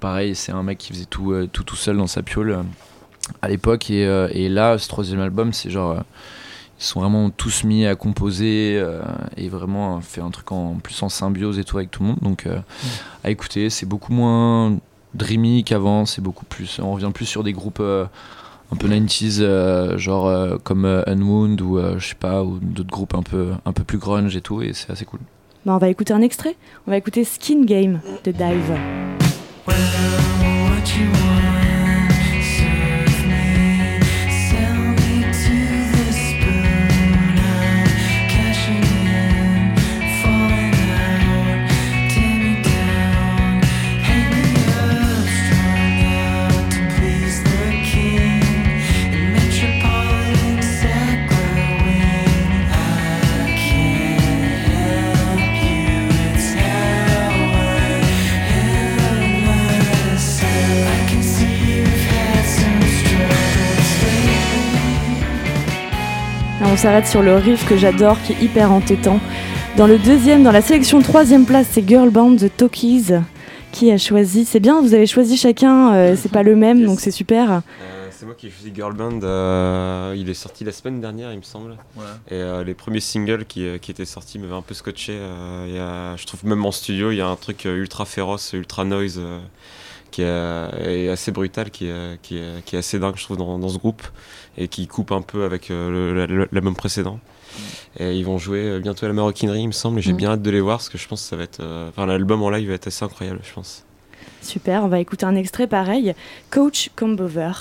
pareil, 0.00 0.34
c'est 0.34 0.52
un 0.52 0.62
mec 0.62 0.78
qui 0.78 0.92
faisait 0.92 1.06
tout, 1.06 1.34
tout, 1.52 1.64
tout 1.64 1.76
seul 1.76 1.96
dans 1.96 2.06
sa 2.06 2.22
piole 2.22 2.64
à 3.40 3.48
l'époque. 3.48 3.90
Et, 3.90 4.02
et, 4.02 4.48
là, 4.48 4.78
ce 4.78 4.88
troisième 4.88 5.20
album, 5.20 5.52
c'est 5.52 5.70
genre 5.70 6.02
ils 6.82 6.84
sont 6.84 6.98
vraiment 6.98 7.30
tous 7.30 7.62
mis 7.62 7.86
à 7.86 7.94
composer 7.94 8.76
euh, 8.76 9.02
et 9.36 9.48
vraiment 9.48 10.00
fait 10.00 10.20
un 10.20 10.30
truc 10.30 10.50
en 10.50 10.74
plus 10.82 11.00
en 11.04 11.08
symbiose 11.08 11.60
et 11.60 11.64
tout 11.64 11.78
avec 11.78 11.92
tout 11.92 12.02
le 12.02 12.08
monde. 12.08 12.18
Donc 12.22 12.44
euh, 12.46 12.58
à 13.22 13.30
écouter, 13.30 13.70
c'est 13.70 13.86
beaucoup 13.86 14.12
moins 14.12 14.76
dreamy 15.14 15.62
qu'avant, 15.62 16.06
c'est 16.06 16.22
beaucoup 16.22 16.44
plus. 16.44 16.80
On 16.82 16.90
revient 16.90 17.12
plus 17.14 17.26
sur 17.26 17.44
des 17.44 17.52
groupes 17.52 17.78
euh, 17.78 18.06
un 18.72 18.76
peu 18.76 18.88
90s, 18.88 19.98
genre 19.98 20.58
comme 20.64 20.86
Unwound 21.06 21.60
ou 21.60 21.78
je 21.98 22.06
sais 22.06 22.14
pas, 22.14 22.42
ou 22.42 22.58
d'autres 22.60 22.90
groupes 22.90 23.14
un 23.14 23.22
peu, 23.22 23.50
un 23.64 23.72
peu 23.72 23.84
plus 23.84 23.98
grunge 23.98 24.34
et 24.34 24.40
tout, 24.40 24.62
et 24.62 24.72
c'est 24.72 24.90
assez 24.90 25.04
cool. 25.04 25.20
Bah, 25.64 25.74
on 25.74 25.78
va 25.78 25.88
écouter 25.88 26.12
un 26.12 26.22
extrait. 26.22 26.56
On 26.86 26.90
va 26.90 26.96
écouter 26.96 27.22
Skin 27.24 27.64
Game 27.64 28.00
de 28.24 28.32
Dive. 28.32 28.76
On 66.72 66.76
s'arrête 66.76 67.06
sur 67.06 67.20
le 67.20 67.34
riff 67.34 67.68
que 67.68 67.76
j'adore, 67.76 68.16
qui 68.22 68.32
est 68.32 68.42
hyper 68.42 68.72
entêtant. 68.72 69.20
Dans 69.76 69.86
le 69.86 69.98
deuxième, 69.98 70.42
dans 70.42 70.52
la 70.52 70.62
sélection 70.62 71.02
troisième 71.02 71.44
place, 71.44 71.66
c'est 71.70 71.86
Girl 71.86 72.08
Band 72.08 72.30
de 72.30 72.48
Talkies 72.48 73.08
qui 73.72 73.90
a 73.90 73.98
choisi. 73.98 74.46
C'est 74.46 74.58
bien, 74.58 74.80
vous 74.80 74.94
avez 74.94 75.06
choisi 75.06 75.36
chacun, 75.36 75.92
euh, 75.92 76.16
c'est 76.16 76.32
pas 76.32 76.42
le 76.42 76.56
même, 76.56 76.82
donc 76.86 77.00
c'est 77.00 77.10
super. 77.10 77.52
Euh, 77.52 77.60
c'est 78.10 78.24
moi 78.24 78.34
qui 78.34 78.46
ai 78.46 78.50
choisi 78.50 78.72
Girl 78.74 78.94
Band. 78.94 79.20
Euh, 79.22 80.14
il 80.16 80.30
est 80.30 80.34
sorti 80.34 80.64
la 80.64 80.72
semaine 80.72 80.98
dernière, 81.02 81.30
il 81.32 81.38
me 81.38 81.42
semble. 81.42 81.76
Et 82.30 82.42
les 82.64 82.74
premiers 82.74 83.00
singles 83.00 83.44
qui, 83.44 83.66
qui 83.80 83.90
étaient 83.90 84.06
sortis 84.06 84.38
m'avaient 84.38 84.54
un 84.54 84.62
peu 84.62 84.74
scotché. 84.74 85.18
je 85.66 86.26
trouve 86.26 86.46
même 86.46 86.64
en 86.64 86.72
studio, 86.72 87.10
il 87.10 87.16
y 87.16 87.20
a 87.20 87.26
un 87.26 87.36
truc 87.36 87.66
ultra 87.66 88.06
féroce, 88.06 88.54
ultra 88.54 88.86
noise 88.86 89.20
qui 90.12 90.22
est, 90.22 91.08
assez 91.08 91.32
brutal, 91.32 91.70
qui 91.70 91.86
est, 91.86 92.20
qui, 92.22 92.38
est, 92.38 92.64
qui 92.64 92.76
est 92.76 92.78
assez 92.78 93.00
dingue, 93.00 93.16
je 93.16 93.24
trouve, 93.24 93.36
dans, 93.36 93.58
dans, 93.58 93.68
ce 93.68 93.78
groupe, 93.78 94.02
et 94.56 94.68
qui 94.68 94.86
coupe 94.86 95.10
un 95.10 95.22
peu 95.22 95.44
avec 95.44 95.70
l'album 95.70 96.76
précédent. 96.76 97.18
Et 97.98 98.16
ils 98.16 98.24
vont 98.24 98.38
jouer 98.38 98.78
bientôt 98.80 99.06
à 99.06 99.08
la 99.08 99.14
Maroquinerie, 99.14 99.62
il 99.62 99.66
me 99.66 99.72
semble, 99.72 99.98
et 99.98 100.02
j'ai 100.02 100.12
mm. 100.12 100.16
bien 100.16 100.30
hâte 100.30 100.42
de 100.42 100.50
les 100.50 100.60
voir, 100.60 100.78
parce 100.78 100.88
que 100.88 100.98
je 100.98 101.08
pense 101.08 101.22
que 101.22 101.28
ça 101.28 101.36
va 101.36 101.42
être. 101.42 101.62
Enfin, 101.88 102.06
l'album 102.06 102.42
en 102.42 102.50
live 102.50 102.68
va 102.68 102.74
être 102.74 102.86
assez 102.86 103.04
incroyable, 103.04 103.40
je 103.42 103.52
pense. 103.52 103.84
Super, 104.40 104.84
on 104.84 104.88
va 104.88 105.00
écouter 105.00 105.24
un 105.26 105.34
extrait 105.34 105.66
pareil, 105.66 106.14
Coach 106.50 106.90
Combover. 106.96 107.52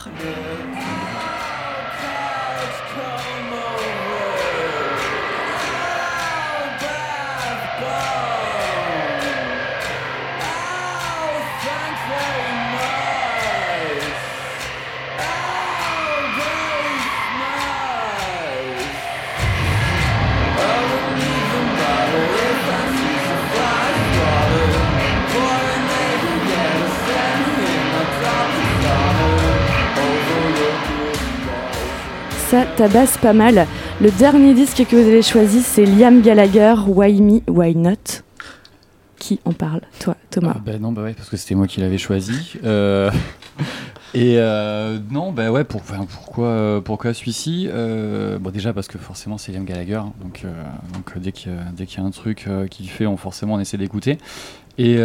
Ça 32.51 32.65
tabasse 32.65 33.17
pas 33.17 33.31
mal. 33.31 33.65
Le 34.01 34.11
dernier 34.11 34.53
disque 34.53 34.85
que 34.85 34.97
vous 34.97 35.07
avez 35.07 35.21
choisi, 35.21 35.61
c'est 35.61 35.85
Liam 35.85 36.19
Gallagher, 36.19 36.75
Why 36.85 37.21
Me, 37.21 37.39
Why 37.49 37.77
Not 37.77 38.23
Qui 39.17 39.39
en 39.45 39.53
parle 39.53 39.79
Toi, 40.01 40.17
Thomas 40.29 40.55
ah, 40.57 40.61
bah 40.65 40.77
Non, 40.77 40.91
bah 40.91 41.03
ouais, 41.03 41.13
parce 41.13 41.29
que 41.29 41.37
c'était 41.37 41.55
moi 41.55 41.65
qui 41.65 41.79
l'avais 41.79 41.97
choisi. 41.97 42.57
Euh, 42.65 43.09
et 44.13 44.35
euh, 44.37 44.99
non, 45.11 45.31
bah 45.31 45.49
ouais, 45.49 45.63
pour, 45.63 45.81
pourquoi, 45.81 46.81
pourquoi 46.83 47.13
celui-ci? 47.13 47.69
Euh, 47.71 48.37
Bon, 48.37 48.49
déjà 48.49 48.73
parce 48.73 48.89
que 48.89 48.97
forcément 48.97 49.37
c'est 49.37 49.53
Liam 49.53 49.63
Gallagher, 49.63 50.01
donc, 50.21 50.43
donc 50.93 51.17
dès 51.19 51.31
qu'il 51.31 51.53
y, 51.53 52.01
a 52.01 52.03
un 52.03 52.11
truc 52.11 52.49
qu'il 52.69 52.89
fait, 52.89 53.05
on, 53.05 53.15
forcément 53.15 53.53
on 53.53 53.59
essaie 53.61 53.77
d'écouter. 53.77 54.17
Et, 54.77 54.97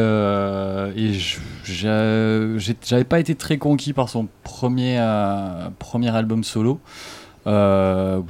j'avais 1.62 3.04
pas 3.04 3.20
été 3.20 3.36
très 3.36 3.58
conquis 3.58 3.92
par 3.92 4.08
son 4.08 4.26
premier 4.42 4.98
album 4.98 6.42
solo 6.42 6.80
euh, 7.46 8.20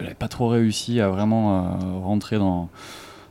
n'avais 0.00 0.14
pas 0.14 0.28
trop 0.28 0.48
réussi 0.48 1.00
à 1.00 1.08
vraiment 1.08 1.58
euh, 1.58 1.98
rentrer 2.02 2.38
dans, 2.38 2.68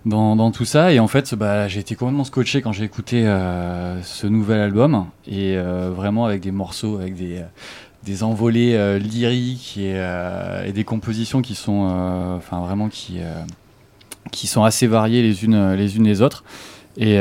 dans, 0.06 0.52
tout 0.52 0.66
ça. 0.66 0.92
Et 0.94 1.00
en 1.00 1.08
fait, 1.08 1.36
bah, 1.36 1.68
j'ai 1.68 1.80
été 1.80 1.96
complètement 1.96 2.24
scotché 2.24 2.62
quand 2.62 2.72
j'ai 2.72 2.84
écouté 2.84 3.26
euh, 3.26 4.02
ce 4.02 4.28
nouvel 4.28 4.60
album. 4.60 5.08
Et 5.28 5.58
euh, 5.58 5.92
vraiment 5.96 6.26
avec 6.26 6.42
des 6.42 6.52
morceaux, 6.52 6.98
avec 6.98 7.16
des, 7.16 7.42
des 8.04 8.24
envolées 8.24 9.00
lyriques 9.00 9.78
et, 9.78 10.72
des 10.72 10.84
compositions 10.84 11.42
qui 11.42 11.56
sont 11.56 12.40
vraiment 12.52 12.90
qui, 12.90 13.20
qui 14.32 14.48
sont 14.48 14.64
assez 14.64 14.88
variées 14.88 15.22
les 15.22 15.46
unes 15.46 15.74
les, 15.74 15.98
unes 15.98 16.06
les 16.06 16.22
autres. 16.22 16.44
Et, 16.98 17.18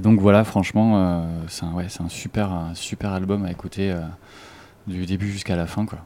donc 0.00 0.20
voilà, 0.20 0.44
franchement, 0.44 1.26
c'est 1.48 1.64
un, 1.64 1.72
ouais, 1.72 1.86
un, 1.98 2.08
super, 2.08 2.52
super 2.74 3.12
album 3.12 3.44
à 3.46 3.50
écouter 3.50 3.94
du 4.86 5.06
début 5.06 5.32
jusqu'à 5.32 5.56
la 5.56 5.66
fin. 5.66 5.86
Quoi 5.86 5.98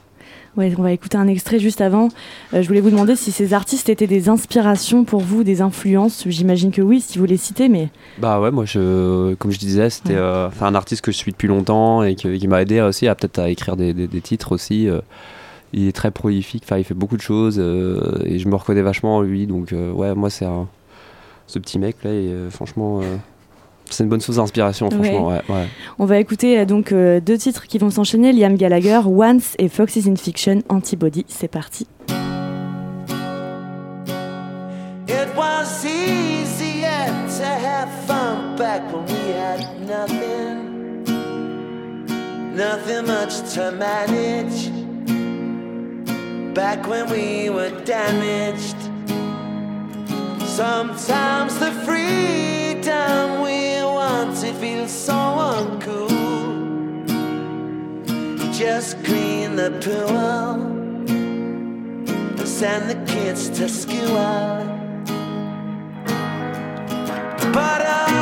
on 0.59 0.83
va 0.83 0.93
écouter 0.93 1.17
un 1.17 1.29
extrait 1.29 1.59
juste 1.59 1.81
avant. 1.81 2.09
Euh, 2.55 2.63
je 2.63 2.69
voulais 2.69 2.81
vous 2.81 2.91
demander 2.91 3.17
si 3.17 3.31
ces 3.31 3.55
artistes 3.55 3.89
étaient 3.89 4.07
des 4.07 4.29
inspirations 4.29 5.05
pour 5.05 5.21
vous, 5.21 5.45
des 5.45 5.61
influences. 5.63 6.25
J'imagine 6.27 6.71
que 6.71 6.83
oui, 6.83 7.01
si 7.01 7.19
vous 7.19 7.25
les 7.25 7.37
citez, 7.37 7.69
mais. 7.69 7.89
Bah 8.19 8.41
ouais, 8.41 8.51
moi, 8.51 8.65
je, 8.65 9.35
comme 9.35 9.51
je 9.51 9.59
disais, 9.59 9.91
c'était 9.91 10.17
euh, 10.17 10.49
un 10.61 10.75
artiste 10.75 11.03
que 11.03 11.13
je 11.13 11.17
suis 11.17 11.33
depuis 11.33 11.49
longtemps 11.49 12.03
et 12.03 12.15
qui, 12.15 12.49
m'a 12.49 12.63
aidé 12.63 12.81
aussi 12.81 13.07
à 13.09 13.15
peut-être 13.15 13.39
à 13.39 13.49
écrire 13.49 13.77
des, 13.77 13.95
titres 14.21 14.53
aussi. 14.53 14.89
Euh. 14.89 15.01
il 15.73 15.87
est 15.87 15.93
très 15.93 16.11
prolifique, 16.11 16.65
enfin, 16.65 16.79
il 16.79 16.85
fait 16.85 16.95
beaucoup 16.95 17.17
de 17.17 17.23
choses 17.23 17.59
et 17.59 18.39
je 18.39 18.49
me 18.49 18.57
reconnais 18.57 18.83
vachement 18.83 19.17
en 19.17 19.23
lui. 19.23 19.47
Donc, 19.47 19.73
ouais, 19.73 20.15
moi, 20.15 20.31
c'est 20.31 20.47
ce 21.47 21.59
petit 21.59 21.79
mec 21.79 21.97
là, 22.03 22.11
et 22.11 22.33
franchement. 22.51 23.01
C'est 23.91 24.05
une 24.05 24.11
bonne 24.11 24.21
source 24.21 24.37
d'inspiration, 24.37 24.91
franchement. 24.91 25.33
On 25.99 26.07
va 26.07 26.19
écouter 26.19 26.59
euh, 26.59 26.65
donc 26.65 26.93
euh, 26.93 27.21
deux 27.21 27.39
titres 27.39 27.67
qui 27.67 27.79
vont 27.79 27.91
s'enchaîner 27.91 28.33
Liam 28.33 28.57
Gallagher, 28.57 29.01
Once 29.07 29.55
et 29.59 29.69
Foxes 29.69 30.07
in 30.07 30.17
Fiction, 30.17 30.63
Antibody. 30.69 31.25
C'est 31.29 31.49
parti. 31.49 31.87
It 35.09 35.29
was 35.37 35.85
easier 35.85 37.07
to 37.39 37.45
have 37.45 37.89
fun 38.07 38.57
back 38.57 38.83
when 38.93 39.05
we 39.07 39.35
had 39.35 39.67
nothing. 39.87 40.69
Nothing 42.55 43.07
much 43.07 43.41
to 43.55 43.73
manage. 43.73 44.71
Back 46.55 46.89
when 46.89 47.09
we 47.09 47.51
were 47.51 47.71
damaged. 47.85 48.77
Sometimes 50.45 51.57
the 51.61 51.71
we 51.87 52.68
it 54.49 54.55
feels 54.57 54.91
so 54.91 55.13
uncool. 55.13 56.09
Just 58.57 59.05
clean 59.05 59.57
the 59.57 59.71
pool 59.85 60.17
and 61.11 62.49
send 62.49 62.89
the 62.89 63.13
kids 63.13 63.51
to 63.51 63.69
school. 63.69 64.17
But 67.53 67.83
oh, 67.85 68.18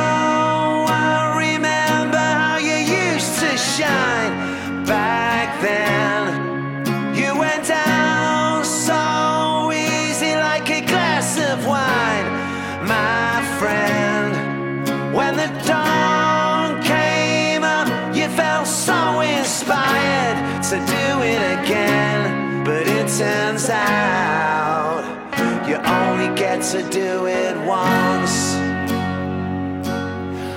to 26.71 26.83
do 26.89 27.27
it 27.27 27.55
once. 27.65 28.55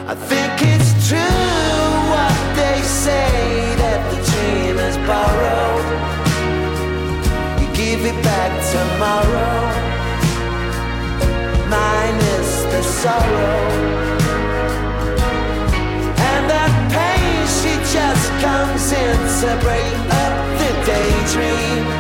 I 0.09 0.15
think 0.17 0.53
it's 0.75 0.91
true 1.09 1.19
what 2.11 2.35
they 2.57 2.83
say 2.83 3.31
that 3.79 4.01
the 4.11 4.19
dream 4.31 4.77
is 4.91 4.97
borrowed. 5.07 5.87
You 7.61 7.69
give 7.77 8.05
it 8.05 8.19
back 8.25 8.51
tomorrow, 8.75 9.55
minus 11.71 12.65
the 12.73 12.83
sorrow. 12.83 13.61
And 16.33 16.43
that 16.51 16.73
pain, 16.91 17.47
she 17.61 17.73
just 17.95 18.27
comes 18.43 18.91
in 18.91 19.17
to 19.43 19.51
break 19.63 19.95
up 20.11 20.35
the 20.59 20.71
daydream. 20.91 22.00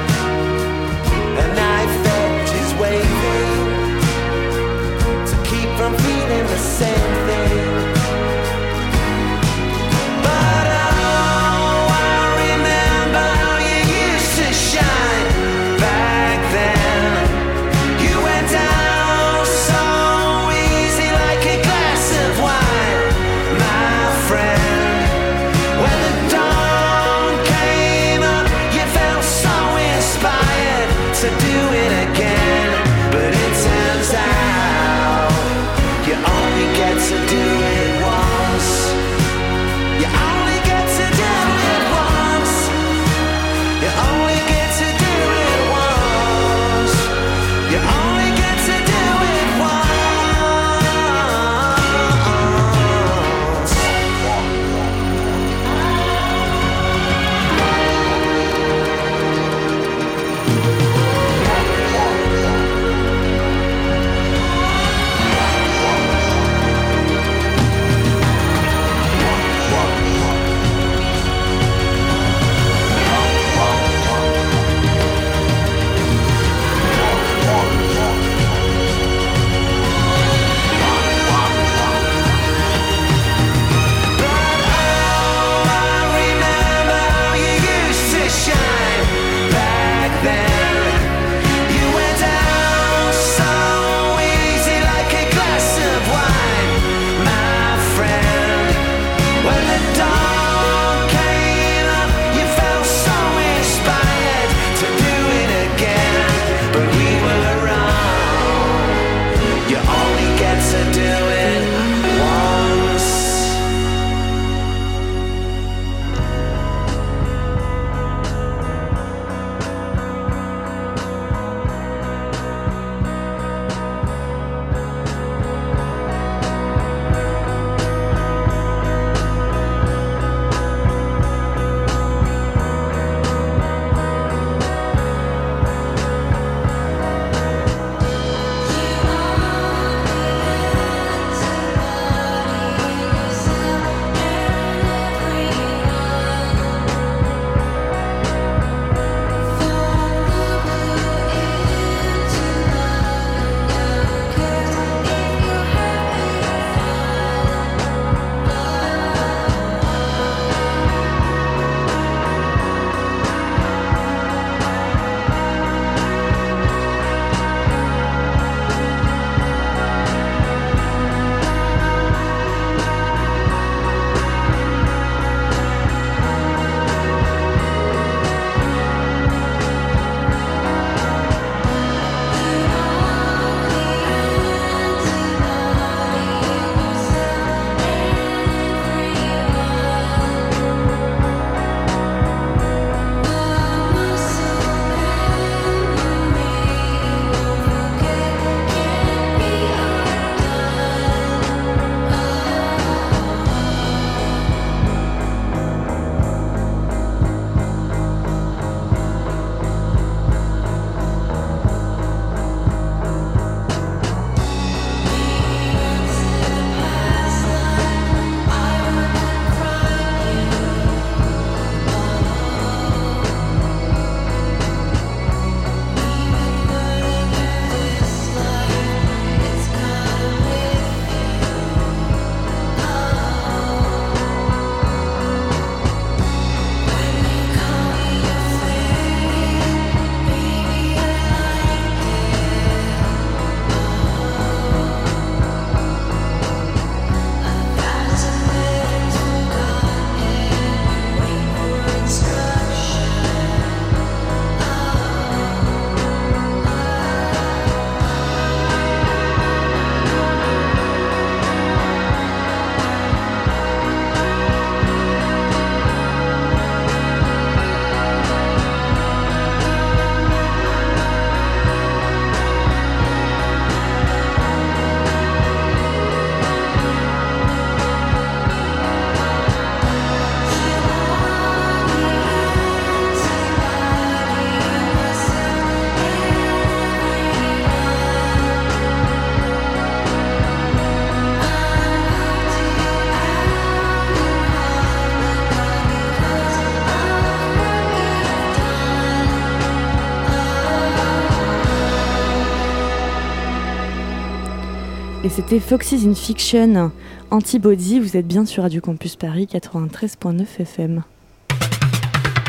C'était 305.41 305.59
Foxys 305.59 306.07
in 306.07 306.15
Fiction, 306.15 306.93
Antibody. 307.31 307.99
Vous 307.99 308.19
êtes 308.19 308.27
bien 308.27 308.45
sur 308.45 308.63
Radio 308.63 308.83
Campus 308.83 309.17
Paris 309.17 309.49
93.9 309.51 310.45
FM. 310.59 311.03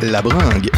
La 0.02 0.22
bringue. 0.22 0.70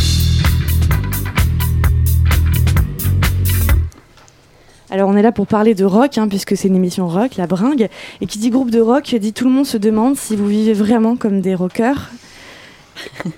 Alors 4.91 5.09
on 5.09 5.17
est 5.17 5.23
là 5.23 5.31
pour 5.31 5.47
parler 5.47 5.73
de 5.73 5.85
rock, 5.85 6.19
hein, 6.19 6.27
puisque 6.27 6.55
c'est 6.55 6.67
une 6.67 6.75
émission 6.75 7.07
rock, 7.07 7.35
la 7.37 7.47
bringue. 7.47 7.89
Et 8.21 8.27
qui 8.27 8.37
dit 8.37 8.51
groupe 8.51 8.69
de 8.69 8.79
rock, 8.79 9.15
dit 9.15 9.33
tout 9.33 9.45
le 9.45 9.51
monde 9.51 9.65
se 9.65 9.77
demande 9.77 10.15
si 10.15 10.35
vous 10.35 10.47
vivez 10.47 10.73
vraiment 10.73 11.15
comme 11.15 11.41
des 11.41 11.55
rockers. 11.55 12.11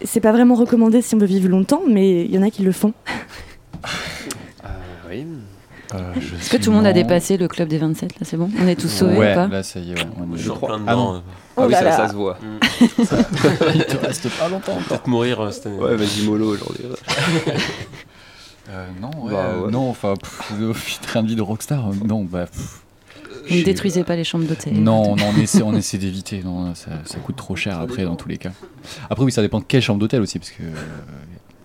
c'est 0.04 0.20
pas 0.20 0.34
vraiment 0.34 0.56
recommandé 0.56 1.02
si 1.02 1.16
on 1.16 1.18
veut 1.18 1.28
vivre 1.28 1.48
longtemps, 1.48 1.84
mais 1.88 2.26
il 2.26 2.32
y 2.32 2.38
en 2.38 2.44
a 2.44 2.50
qui 2.50 2.64
le 2.64 2.74
font. 2.74 2.94
Euh, 4.66 4.70
oui. 5.10 5.26
Euh, 5.96 6.14
Est-ce 6.40 6.50
que 6.50 6.58
tout 6.58 6.70
le 6.72 6.76
monde 6.78 6.86
a 6.86 6.94
dépassé 6.94 7.38
le 7.38 7.48
club 7.48 7.68
des 7.68 7.78
27 7.78 8.20
là 8.20 8.26
C'est 8.26 8.38
bon 8.38 8.50
On 8.62 8.68
est 8.68 8.76
tous 8.76 8.88
sauvés 8.90 9.18
ouais, 9.18 9.32
ou 9.32 9.36
pas 9.36 9.48
là 9.48 9.64
ça 9.64 9.80
y 9.80 9.92
est, 9.92 9.96
ouais, 9.96 10.08
on 10.18 10.36
est 10.36 10.38
Je 10.38 10.52
plein 10.52 10.82
Ah, 10.88 10.92
dedans. 10.92 11.22
Oh 11.58 11.62
ah 11.62 11.66
oui, 11.68 11.72
là 11.72 11.78
ça, 11.80 11.84
là. 11.86 11.98
ça 11.98 12.08
se 12.10 12.14
voit. 12.16 12.38
Il 13.76 13.86
te 13.86 13.98
reste 14.06 14.30
pas 14.38 14.50
longtemps. 14.50 14.78
Peut-être 14.88 15.08
mourir 15.08 15.40
euh, 15.42 15.52
cette 15.52 15.68
année. 15.68 15.78
Ouais, 15.78 15.96
vas-y, 15.96 16.26
mollo 16.26 16.54
aujourd'hui. 16.54 16.86
Euh, 18.72 18.88
non, 19.00 19.12
ouais, 19.24 19.32
Bah, 19.32 19.46
euh, 19.46 19.62
ouais. 19.66 19.72
non, 19.72 19.90
enfin, 19.92 20.16
train 21.04 21.22
de 21.22 21.28
vie 21.28 21.36
de 21.36 21.42
rockstar, 21.44 21.88
euh, 21.88 21.94
non, 22.04 22.24
bah. 22.24 22.48
pff, 22.48 22.82
Vous 23.48 23.58
ne 23.58 23.64
détruisez 23.64 24.04
pas 24.04 24.16
les 24.16 24.24
chambres 24.24 24.46
d'hôtel. 24.46 24.74
Non, 24.74 25.16
non, 25.16 25.26
on 25.36 25.40
essaie, 25.40 25.62
on 25.62 25.76
essaie 25.76 26.00
d'éviter. 26.00 26.42
Non, 26.44 26.74
ça, 26.74 26.90
ça 27.06 27.20
coûte 27.20 27.36
trop 27.36 27.56
cher 27.56 27.80
après 27.80 28.06
dans 28.06 28.16
tous 28.16 28.28
les 28.28 28.38
cas. 28.38 28.50
Après 29.08 29.24
oui, 29.24 29.32
ça 29.32 29.44
dépend 29.44 29.60
de 29.60 29.66
quelle 29.66 29.84
chambre 29.84 30.00
d'hôtel 30.00 30.20
aussi, 30.22 30.40
parce 30.40 30.50
que 30.50 30.64
euh, 30.64 30.74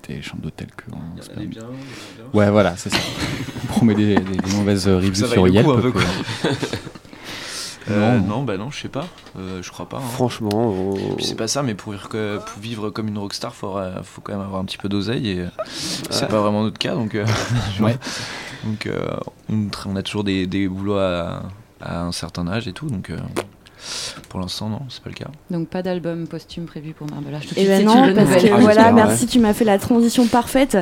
des 0.08 0.22
chambres 0.22 0.42
d'hôtel 0.42 0.68
que. 0.76 0.84
on- 0.92 1.16
pas- 1.16 1.60
Ouais, 2.38 2.50
voilà, 2.50 2.76
c'est 2.76 2.90
ça. 2.90 2.98
On 3.64 3.66
promet 3.66 3.94
des, 3.94 4.14
des- 4.16 4.36
des 4.36 4.52
mauvaises 4.54 4.86
reviews 4.88 5.14
Ça 5.14 5.28
sur 5.28 5.46
Yelp. 5.48 5.66
coup 5.66 5.72
un 5.72 5.80
peu, 5.80 5.92
quoi. 5.92 6.02
Euh, 7.90 8.18
Non. 8.18 8.26
non, 8.26 8.42
bah 8.44 8.56
non, 8.56 8.70
je 8.70 8.78
sais 8.82 8.88
pas. 8.88 9.06
Euh, 9.38 9.62
je 9.62 9.70
crois 9.70 9.88
pas. 9.88 9.96
hein. 9.96 10.12
Franchement, 10.12 10.94
Puis 11.16 11.24
c'est 11.24 11.34
pas 11.34 11.48
ça, 11.48 11.62
mais 11.62 11.74
pour 11.74 11.92
vivre, 11.92 12.08
que- 12.08 12.36
pour 12.38 12.60
vivre 12.62 12.90
comme 12.90 13.08
une 13.08 13.18
rockstar, 13.18 13.54
faut, 13.54 13.76
euh, 13.78 14.02
faut 14.04 14.20
quand 14.20 14.32
même 14.32 14.42
avoir 14.42 14.60
un 14.60 14.64
petit 14.64 14.76
peu 14.78 14.88
d'oseille 14.88 15.28
et 15.30 15.40
euh, 15.40 15.46
c'est 15.66 16.22
Ouais. 16.24 16.28
pas 16.28 16.40
vraiment 16.40 16.62
notre 16.62 16.78
cas. 16.78 16.94
Donc, 16.94 17.14
euh, 17.14 17.24
Ouais. 17.80 17.96
donc 18.64 18.86
euh, 18.86 19.08
on, 19.48 19.96
a 19.96 20.02
toujours 20.02 20.24
des, 20.24 20.46
des 20.46 20.68
boulots 20.68 20.98
à, 20.98 21.42
à 21.80 22.02
un 22.02 22.12
certain 22.12 22.46
âge 22.48 22.68
et 22.68 22.72
tout. 22.72 22.86
Donc 22.86 23.10
euh, 23.10 23.16
pour 24.28 24.40
l'instant, 24.40 24.68
non, 24.68 24.80
c'est 24.88 25.02
pas 25.02 25.10
le 25.10 25.16
cas. 25.16 25.30
Donc 25.50 25.68
pas 25.68 25.82
d'album 25.82 26.26
posthume 26.26 26.66
prévu 26.66 26.92
pour 26.92 27.06
de 27.46 27.46
Et 27.52 27.64
suite, 27.64 27.68
ben 27.68 27.84
non, 27.84 28.14
parce 28.14 28.42
que 28.42 28.48
Ah, 28.52 28.56
voilà, 28.58 28.84
j'espère, 28.84 28.94
merci, 28.94 29.26
tu 29.26 29.38
m'as 29.38 29.54
fait 29.54 29.64
la 29.64 29.78
transition 29.78 30.26
parfaite. 30.26 30.78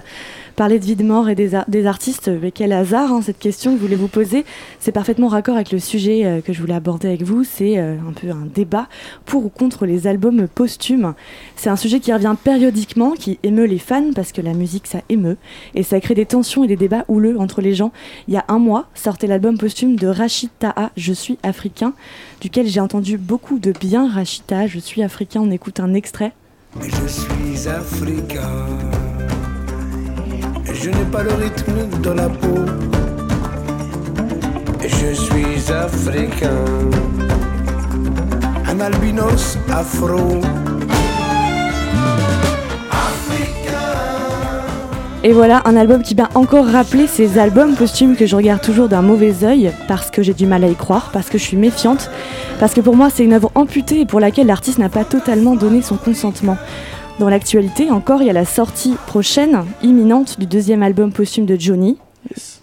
Parler 0.59 0.81
de 0.81 0.85
vie 0.85 0.97
de 0.97 1.05
mort 1.05 1.29
et 1.29 1.37
des, 1.37 1.55
ar- 1.55 1.65
des 1.69 1.87
artistes, 1.87 2.29
mais 2.43 2.51
quel 2.51 2.73
hasard, 2.73 3.13
hein, 3.13 3.23
cette 3.23 3.39
question 3.39 3.71
que 3.75 3.77
je 3.79 3.83
voulais 3.85 3.95
vous 3.95 4.09
poser. 4.09 4.45
C'est 4.81 4.91
parfaitement 4.91 5.29
raccord 5.29 5.55
avec 5.55 5.71
le 5.71 5.79
sujet 5.79 6.25
euh, 6.27 6.41
que 6.41 6.53
je 6.53 6.61
voulais 6.61 6.75
aborder 6.75 7.07
avec 7.07 7.23
vous. 7.23 7.45
C'est 7.45 7.79
euh, 7.79 7.95
un 8.09 8.13
peu 8.13 8.29
un 8.33 8.45
débat 8.53 8.89
pour 9.25 9.47
ou 9.47 9.51
contre 9.51 9.87
les 9.87 10.09
albums 10.09 10.49
posthumes. 10.49 11.15
C'est 11.55 11.71
un 11.71 11.77
sujet 11.77 12.01
qui 12.01 12.13
revient 12.13 12.35
périodiquement, 12.43 13.13
qui 13.13 13.39
émeut 13.45 13.67
les 13.67 13.79
fans, 13.79 14.11
parce 14.13 14.33
que 14.33 14.41
la 14.41 14.53
musique, 14.53 14.89
ça 14.89 14.99
émeut. 15.09 15.37
Et 15.77 15.85
ça 15.85 16.01
crée 16.01 16.17
des 16.17 16.27
tensions 16.27 16.65
et 16.65 16.67
des 16.67 16.75
débats 16.77 17.05
houleux 17.07 17.39
entre 17.39 17.61
les 17.61 17.75
gens. 17.77 17.93
Il 18.27 18.35
y 18.35 18.37
a 18.37 18.45
un 18.49 18.59
mois, 18.59 18.87
sortait 18.97 19.29
l'album 19.29 19.59
posthume 19.59 19.95
de 19.95 20.09
Rachid 20.09 20.51
Taha, 20.59 20.91
Je 20.97 21.13
suis 21.13 21.39
africain, 21.45 21.93
duquel 22.41 22.67
j'ai 22.67 22.81
entendu 22.81 23.17
beaucoup 23.17 23.61
de 23.61 23.71
bien. 23.71 24.11
Rachid 24.11 24.45
Taha, 24.45 24.67
Je 24.67 24.81
suis 24.81 25.05
africain, 25.05 25.41
on 25.41 25.53
écoute 25.53 25.79
un 25.79 25.95
extrait. 25.95 26.33
Je 26.83 27.07
suis 27.07 27.69
africain. 27.69 28.67
Je 30.73 30.91
n'ai 30.91 31.05
pas 31.11 31.23
le 31.23 31.33
rythme 31.33 31.89
dans 32.03 32.15
la 32.15 32.29
peau. 32.29 32.59
Je 34.83 35.15
suis 35.15 35.73
africain. 35.73 36.65
Un 38.67 38.81
albinos 38.81 39.59
afro. 39.71 40.41
Et 45.25 45.33
voilà 45.33 45.63
un 45.65 45.77
album 45.77 46.03
qui 46.03 46.15
m'a 46.15 46.29
encore 46.37 46.67
rappelé 46.67 47.09
ces 47.09 47.39
albums 47.39 47.75
posthumes 47.75 48.15
que 48.15 48.25
je 48.25 48.37
regarde 48.37 48.63
toujours 48.63 48.89
d'un 48.89 49.03
mauvais 49.03 49.45
œil 49.45 49.73
parce 49.89 50.11
que 50.13 50.23
j'ai 50.23 50.33
du 50.33 50.47
mal 50.47 50.63
à 50.63 50.69
y 50.69 50.77
croire, 50.77 51.11
parce 51.13 51.29
que 51.29 51.39
je 51.39 51.43
suis 51.43 51.57
méfiante, 51.57 52.09
parce 52.61 52.73
que 52.73 52.81
pour 52.81 52.95
moi 52.95 53.09
c'est 53.13 53.25
une 53.25 53.33
œuvre 53.33 53.51
amputée 53.57 54.03
et 54.03 54.07
pour 54.07 54.21
laquelle 54.21 54.47
l'artiste 54.47 54.79
n'a 54.79 54.89
pas 54.89 55.05
totalement 55.05 55.57
donné 55.57 55.83
son 55.83 55.97
consentement. 55.97 56.57
Dans 57.19 57.29
l'actualité 57.29 57.91
encore, 57.91 58.23
il 58.23 58.27
y 58.27 58.31
a 58.31 58.33
la 58.35 58.45
sortie 58.45 58.95
prochaine, 59.09 59.65
imminente, 59.83 60.39
du 60.39 60.47
deuxième 60.47 60.85
album 60.85 61.13
posthume 61.13 61.47
de 61.47 61.57
Johnny. 61.59 61.99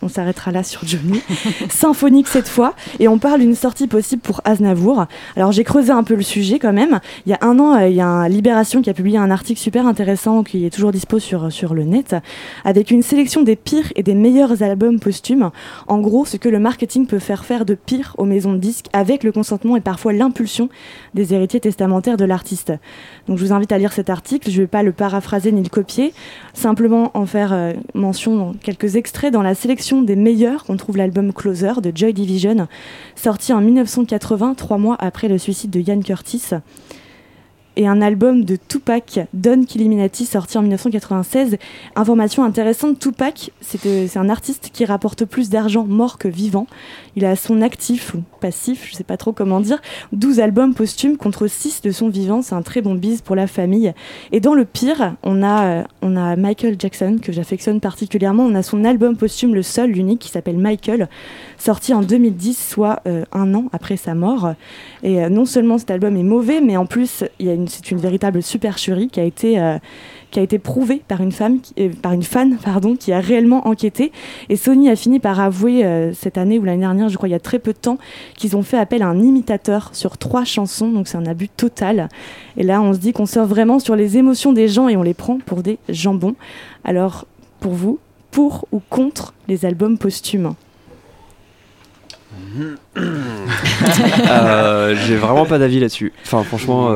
On 0.05 0.07
s'arrêtera 0.07 0.51
là 0.51 0.61
sur 0.61 0.87
Johnny. 0.87 1.19
Symphonique 1.69 2.27
cette 2.27 2.47
fois. 2.47 2.75
Et 2.99 3.07
on 3.07 3.17
parle 3.17 3.39
d'une 3.39 3.55
sortie 3.55 3.87
possible 3.87 4.21
pour 4.21 4.39
Aznavour. 4.45 5.05
Alors 5.35 5.51
j'ai 5.51 5.63
creusé 5.63 5.91
un 5.91 6.03
peu 6.03 6.13
le 6.13 6.21
sujet 6.21 6.59
quand 6.59 6.73
même. 6.73 6.99
Il 7.25 7.31
y 7.31 7.33
a 7.33 7.39
un 7.41 7.57
an, 7.57 7.75
euh, 7.75 7.87
il 7.87 7.95
y 7.95 8.01
a 8.01 8.07
un 8.07 8.29
Libération 8.29 8.83
qui 8.83 8.91
a 8.91 8.93
publié 8.93 9.17
un 9.17 9.31
article 9.31 9.59
super 9.59 9.87
intéressant 9.87 10.43
qui 10.43 10.63
est 10.63 10.69
toujours 10.69 10.91
dispo 10.91 11.17
sur, 11.17 11.51
sur 11.51 11.73
le 11.73 11.85
net, 11.85 12.15
avec 12.65 12.91
une 12.91 13.01
sélection 13.01 13.41
des 13.41 13.55
pires 13.55 13.91
et 13.95 14.03
des 14.03 14.13
meilleurs 14.13 14.61
albums 14.61 14.99
posthumes. 14.99 15.49
En 15.87 15.97
gros, 15.97 16.23
ce 16.23 16.37
que 16.37 16.49
le 16.49 16.59
marketing 16.59 17.07
peut 17.07 17.17
faire 17.17 17.43
faire 17.43 17.65
de 17.65 17.73
pire 17.73 18.13
aux 18.19 18.25
maisons 18.25 18.53
de 18.53 18.59
disques 18.59 18.89
avec 18.93 19.23
le 19.23 19.31
consentement 19.31 19.75
et 19.75 19.81
parfois 19.81 20.13
l'impulsion 20.13 20.69
des 21.15 21.33
héritiers 21.33 21.61
testamentaires 21.61 22.17
de 22.17 22.25
l'artiste. 22.25 22.73
Donc 23.27 23.39
je 23.39 23.43
vous 23.43 23.53
invite 23.53 23.71
à 23.71 23.79
lire 23.79 23.91
cet 23.91 24.11
article. 24.11 24.51
Je 24.51 24.57
ne 24.57 24.61
vais 24.65 24.67
pas 24.67 24.83
le 24.83 24.91
paraphraser 24.91 25.51
ni 25.51 25.63
le 25.63 25.69
copier, 25.69 26.13
simplement 26.53 27.09
en 27.15 27.25
faire 27.25 27.53
euh, 27.53 27.73
mention 27.95 28.35
dans 28.35 28.53
quelques 28.53 28.97
extraits 28.97 29.33
dans 29.33 29.41
la 29.41 29.55
sélection 29.55 29.94
des 30.03 30.15
meilleurs. 30.15 30.65
On 30.69 30.77
trouve 30.77 30.97
l'album 30.97 31.33
Closer 31.33 31.73
de 31.81 31.91
Joy 31.95 32.13
Division, 32.13 32.67
sorti 33.15 33.53
en 33.53 33.61
1980, 33.61 34.55
trois 34.55 34.77
mois 34.77 34.95
après 34.99 35.27
le 35.27 35.37
suicide 35.37 35.71
de 35.71 35.79
Ian 35.79 36.01
Curtis. 36.01 36.49
Et 37.77 37.87
un 37.87 38.01
album 38.01 38.45
de 38.45 38.55
Tupac, 38.55 39.19
Don 39.33 39.65
Killuminati, 39.65 40.25
sorti 40.25 40.57
en 40.57 40.61
1996. 40.61 41.57
Information 41.97 42.43
intéressante, 42.45 42.99
Tupac, 42.99 43.51
c'est 43.59 43.85
euh, 43.85 44.05
c'est 44.07 44.17
un 44.19 44.29
artiste 44.29 44.69
qui 44.71 44.85
rapporte 44.85 45.25
plus 45.25 45.49
d'argent 45.49 45.83
mort 45.85 46.17
que 46.17 46.29
vivant. 46.29 46.67
Il 47.17 47.25
a 47.25 47.35
son 47.35 47.61
actif, 47.61 48.13
ou 48.13 48.23
passif, 48.39 48.87
je 48.89 48.95
sais 48.95 49.03
pas 49.03 49.17
trop 49.17 49.33
comment 49.33 49.59
dire, 49.59 49.81
12 50.13 50.39
albums 50.39 50.73
posthumes 50.73 51.17
contre 51.17 51.47
6 51.47 51.81
de 51.81 51.91
son 51.91 52.07
vivant. 52.07 52.41
C'est 52.41 52.55
un 52.55 52.61
très 52.61 52.81
bon 52.81 52.95
bise 52.95 53.21
pour 53.21 53.35
la 53.35 53.45
famille. 53.47 53.93
Et 54.31 54.39
dans 54.39 54.53
le 54.53 54.63
pire, 54.63 55.15
on 55.23 55.43
a, 55.43 55.65
euh, 55.65 55.83
on 56.01 56.15
a 56.15 56.37
Michael 56.37 56.75
Jackson, 56.79 57.17
que 57.21 57.33
j'affectionne 57.33 57.81
particulièrement. 57.81 58.43
On 58.43 58.55
a 58.55 58.63
son 58.63 58.85
album 58.85 59.17
posthume, 59.17 59.53
le 59.53 59.63
seul, 59.63 59.91
l'unique, 59.91 60.19
qui 60.19 60.29
s'appelle 60.29 60.57
Michael, 60.57 61.09
sorti 61.57 61.93
en 61.93 62.01
2010, 62.01 62.69
soit 62.69 63.01
euh, 63.07 63.23
un 63.33 63.53
an 63.53 63.65
après 63.73 63.97
sa 63.97 64.15
mort. 64.15 64.53
Et 65.03 65.29
non 65.29 65.45
seulement 65.45 65.77
cet 65.77 65.91
album 65.91 66.15
est 66.15 66.23
mauvais, 66.23 66.61
mais 66.61 66.77
en 66.77 66.85
plus, 66.85 67.23
il 67.39 67.47
y 67.47 67.49
a 67.49 67.53
une- 67.53 67.64
c'est 67.67 67.91
une 67.91 67.99
véritable 67.99 68.41
supercherie 68.41 69.09
qui 69.09 69.19
a 69.19 69.23
été, 69.23 69.59
euh, 69.59 69.77
qui 70.31 70.39
a 70.39 70.41
été 70.41 70.59
prouvée 70.59 71.01
par 71.07 71.21
une, 71.21 71.31
femme, 71.31 71.59
qui- 71.61 71.73
euh, 71.79 71.89
par 72.01 72.13
une 72.13 72.23
fan 72.23 72.57
pardon, 72.63 72.95
qui 72.95 73.13
a 73.13 73.19
réellement 73.19 73.67
enquêté. 73.67 74.11
Et 74.49 74.55
Sony 74.55 74.89
a 74.89 74.95
fini 74.95 75.19
par 75.19 75.39
avouer 75.39 75.85
euh, 75.85 76.13
cette 76.13 76.37
année 76.37 76.59
ou 76.59 76.63
l'année 76.63 76.81
dernière, 76.81 77.09
je 77.09 77.17
crois 77.17 77.29
il 77.29 77.33
y 77.33 77.35
a 77.35 77.39
très 77.39 77.59
peu 77.59 77.73
de 77.73 77.77
temps, 77.77 77.97
qu'ils 78.35 78.55
ont 78.55 78.63
fait 78.63 78.77
appel 78.77 79.01
à 79.01 79.07
un 79.07 79.21
imitateur 79.21 79.89
sur 79.93 80.17
trois 80.17 80.45
chansons. 80.45 80.89
Donc 80.89 81.07
c'est 81.07 81.17
un 81.17 81.25
abus 81.25 81.49
total. 81.49 82.09
Et 82.57 82.63
là, 82.63 82.81
on 82.81 82.93
se 82.93 82.99
dit 82.99 83.13
qu'on 83.13 83.25
sort 83.25 83.45
vraiment 83.45 83.79
sur 83.79 83.95
les 83.95 84.17
émotions 84.17 84.53
des 84.53 84.67
gens 84.67 84.87
et 84.87 84.97
on 84.97 85.03
les 85.03 85.13
prend 85.13 85.39
pour 85.39 85.63
des 85.63 85.77
jambons. 85.89 86.35
Alors, 86.83 87.25
pour 87.59 87.73
vous, 87.73 87.99
pour 88.31 88.67
ou 88.71 88.81
contre 88.89 89.33
les 89.47 89.65
albums 89.65 89.97
posthumes? 89.97 90.53
J'ai 92.95 93.05
vraiment 95.15 95.45
pas 95.45 95.57
d'avis 95.57 95.79
là-dessus. 95.79 96.13
Enfin, 96.23 96.43
franchement, 96.43 96.89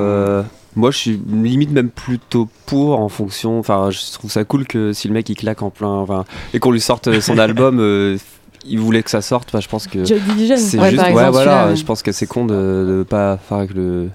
moi 0.76 0.91
je 0.91 0.97
suis 0.97 1.22
limite 1.32 1.72
même 1.72 1.89
plutôt 1.89 2.47
pour 2.65 2.99
en 2.99 3.09
fonction. 3.09 3.59
Enfin, 3.59 3.89
je 3.91 3.99
trouve 4.13 4.32
ça 4.32 4.43
cool 4.43 4.65
que 4.67 4.93
si 4.93 5.07
le 5.07 5.13
mec 5.13 5.30
il 5.30 5.36
claque 5.36 5.61
en 5.61 5.70
plein. 5.70 5.88
Enfin, 5.89 6.26
et 6.53 6.59
qu'on 6.59 6.72
lui 6.72 6.82
sorte 6.82 7.20
son 7.20 7.38
album. 7.39 7.80
euh, 7.80 8.17
il 8.65 8.78
voulait 8.78 9.01
que 9.03 9.09
ça 9.09 9.22
sorte, 9.22 9.47
enfin, 9.49 9.61
je 9.61 9.70
pense 9.70 9.88
que 9.88 10.03
Joy 10.03 10.20
Division. 10.20 10.57
c'est 10.57 10.78
Ouais, 10.78 10.89
juste, 10.91 11.01
par 11.01 11.13
ouais, 11.13 11.30
voilà, 11.32 11.74
je 11.76 11.84
pense 11.86 12.03
que 12.03 12.11
c'est 12.11 12.28
con 12.28 12.45
de, 12.45 12.53
de 12.53 13.05
pas 13.07 13.38
faire 13.38 13.65
que 13.67 13.74
le 13.74 14.09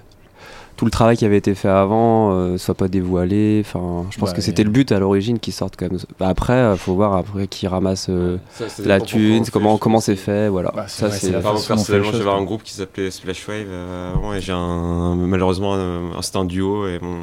tout 0.75 0.85
le 0.85 0.91
travail 0.91 1.15
qui 1.17 1.23
avait 1.25 1.37
été 1.37 1.55
fait 1.55 1.69
avant 1.69 2.31
euh, 2.33 2.57
soit 2.57 2.75
pas 2.75 2.87
dévoilé. 2.87 3.63
Enfin, 3.65 4.05
je 4.11 4.17
pense 4.17 4.29
Ouais, 4.29 4.35
que 4.35 4.41
c'était 4.41 4.63
le 4.63 4.69
but 4.69 4.91
à 4.91 4.99
l'origine 4.99 5.39
qu'il 5.39 5.53
sorte 5.53 5.75
quand 5.77 5.89
même. 5.89 5.99
Bah, 6.19 6.27
après, 6.27 6.53
euh, 6.53 6.75
faut 6.75 6.95
voir 6.95 7.13
après 7.15 7.47
qui 7.47 7.67
ramasse 7.67 8.07
euh, 8.09 8.37
Ça, 8.51 8.67
ça 8.69 8.83
la 8.85 8.99
thune, 8.99 9.45
comment 9.51 9.77
comment 9.77 9.99
c'est 9.99 10.15
fait, 10.17 10.49
voilà. 10.49 10.71
Bah, 10.75 10.87
ça 10.87 11.09
c'est 11.11 11.31
personnellement, 11.31 12.11
j'avais 12.11 12.29
un 12.29 12.43
groupe 12.43 12.63
qui 12.63 12.73
s'appelait 12.73 13.09
Splashwave 13.11 13.67
euh, 13.69 14.13
avant 14.13 14.33
et 14.33 14.41
j'ai 14.41 14.51
un 14.53 15.15
malheureusement 15.15 15.73
un, 15.75 16.11
un- 16.17 16.21
c'était 16.21 16.37
un 16.37 16.45
duo 16.45 16.87
et 16.87 16.99
mon 17.01 17.19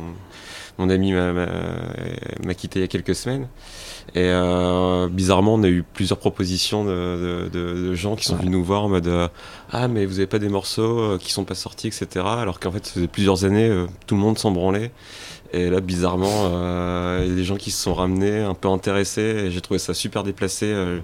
mon 0.78 0.88
ami 0.88 1.12
m'a- 1.12 1.32
m'a 1.34 1.46
m'a 2.44 2.54
quitté 2.54 2.78
il 2.78 2.82
y 2.82 2.84
a 2.84 2.88
quelques 2.88 3.14
semaines. 3.14 3.48
Et 4.14 4.20
euh, 4.24 5.08
bizarrement, 5.08 5.54
on 5.54 5.62
a 5.62 5.68
eu 5.68 5.82
plusieurs 5.94 6.18
propositions 6.18 6.84
de, 6.84 6.90
de, 6.90 7.48
de- 7.48 7.88
de 7.88 7.94
gens 7.94 8.14
qui 8.16 8.24
sont 8.26 8.36
venus 8.36 8.50
nous 8.50 8.64
voir 8.64 8.84
en 8.84 8.88
mode 8.88 9.06
euh, 9.06 9.28
Ah, 9.70 9.88
mais 9.88 10.04
vous 10.06 10.18
avez 10.18 10.26
pas 10.26 10.38
des 10.38 10.48
morceaux 10.48 10.98
euh, 11.00 11.18
qui 11.18 11.32
sont 11.32 11.44
pas 11.44 11.54
sortis, 11.54 11.86
etc. 11.86 12.06
Alors 12.38 12.60
qu'en 12.60 12.70
fait, 12.72 12.84
ça 12.84 12.92
faisait 12.94 13.06
plusieurs 13.06 13.44
années, 13.44 13.68
euh, 13.68 13.86
tout 14.06 14.14
le 14.14 14.20
monde 14.20 14.38
s'en 14.38 14.50
branlait. 14.50 14.90
Et 15.54 15.70
là, 15.70 15.80
bizarrement, 15.80 16.28
euh, 16.52 17.20
il 17.24 17.30
y 17.30 17.32
a 17.32 17.36
des 17.36 17.44
gens 17.44 17.56
qui 17.56 17.70
se 17.70 17.82
sont 17.82 17.94
ramenés, 17.94 18.40
un 18.40 18.54
peu 18.54 18.68
intéressés. 18.68 19.20
Et 19.46 19.50
j'ai 19.50 19.60
trouvé 19.60 19.78
ça 19.78 19.94
super 19.94 20.24
déplacé, 20.24 20.66
euh, 20.66 20.98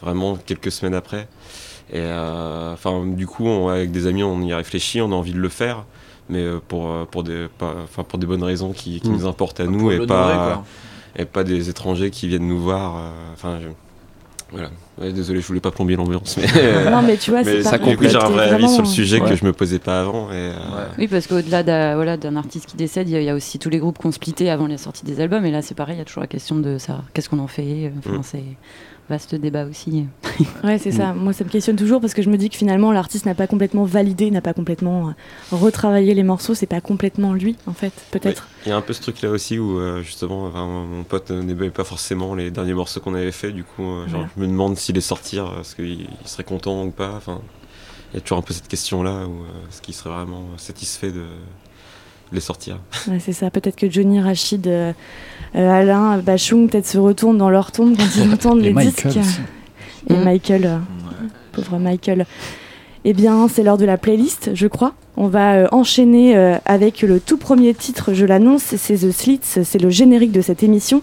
vraiment 0.00 0.36
quelques 0.36 0.70
semaines 0.72 0.94
après. 0.94 1.28
Et 1.92 2.00
enfin, 2.72 3.04
du 3.06 3.26
coup, 3.26 3.48
avec 3.68 3.90
des 3.90 4.06
amis, 4.06 4.22
on 4.22 4.40
y 4.42 4.52
a 4.52 4.56
réfléchi, 4.56 5.00
on 5.00 5.12
a 5.12 5.14
envie 5.14 5.34
de 5.34 5.38
le 5.40 5.48
faire, 5.50 5.84
mais 6.30 6.42
pour, 6.68 7.06
pour, 7.08 7.22
des, 7.22 7.48
enfin, 7.60 8.02
pour 8.02 8.18
des 8.18 8.26
bonnes 8.26 8.42
raisons 8.44 8.72
qui, 8.72 9.00
qui 9.00 9.10
mm. 9.10 9.12
nous 9.12 9.26
importent 9.26 9.60
à 9.60 9.66
nous 9.66 9.90
et 9.90 10.06
pas, 10.06 10.64
et 11.16 11.24
pas 11.24 11.44
des 11.44 11.68
étrangers 11.68 12.10
qui 12.10 12.28
viennent 12.28 12.46
nous 12.46 12.60
voir. 12.60 13.12
Enfin, 13.32 13.58
voilà. 14.52 14.68
désolé, 15.10 15.40
je 15.40 15.46
voulais 15.46 15.60
pas 15.60 15.70
plomber 15.70 15.96
l'ambiance, 15.96 16.36
mais 16.36 16.90
non, 16.90 17.00
mais 17.00 17.16
tu 17.16 17.30
vois, 17.30 17.42
c'est 17.42 17.62
ça 17.62 17.78
Du 17.78 17.96
j'ai 18.02 18.16
un 18.16 18.28
vrai 18.28 18.50
avis 18.50 18.68
sur 18.68 18.82
le 18.82 18.88
sujet 18.88 19.20
que 19.20 19.34
je 19.34 19.44
me 19.46 19.52
posais 19.52 19.78
pas 19.78 20.02
avant. 20.02 20.30
Et, 20.30 20.34
euh, 20.34 20.52
Oui, 20.98 21.08
parce 21.08 21.26
qu'au-delà 21.26 21.62
d'un 21.62 21.94
voilà, 21.94 22.18
artiste 22.36 22.66
qui 22.66 22.76
décède, 22.76 23.08
il 23.08 23.22
y, 23.22 23.30
a 23.30 23.34
aussi 23.34 23.58
tous 23.58 23.70
les 23.70 23.78
groupes 23.78 23.98
qui 23.98 24.06
ont 24.06 24.12
splitté 24.12 24.50
avant 24.50 24.66
la 24.66 24.76
sortie 24.76 25.06
des 25.06 25.20
albums. 25.20 25.44
Et 25.46 25.50
là, 25.50 25.62
c'est 25.62 25.74
pareil, 25.74 25.96
il 25.96 25.98
y 25.98 26.02
a 26.02 26.04
toujours 26.04 26.20
la 26.20 26.26
question 26.26 26.56
de 26.56 26.76
ça. 26.76 27.02
Qu'est-ce 27.14 27.30
qu'on 27.30 27.38
en 27.38 27.46
fait 27.46 27.90
enfin, 27.98 28.18
mm. 28.18 28.42
Vaste 29.08 29.34
débat 29.34 29.64
aussi. 29.64 30.06
ouais, 30.64 30.78
c'est 30.78 30.92
ça. 30.92 31.12
Moi, 31.12 31.32
ça 31.32 31.44
me 31.44 31.50
questionne 31.50 31.76
toujours 31.76 32.00
parce 32.00 32.14
que 32.14 32.22
je 32.22 32.30
me 32.30 32.36
dis 32.36 32.50
que 32.50 32.56
finalement, 32.56 32.92
l'artiste 32.92 33.26
n'a 33.26 33.34
pas 33.34 33.46
complètement 33.46 33.84
validé, 33.84 34.30
n'a 34.30 34.40
pas 34.40 34.54
complètement 34.54 35.08
euh, 35.08 35.12
retravaillé 35.56 36.14
les 36.14 36.22
morceaux. 36.22 36.54
C'est 36.54 36.66
pas 36.66 36.80
complètement 36.80 37.34
lui, 37.34 37.56
en 37.66 37.72
fait, 37.72 37.92
peut-être. 38.10 38.48
Il 38.64 38.70
y 38.70 38.72
a 38.72 38.76
un 38.76 38.80
peu 38.80 38.92
ce 38.92 39.02
truc-là 39.02 39.30
aussi 39.30 39.58
où, 39.58 39.78
euh, 39.78 40.02
justement, 40.02 40.50
mon 40.50 41.04
pote 41.04 41.30
n'aimait 41.30 41.70
pas 41.70 41.84
forcément 41.84 42.34
les 42.34 42.50
derniers 42.50 42.74
morceaux 42.74 43.00
qu'on 43.00 43.14
avait 43.14 43.32
fait. 43.32 43.52
Du 43.52 43.64
coup, 43.64 43.84
euh, 43.84 44.08
genre, 44.08 44.26
je 44.36 44.42
me 44.42 44.46
demande 44.46 44.76
s'il 44.76 44.96
est 44.96 45.02
sortir, 45.02 45.52
est-ce 45.60 45.76
qu'il 45.76 46.06
serait 46.24 46.44
content 46.44 46.84
ou 46.84 46.90
pas. 46.90 47.14
Enfin, 47.16 47.40
il 48.12 48.16
y 48.16 48.18
a 48.18 48.20
toujours 48.20 48.38
un 48.38 48.42
peu 48.42 48.54
cette 48.54 48.68
question-là 48.68 49.26
où 49.26 49.44
est-ce 49.68 49.80
qu'il 49.80 49.94
serait 49.94 50.10
vraiment 50.10 50.44
satisfait 50.58 51.12
de 51.12 51.24
les 52.32 52.40
sortir. 52.40 52.80
Ouais, 53.08 53.18
c'est 53.20 53.32
ça. 53.32 53.50
Peut-être 53.50 53.76
que 53.76 53.90
Johnny 53.90 54.20
Rachid 54.20 54.66
euh, 54.66 54.92
Alain, 55.54 56.18
Bachung 56.18 56.68
peut-être 56.68 56.86
se 56.86 56.98
retournent 56.98 57.38
dans 57.38 57.50
leur 57.50 57.72
tombe 57.72 57.96
quand 57.96 58.16
ils 58.16 58.32
entendent 58.32 58.62
les 58.62 58.72
disques. 58.72 59.06
Et 60.08 60.14
mmh. 60.14 60.24
Michael, 60.24 60.64
euh, 60.64 60.78
pauvre 61.52 61.78
Michael. 61.78 62.26
Eh 63.04 63.12
bien, 63.12 63.48
c'est 63.48 63.62
l'heure 63.62 63.78
de 63.78 63.84
la 63.84 63.98
playlist, 63.98 64.50
je 64.54 64.66
crois. 64.66 64.94
On 65.16 65.26
va 65.26 65.54
euh, 65.54 65.68
enchaîner 65.72 66.36
avec 66.64 67.02
le 67.02 67.20
tout 67.20 67.36
premier 67.36 67.74
titre, 67.74 68.14
je 68.14 68.24
l'annonce, 68.24 68.62
c'est 68.76 68.94
The 68.94 69.10
Slits, 69.10 69.40
c'est 69.42 69.80
le 69.80 69.90
générique 69.90 70.32
de 70.32 70.40
cette 70.40 70.62
émission. 70.62 71.02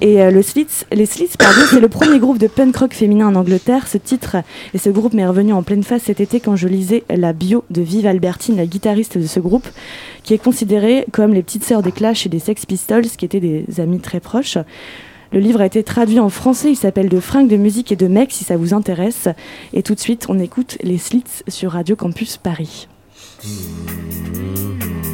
Et 0.00 0.22
euh, 0.22 0.30
les 0.30 0.42
Slits, 0.42 1.36
pardon, 1.38 1.60
c'est 1.68 1.80
le 1.80 1.88
premier 1.88 2.18
groupe 2.18 2.38
de 2.38 2.46
punk 2.46 2.74
rock 2.76 2.94
féminin 2.94 3.28
en 3.28 3.34
Angleterre. 3.34 3.86
Ce 3.86 3.98
titre 3.98 4.36
et 4.72 4.78
ce 4.78 4.88
groupe 4.88 5.12
m'est 5.12 5.26
revenu 5.26 5.52
en 5.52 5.62
pleine 5.62 5.82
face 5.82 6.04
cet 6.04 6.20
été 6.20 6.40
quand 6.40 6.56
je 6.56 6.68
lisais 6.68 7.04
la 7.10 7.34
bio 7.34 7.64
de 7.68 7.82
Vive 7.82 8.06
Albertine, 8.06 8.56
la 8.56 8.66
guitariste 8.66 9.18
de 9.18 9.26
ce 9.26 9.40
groupe, 9.40 9.68
qui 10.22 10.32
est 10.32 10.38
considérée 10.38 11.04
comme 11.12 11.34
les 11.34 11.42
petites 11.42 11.64
sœurs 11.64 11.82
des 11.82 11.92
Clash 11.92 12.24
et 12.24 12.30
des 12.30 12.38
Sex 12.38 12.64
Pistols, 12.64 13.06
qui 13.06 13.26
étaient 13.26 13.40
des 13.40 13.66
amis 13.78 14.00
très 14.00 14.20
proches. 14.20 14.56
Le 15.32 15.38
livre 15.38 15.60
a 15.60 15.66
été 15.66 15.84
traduit 15.84 16.18
en 16.18 16.30
français, 16.30 16.70
il 16.70 16.76
s'appelle 16.76 17.08
De 17.08 17.20
fringues 17.20 17.48
de 17.48 17.56
musique 17.56 17.92
et 17.92 17.96
de 17.96 18.08
mecs 18.08 18.32
si 18.32 18.44
ça 18.44 18.56
vous 18.56 18.72
intéresse. 18.72 19.28
Et 19.74 19.82
tout 19.82 19.94
de 19.94 20.00
suite, 20.00 20.26
on 20.28 20.38
écoute 20.38 20.78
les 20.82 20.98
Slits 20.98 21.44
sur 21.46 21.72
Radio 21.72 21.94
Campus 21.94 22.36
Paris. 22.36 22.88
that 23.42 25.09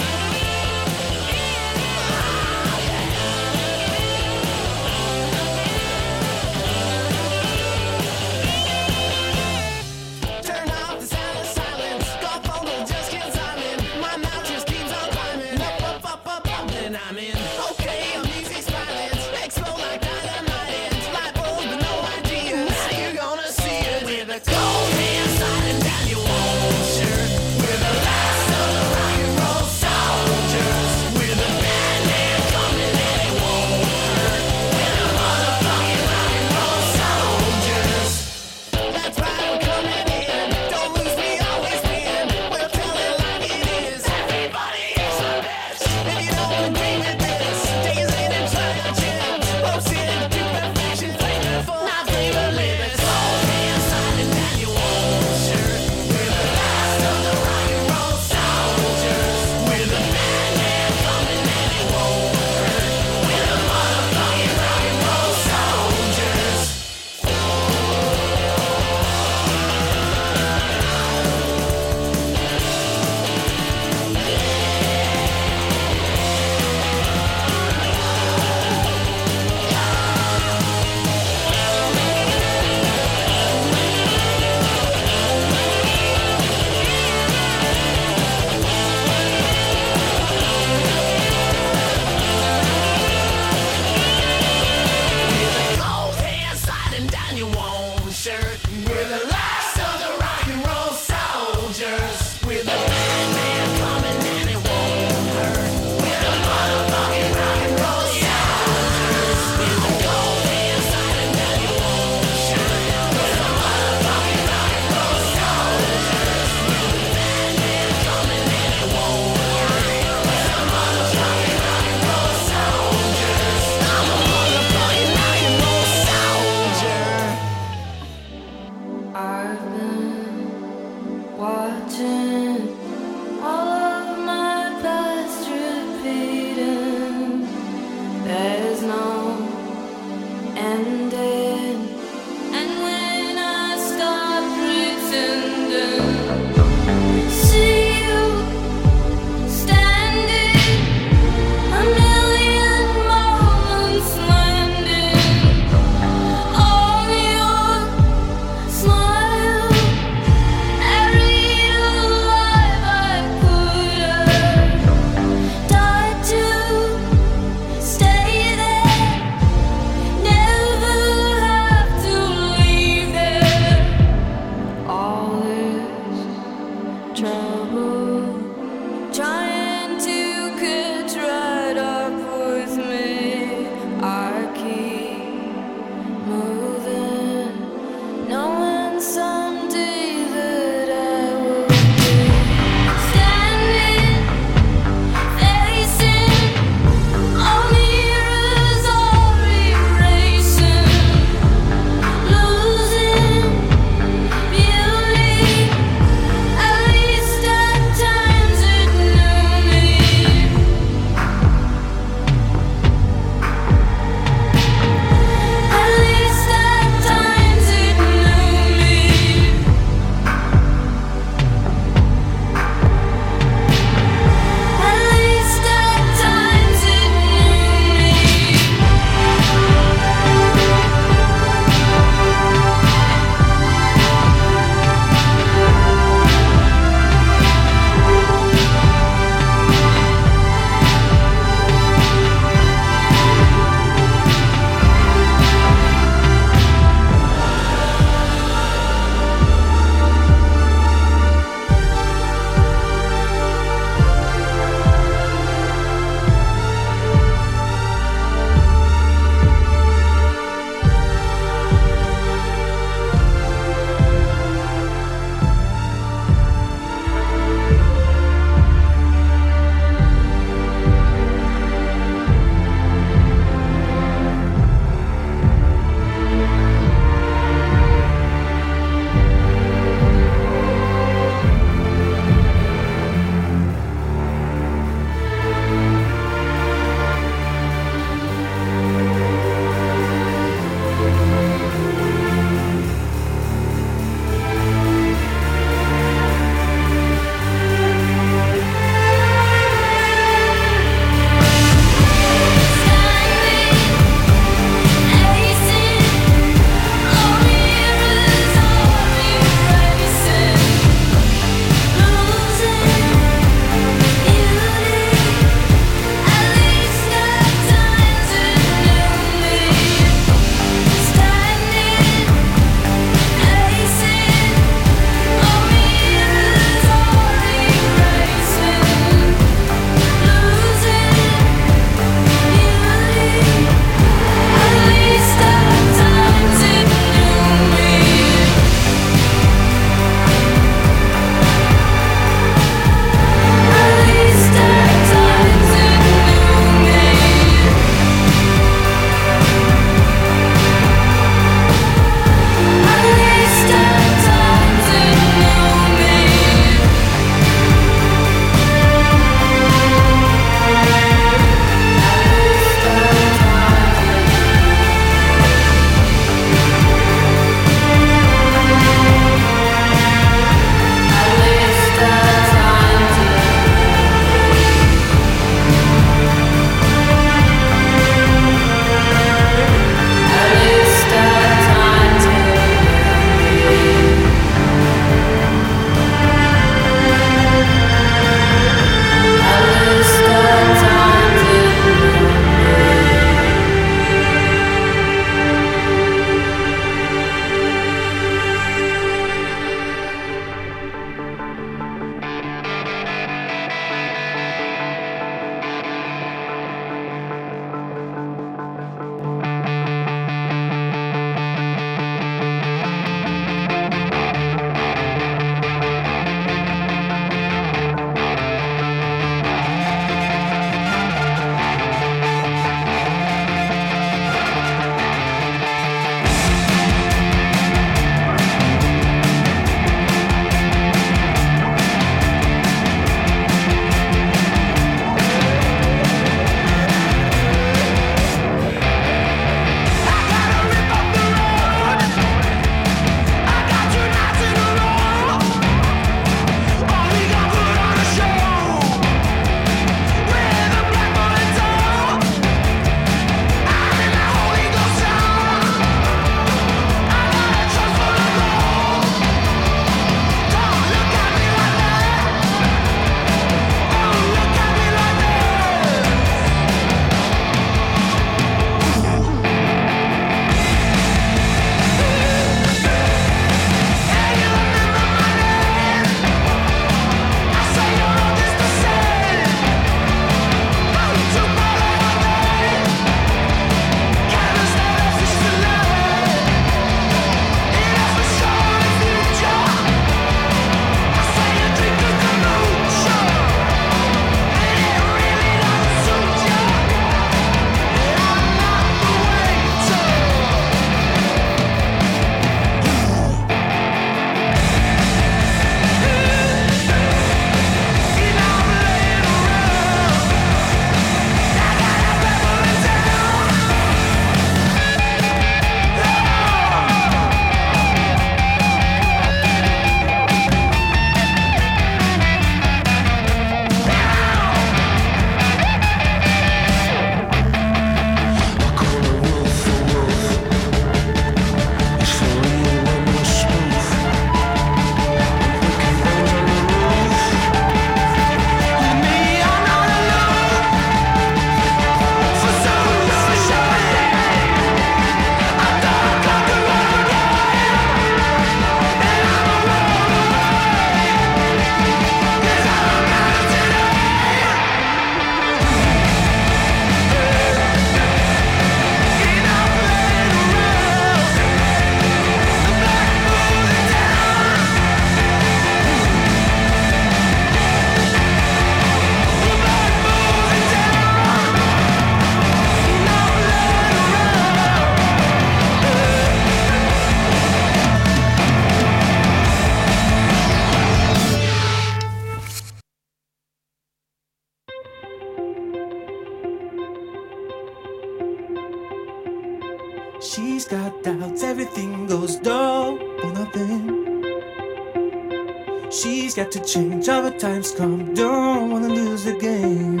times 597.62 597.78
come, 597.78 598.14
don't 598.14 598.70
wanna 598.70 598.88
lose 598.88 599.24
the 599.24 599.34
game. 599.34 600.00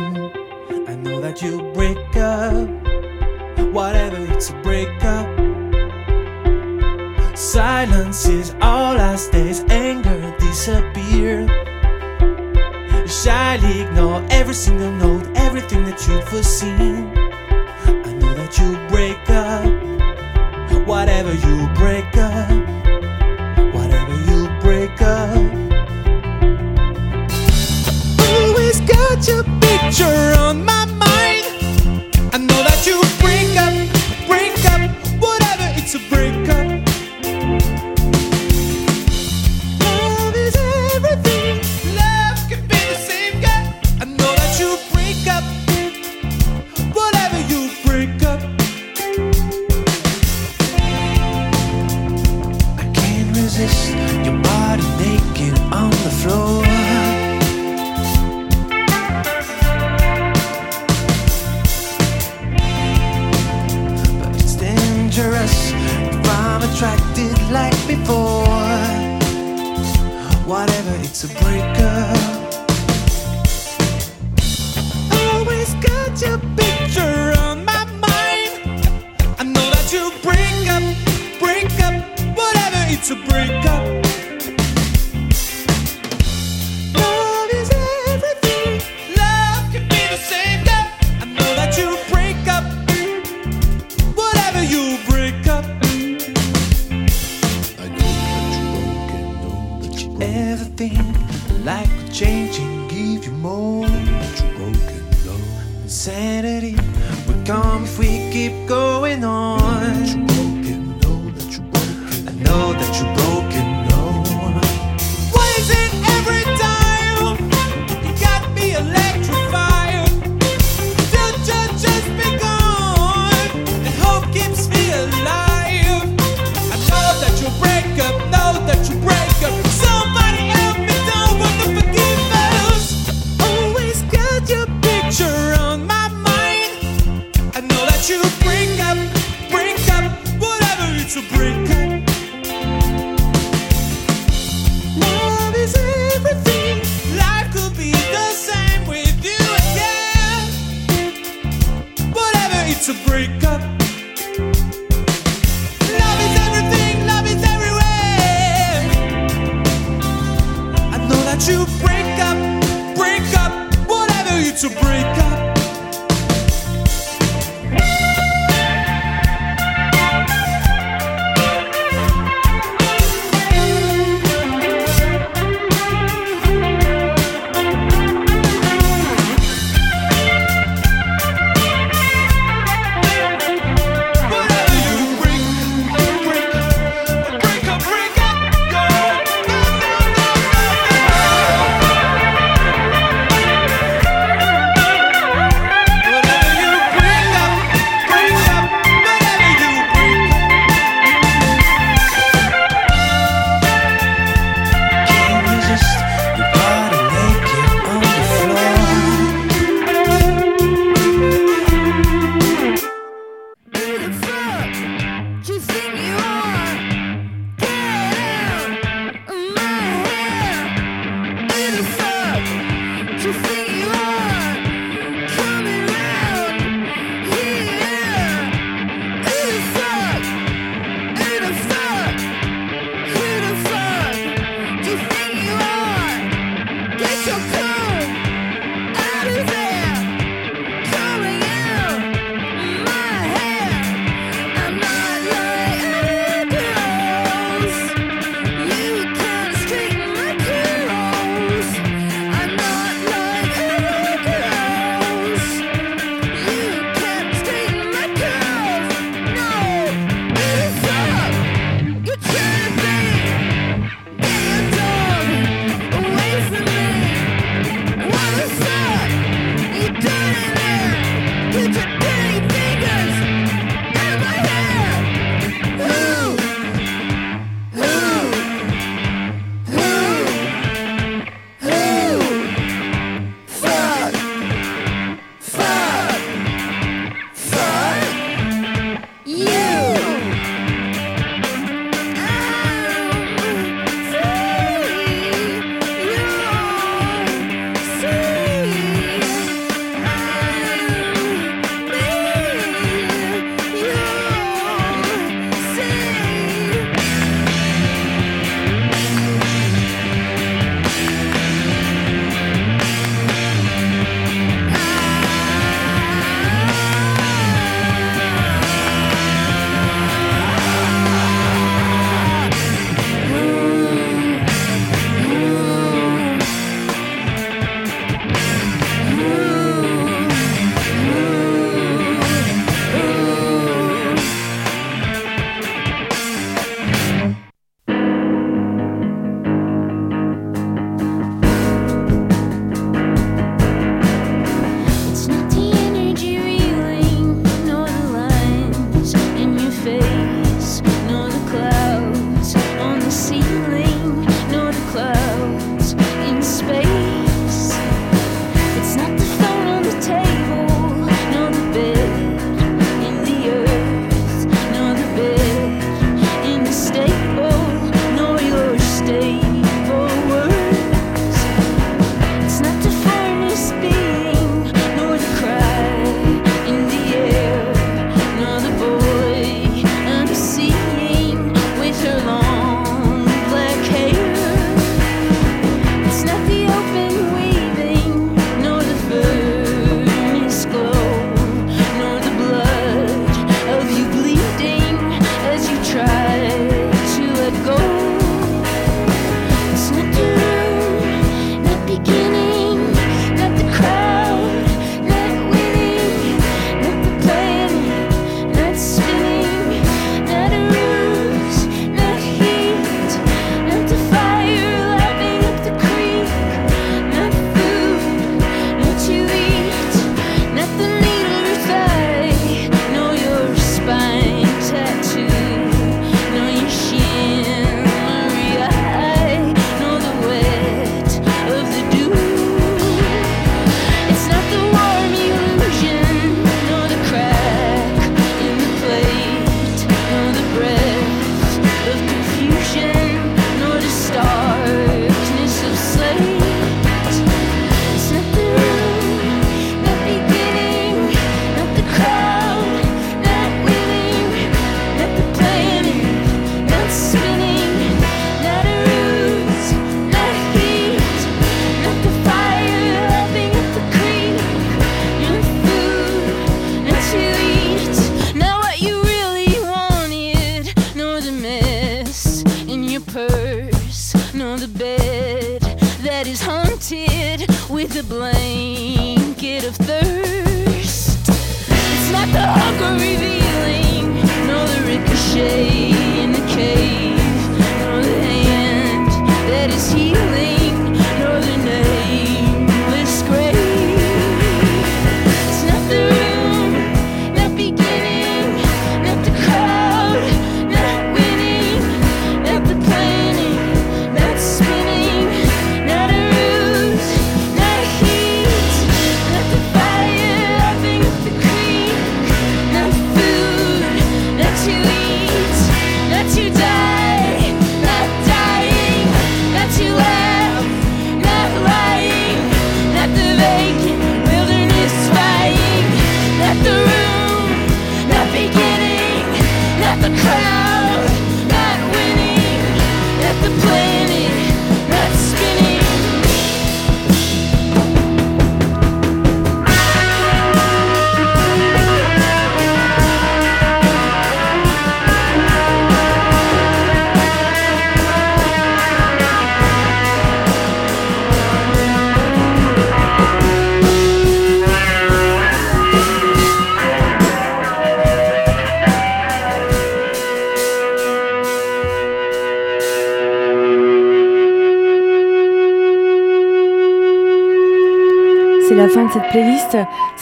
I 0.88 0.94
know 0.96 1.20
that 1.20 1.42
you'll 1.42 1.72
break 1.72 2.16
up, 2.16 2.68
whatever 3.72 4.16
it's 4.32 4.50
a 4.50 4.54
break 4.62 4.88
up. 5.04 5.26
Silence 7.36 8.26
is 8.26 8.54
all 8.60 8.98
I 8.98 9.16
stays, 9.16 9.60
anger 9.68 10.34
disappear. 10.40 11.46
Shyly 13.06 13.82
ignore 13.82 14.26
every 14.30 14.54
single 14.54 14.92
note, 14.92 15.26
everything 15.36 15.84
that 15.84 16.04
you've 16.08 16.28
foreseen. 16.28 17.12
I 17.86 18.12
know 18.14 18.34
that 18.34 18.58
you'll 18.58 18.88
break 18.88 19.22
up, 19.30 20.86
whatever 20.86 21.32
you 21.32 21.68
break. 21.74 22.01
your 29.28 29.44
picture 29.60 30.34
on 30.38 30.64
my 30.64 30.81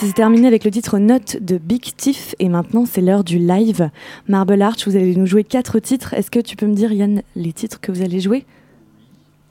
Ça 0.01 0.07
s'est 0.07 0.15
terminé 0.15 0.47
avec 0.47 0.65
le 0.65 0.71
titre 0.71 0.99
Note 0.99 1.37
de 1.43 1.59
Big 1.59 1.95
Tiff 1.95 2.35
et 2.39 2.49
maintenant 2.49 2.87
c'est 2.87 3.03
l'heure 3.03 3.23
du 3.23 3.39
live. 3.39 3.91
Marble 4.29 4.63
Arch, 4.63 4.89
vous 4.89 4.97
allez 4.97 5.15
nous 5.15 5.27
jouer 5.27 5.45
quatre 5.45 5.79
titres. 5.79 6.15
Est-ce 6.15 6.31
que 6.31 6.39
tu 6.39 6.57
peux 6.57 6.67
me 6.67 6.73
dire, 6.73 6.91
Yann, 6.91 7.23
les 7.37 7.53
titres 7.53 7.83
que 7.83 7.93
vous 7.93 8.01
allez 8.01 8.19
jouer? 8.19 8.47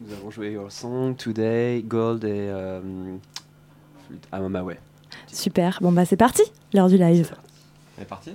Nous 0.01 0.11
avons 0.11 0.31
joué 0.31 0.53
Your 0.53 0.71
Song, 0.71 1.15
Today, 1.15 1.83
Gold 1.85 2.23
et 2.23 2.49
euh, 2.49 2.81
I'm 4.33 4.41
on 4.41 4.49
my 4.49 4.61
way. 4.61 4.79
Super. 5.27 5.77
Bon 5.83 5.91
bah 5.91 6.05
c'est 6.05 6.17
parti, 6.17 6.41
l'heure 6.73 6.89
du 6.89 6.97
live. 6.97 7.35
C'est 7.99 8.07
parti 8.07 8.31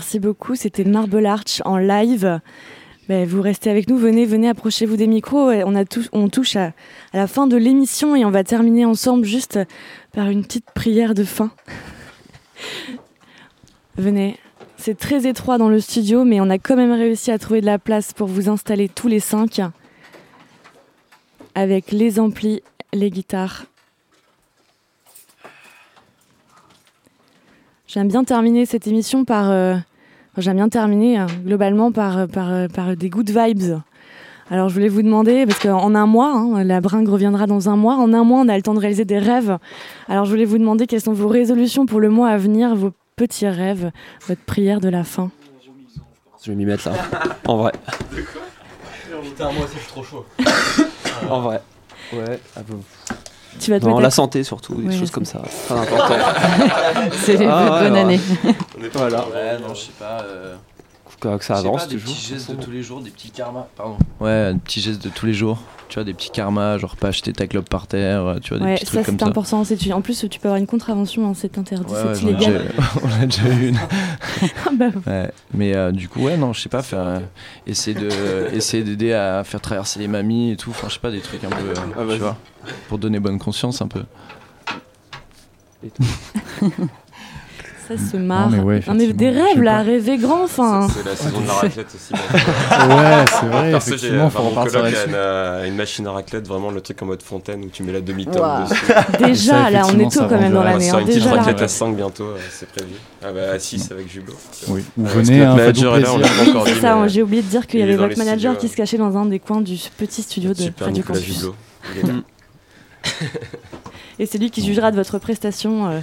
Merci 0.00 0.18
beaucoup. 0.18 0.54
C'était 0.54 0.84
Marble 0.84 1.26
Arch 1.26 1.60
en 1.66 1.76
live. 1.76 2.40
Ben, 3.10 3.26
vous 3.28 3.42
restez 3.42 3.68
avec 3.68 3.86
nous, 3.90 3.98
venez, 3.98 4.24
venez, 4.24 4.48
approchez-vous 4.48 4.96
des 4.96 5.06
micros. 5.06 5.50
On, 6.12 6.28
touche 6.30 6.56
à, 6.56 6.72
la 7.12 7.26
fin 7.26 7.46
de 7.46 7.58
l'émission 7.58 8.16
et 8.16 8.24
on 8.24 8.30
va 8.30 8.42
terminer 8.42 8.86
ensemble 8.86 9.26
juste 9.26 9.58
par 10.14 10.30
une 10.30 10.42
petite 10.42 10.70
prière 10.74 11.12
de 11.12 11.22
fin. 11.22 11.50
venez. 13.98 14.38
C'est 14.78 14.96
très 14.96 15.26
étroit 15.26 15.58
dans 15.58 15.68
le 15.68 15.80
studio, 15.80 16.24
mais 16.24 16.40
on 16.40 16.48
a 16.48 16.56
quand 16.56 16.76
même 16.76 16.92
réussi 16.92 17.30
à 17.30 17.38
trouver 17.38 17.60
de 17.60 17.66
la 17.66 17.78
place 17.78 18.14
pour 18.14 18.26
vous 18.26 18.48
installer 18.48 18.88
tous 18.88 19.06
les 19.06 19.20
cinq 19.20 19.60
avec 21.54 21.92
les 21.92 22.18
amplis, 22.18 22.62
les 22.94 23.10
guitares. 23.10 23.66
J'aime 27.86 28.08
bien 28.08 28.24
terminer 28.24 28.64
cette 28.64 28.86
émission 28.86 29.26
par. 29.26 29.50
euh, 29.50 29.76
J'aime 30.36 30.56
bien 30.56 30.68
terminer 30.68 31.20
euh, 31.20 31.26
globalement 31.44 31.90
par, 31.90 32.18
euh, 32.18 32.26
par, 32.26 32.50
euh, 32.50 32.68
par 32.68 32.96
des 32.96 33.10
good 33.10 33.30
vibes. 33.30 33.80
Alors 34.48 34.68
je 34.68 34.74
voulais 34.74 34.88
vous 34.88 35.02
demander, 35.02 35.44
parce 35.46 35.58
qu'en 35.58 35.94
un 35.94 36.06
mois, 36.06 36.32
hein, 36.32 36.64
la 36.64 36.80
bringue 36.80 37.08
reviendra 37.08 37.46
dans 37.46 37.68
un 37.68 37.76
mois, 37.76 37.96
en 37.96 38.12
un 38.12 38.24
mois 38.24 38.40
on 38.40 38.48
a 38.48 38.56
le 38.56 38.62
temps 38.62 38.74
de 38.74 38.80
réaliser 38.80 39.04
des 39.04 39.18
rêves. 39.18 39.58
Alors 40.08 40.24
je 40.24 40.30
voulais 40.30 40.44
vous 40.44 40.58
demander 40.58 40.86
quelles 40.86 41.00
sont 41.00 41.12
vos 41.12 41.28
résolutions 41.28 41.86
pour 41.86 42.00
le 42.00 42.08
mois 42.08 42.28
à 42.28 42.36
venir, 42.36 42.74
vos 42.74 42.92
petits 43.16 43.46
rêves, 43.46 43.90
votre 44.26 44.40
prière 44.42 44.80
de 44.80 44.88
la 44.88 45.04
fin? 45.04 45.30
Je 46.42 46.50
vais 46.50 46.56
m'y 46.56 46.64
mettre 46.64 46.88
là. 46.88 46.96
en 47.46 47.56
vrai. 47.58 47.72
Putain, 49.22 49.52
moi 49.52 49.66
suis 49.68 49.86
trop 49.88 50.02
chaud. 50.02 50.24
En 51.28 51.40
vrai. 51.42 51.60
Ouais. 52.12 52.40
ah 52.56 52.60
bon. 52.66 52.80
Tu 53.58 53.70
vas 53.70 53.80
te 53.80 53.84
Non, 53.86 53.98
la 53.98 54.10
santé 54.10 54.44
surtout, 54.44 54.74
des 54.74 54.88
Ouais, 54.88 54.96
choses 54.98 55.10
comme 55.10 55.24
ça. 55.24 55.40
Très 55.66 55.74
important. 55.74 56.14
C'est 57.12 57.36
vœux 57.36 57.44
de 57.44 57.80
bonne 57.80 57.96
année. 57.96 58.20
On 58.78 58.84
est 58.84 58.88
pas 58.88 58.98
Voilà. 59.00 59.18
Ouais, 59.28 59.58
non, 59.60 59.74
je 59.74 59.80
sais 59.80 59.92
pas. 59.98 60.22
euh, 60.22 60.56
Que, 61.20 61.36
que 61.36 61.44
ça 61.44 61.56
avance 61.58 61.82
pas, 61.82 61.86
des 61.88 61.96
toujours. 61.96 62.14
petits 62.14 62.26
gestes 62.26 62.50
de 62.50 62.56
tous 62.56 62.70
les 62.70 62.82
jours, 62.82 63.00
des 63.00 63.10
petits 63.10 63.30
karmas. 63.30 63.66
Pardon. 63.76 63.96
Ouais, 64.20 64.54
des 64.54 64.58
petits 64.58 64.80
gestes 64.80 65.02
de 65.04 65.10
tous 65.10 65.26
les 65.26 65.34
jours. 65.34 65.58
Tu 65.88 65.94
vois, 65.96 66.04
des 66.04 66.14
petits 66.14 66.30
karmas, 66.30 66.78
genre 66.78 66.96
pas 66.96 67.08
acheter 67.08 67.32
ta 67.32 67.46
clope 67.48 67.68
par 67.68 67.86
terre, 67.88 68.36
tu 68.42 68.50
vois, 68.50 68.58
des 68.58 68.64
Ouais, 68.64 68.74
petits 68.76 68.86
ça 68.86 68.92
trucs 68.92 69.06
comme 69.06 69.18
c'est 69.18 69.24
ça. 69.24 69.28
important. 69.30 69.64
c'est- 69.64 69.76
tu- 69.76 69.92
En 69.92 70.00
plus, 70.02 70.24
tu 70.30 70.38
peux 70.38 70.46
avoir 70.48 70.56
une 70.58 70.66
contravention, 70.68 71.28
hein, 71.28 71.32
c'est 71.36 71.58
interdit, 71.58 71.92
Ouais, 71.92 72.14
c'est 72.14 72.22
illégal. 72.22 72.68
déjà- 72.68 72.90
on 73.02 73.22
a 73.22 73.26
déjà 73.26 73.48
eu 73.48 73.68
une. 73.68 73.76
Ah 74.66 74.70
bah, 74.72 74.86
Ouais, 75.06 75.30
mais 75.52 75.74
euh, 75.76 75.90
du 75.92 76.08
coup, 76.08 76.20
ouais, 76.20 76.36
non, 76.36 76.52
je 76.52 76.60
sais 76.60 76.68
pas, 76.68 76.82
faire, 76.82 77.00
euh, 77.00 77.18
essayer 77.66 77.98
de, 77.98 78.08
essayer 78.54 78.84
d'aider 78.84 79.12
à 79.12 79.42
faire 79.44 79.60
traverser 79.60 79.98
les 79.98 80.08
mamies 80.08 80.52
et 80.52 80.56
tout. 80.56 80.70
Enfin, 80.70 80.88
je 80.88 80.94
sais 80.94 81.00
pas, 81.00 81.10
des 81.10 81.20
trucs 81.20 81.42
un 81.44 81.50
peu, 81.50 81.70
euh, 81.70 81.74
Ah, 81.98 82.02
tu 82.08 82.18
vois, 82.18 82.36
pour 82.88 82.98
donner 82.98 83.18
bonne 83.18 83.38
conscience 83.40 83.82
un 83.82 83.88
peu. 83.88 84.04
Ça 87.96 88.10
se 88.12 88.16
marre. 88.16 88.50
mais 88.50 88.58
ouais, 88.60 88.80
Non, 88.86 88.94
mais 88.94 89.12
des 89.12 89.30
rêves 89.30 89.60
là, 89.62 89.82
rêver 89.82 90.16
grand, 90.18 90.44
enfin. 90.44 90.86
C'est 90.94 91.04
la 91.04 91.16
saison 91.16 91.40
de 91.40 91.46
la 91.46 91.52
raclette 91.54 91.86
aussi. 91.94 92.12
Ouais, 92.12 93.24
c'est 93.40 93.46
vrai, 93.46 93.70
Parce 93.72 93.84
que 93.86 93.90
j'ai- 93.96 94.06
effectivement, 94.08 94.24
enfin, 94.26 94.40
faut 94.42 94.78
là-dessus. 94.82 94.96
une, 95.08 95.14
euh, 95.14 95.66
une 95.66 95.74
machine 95.76 96.06
à 96.06 96.12
raclette, 96.12 96.46
vraiment 96.46 96.70
le 96.70 96.80
truc 96.80 97.02
en 97.02 97.06
mode 97.06 97.22
fontaine 97.22 97.64
où 97.64 97.68
tu 97.68 97.82
mets 97.82 97.92
la 97.92 98.00
demi-tonne 98.00 98.64
dessus. 98.68 98.84
Déjà, 99.24 99.64
Ça, 99.64 99.70
là, 99.70 99.82
on 99.86 99.98
est 99.98 100.10
tôt 100.10 100.20
quand 100.28 100.38
même 100.40 100.52
dans 100.52 100.60
On 100.60 100.62
va 100.62 100.70
l'année, 100.72 100.84
faire 100.86 100.94
hein. 100.96 101.00
une 101.00 101.06
petite 101.06 101.18
Déjà, 101.22 101.30
la 101.34 101.36
raclette 101.42 101.56
à 101.56 101.60
raclette. 101.62 101.70
5 101.70 101.96
bientôt, 101.96 102.24
euh, 102.24 102.36
c'est 102.50 102.68
prévu. 102.68 102.92
Ah 103.22 103.32
bah 103.32 103.40
à 103.54 103.58
6 103.58 103.90
avec 103.92 104.10
Jubo. 104.10 104.32
Oui, 104.68 104.80
Euh, 104.98 105.02
venez, 105.04 105.38
que 105.38 105.42
hein, 105.44 105.54
manager 105.56 105.98
là, 106.00 106.08
on 106.14 106.64
c'est 106.66 106.74
ça, 106.80 106.96
mais 106.96 107.08
j'ai 107.08 107.22
oublié 107.22 107.42
de 107.42 107.48
dire 107.48 107.66
qu'il 107.66 107.80
y 107.80 107.82
avait 107.82 107.96
les 107.96 108.16
manager 108.16 108.56
qui 108.56 108.68
se 108.68 108.76
cachait 108.76 108.98
dans 108.98 109.16
un 109.16 109.26
des 109.26 109.38
coins 109.40 109.60
du 109.60 109.76
petit 109.98 110.22
studio 110.22 110.54
de 110.54 110.70
Radio 110.82 111.02
Campus. 111.02 111.46
Et 114.18 114.26
c'est 114.26 114.38
lui 114.38 114.50
qui 114.50 114.62
jugera 114.64 114.90
de 114.90 114.96
votre 114.96 115.18
prestation. 115.18 115.88
euh. 115.88 116.00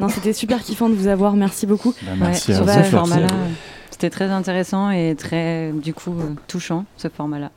Non, 0.00 0.08
c'était 0.08 0.32
super 0.32 0.60
kiffant 0.62 0.88
de 0.88 0.94
vous 0.94 1.06
avoir, 1.06 1.34
merci 1.36 1.66
beaucoup. 1.66 1.94
Bah, 2.02 2.12
merci 2.18 2.50
Ouais, 2.50 2.54
à 2.54 2.56
sur 2.58 2.64
vous, 2.66 2.70
ce 2.72 2.76
merci. 2.76 2.90
format-là, 2.90 3.26
euh, 3.32 3.48
c'était 3.90 4.10
très 4.10 4.26
intéressant 4.30 4.90
et 4.90 5.14
très, 5.16 5.72
du 5.72 5.94
coup, 5.94 6.12
euh, 6.20 6.34
touchant, 6.48 6.84
ce 6.96 7.08
format-là. 7.08 7.50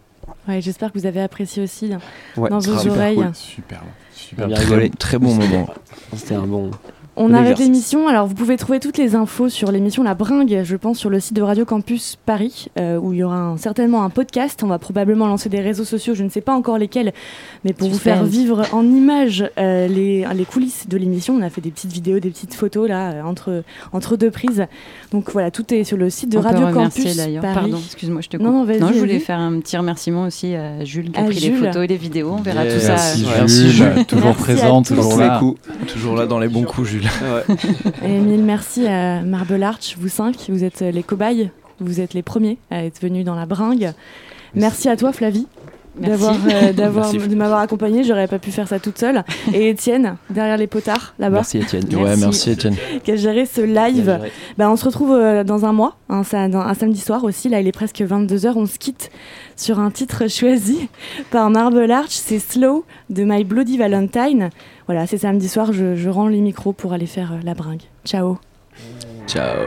Ouais, 0.48 0.62
J'espère 0.62 0.94
que 0.94 1.00
vous 1.00 1.06
avez 1.06 1.22
apprécié 1.22 1.62
aussi 1.64 1.92
hein, 1.94 2.00
Ouais, 2.38 2.50
dans 2.50 2.60
vos 2.60 2.88
oreilles. 2.88 3.16
cool, 3.18 3.32
super, 3.36 3.82
super. 4.14 4.48
bien 4.48 4.56
Très, 4.58 4.90
très 4.90 5.18
bon 5.20 5.34
moment. 5.36 5.68
C'était 6.16 6.36
un 6.36 6.46
bon. 6.48 6.72
On 7.22 7.34
arrête 7.34 7.60
l'émission. 7.60 8.08
Alors, 8.08 8.28
vous 8.28 8.34
pouvez 8.34 8.56
trouver 8.56 8.80
toutes 8.80 8.98
les 8.98 9.14
infos 9.16 9.50
sur 9.50 9.72
l'émission 9.72 10.04
La 10.04 10.14
Bringue, 10.16 10.62
je 10.64 10.76
pense, 10.78 10.98
sur 10.98 11.10
le 11.10 11.20
site 11.20 11.36
de 11.36 11.42
Radio 11.42 11.66
Campus 11.66 12.18
Paris, 12.26 12.68
euh, 12.80 12.98
où 12.98 13.12
il 13.14 13.20
y 13.20 13.24
aura 13.24 13.36
un- 13.36 13.58
certainement 13.58 14.04
un 14.04 14.10
podcast. 14.10 14.62
On 14.64 14.68
va 14.68 14.80
probablement 14.80 15.28
lancer 15.28 15.50
des 15.50 15.60
réseaux 15.60 15.84
sociaux, 15.84 16.16
je 16.16 16.24
ne 16.24 16.30
sais 16.30 16.40
pas 16.42 16.54
encore 16.54 16.78
lesquels, 16.78 17.12
mais 17.66 17.74
pour 17.74 17.90
vous 17.90 17.98
faire 18.00 18.24
vivre 18.24 18.64
en 18.72 18.84
images 18.86 19.44
euh, 19.60 19.88
les, 19.88 20.26
les 20.34 20.46
coulisses 20.46 20.88
de 20.88 20.98
l'émission. 20.98 21.36
On 21.36 21.42
a 21.42 21.50
fait 21.50 21.62
des 21.62 21.72
petites 21.72 21.92
vidéos, 21.92 22.20
des 22.20 22.30
petites 22.30 22.54
photos 22.54 22.88
là, 22.88 23.12
euh, 23.12 23.24
entre, 23.24 23.64
entre 23.92 24.16
deux 24.16 24.32
prises. 24.32 24.66
Donc 25.12 25.32
voilà, 25.32 25.52
tout 25.52 25.74
est 25.74 25.84
sur 25.84 25.98
le 25.98 26.10
site 26.10 26.30
de 26.30 26.38
On 26.38 26.42
Radio 26.42 26.68
Campus 26.74 27.18
d'ailleurs. 27.18 27.42
Paris. 27.42 27.56
Pardon, 27.72 27.78
excuse-moi, 27.86 28.22
je 28.22 28.30
te 28.30 28.38
coupe. 28.38 28.46
Non, 28.46 28.54
non, 28.54 28.64
vas-y, 28.64 28.80
je 28.94 29.00
voulais 29.00 29.20
faire 29.20 29.40
un 29.40 29.60
petit 29.60 29.76
remerciement 29.76 30.24
aussi 30.24 30.56
à 30.56 30.86
Jules 30.86 31.12
qui 31.12 31.20
a 31.20 31.24
pris 31.24 31.40
les 31.40 31.52
photos 31.52 31.84
et 31.84 31.88
les 31.88 31.98
vidéos. 31.98 32.36
On 32.38 32.42
verra 32.42 32.64
Yeah, 32.64 32.74
tout 32.76 32.80
ça. 32.82 32.88
merci, 32.94 33.26
Merci, 33.38 33.70
Jules, 33.72 34.06
toujours 34.08 34.26
Merci 34.28 34.42
présent, 34.44 34.80
à 34.80 34.84
tous. 34.84 34.96
toujours 34.96 35.18
là. 35.18 35.42
Toujours 35.88 36.16
là 36.16 36.26
dans 36.26 36.40
les 36.40 36.48
bons 36.48 36.64
coups, 36.64 36.88
Jules. 36.90 37.09
Et 38.04 38.20
mille 38.20 38.44
merci 38.44 38.88
à 38.88 39.22
Marble 39.22 39.62
Arch, 39.64 39.96
vous 39.98 40.10
cinq, 40.10 40.48
vous 40.50 40.64
êtes 40.64 40.82
les 40.82 41.04
cobayes, 41.04 41.52
vous 41.80 42.02
êtes 42.02 42.14
les 42.14 42.24
premiers 42.24 42.58
à 42.72 42.84
être 42.84 43.02
venus 43.02 43.26
dans 43.26 43.36
la 43.36 43.46
bringue. 43.46 43.94
Merci 44.56 44.90
à 44.90 44.98
toi 44.98 45.12
Flavie. 45.14 45.48
D'avoir 46.00 46.36
euh, 46.48 46.74
d'avoir- 46.74 47.12
Merci. 47.14 47.28
de 47.30 47.36
m'avoir 47.36 47.60
accompagnée, 47.60 48.04
j'aurais 48.04 48.28
pas 48.28 48.40
pu 48.40 48.52
faire 48.52 48.68
ça 48.68 48.80
toute 48.80 48.98
seule. 48.98 49.24
Et 49.54 49.70
Étienne 49.70 50.16
derrière 50.30 50.58
les 50.58 50.68
potards 50.68 51.14
là-bas 51.20 51.38
Merci 51.38 51.60
Étienne. 51.60 51.84
Ouais, 51.96 52.16
merci 52.18 52.52
Étienne. 52.52 52.76
qui 53.04 53.12
a 53.12 53.16
géré 53.16 53.46
ce 53.46 53.62
live. 53.62 54.20
Bah, 54.58 54.70
on 54.70 54.76
se 54.76 54.86
retrouve 54.86 55.12
euh, 55.14 55.44
dans 55.44 55.66
un 55.66 55.74
mois, 55.74 55.96
hein, 56.10 56.24
ça- 56.24 56.48
dans- 56.48 56.60
un 56.62 56.74
samedi 56.74 57.00
soir 57.00 57.24
aussi. 57.24 57.50
Là, 57.50 57.60
il 57.62 57.68
est 57.68 57.72
presque 57.72 58.02
22h. 58.02 58.54
On 58.56 58.66
se 58.66 58.78
quitte 58.80 59.10
sur 59.56 59.80
un 59.80 59.92
titre 59.92 60.28
choisi 60.30 60.90
par 61.32 61.50
Marble 61.50 61.90
Arch. 61.92 62.12
C'est 62.12 62.40
Slow 62.40 62.86
de 63.10 63.24
My 63.24 63.44
Bloody 63.44 63.78
Valentine. 63.78 64.50
Voilà, 64.88 65.06
c'est 65.08 65.18
samedi 65.20 65.48
soir. 65.50 65.72
Je, 65.74 65.96
je 65.96 66.10
rends 66.10 66.28
les 66.28 66.42
micros 66.42 66.74
pour 66.74 66.94
aller 66.94 67.06
faire 67.06 67.34
euh, 67.34 67.38
la 67.44 67.54
bringue. 67.54 67.82
Ciao. 68.06 68.38
Ciao. 69.28 69.58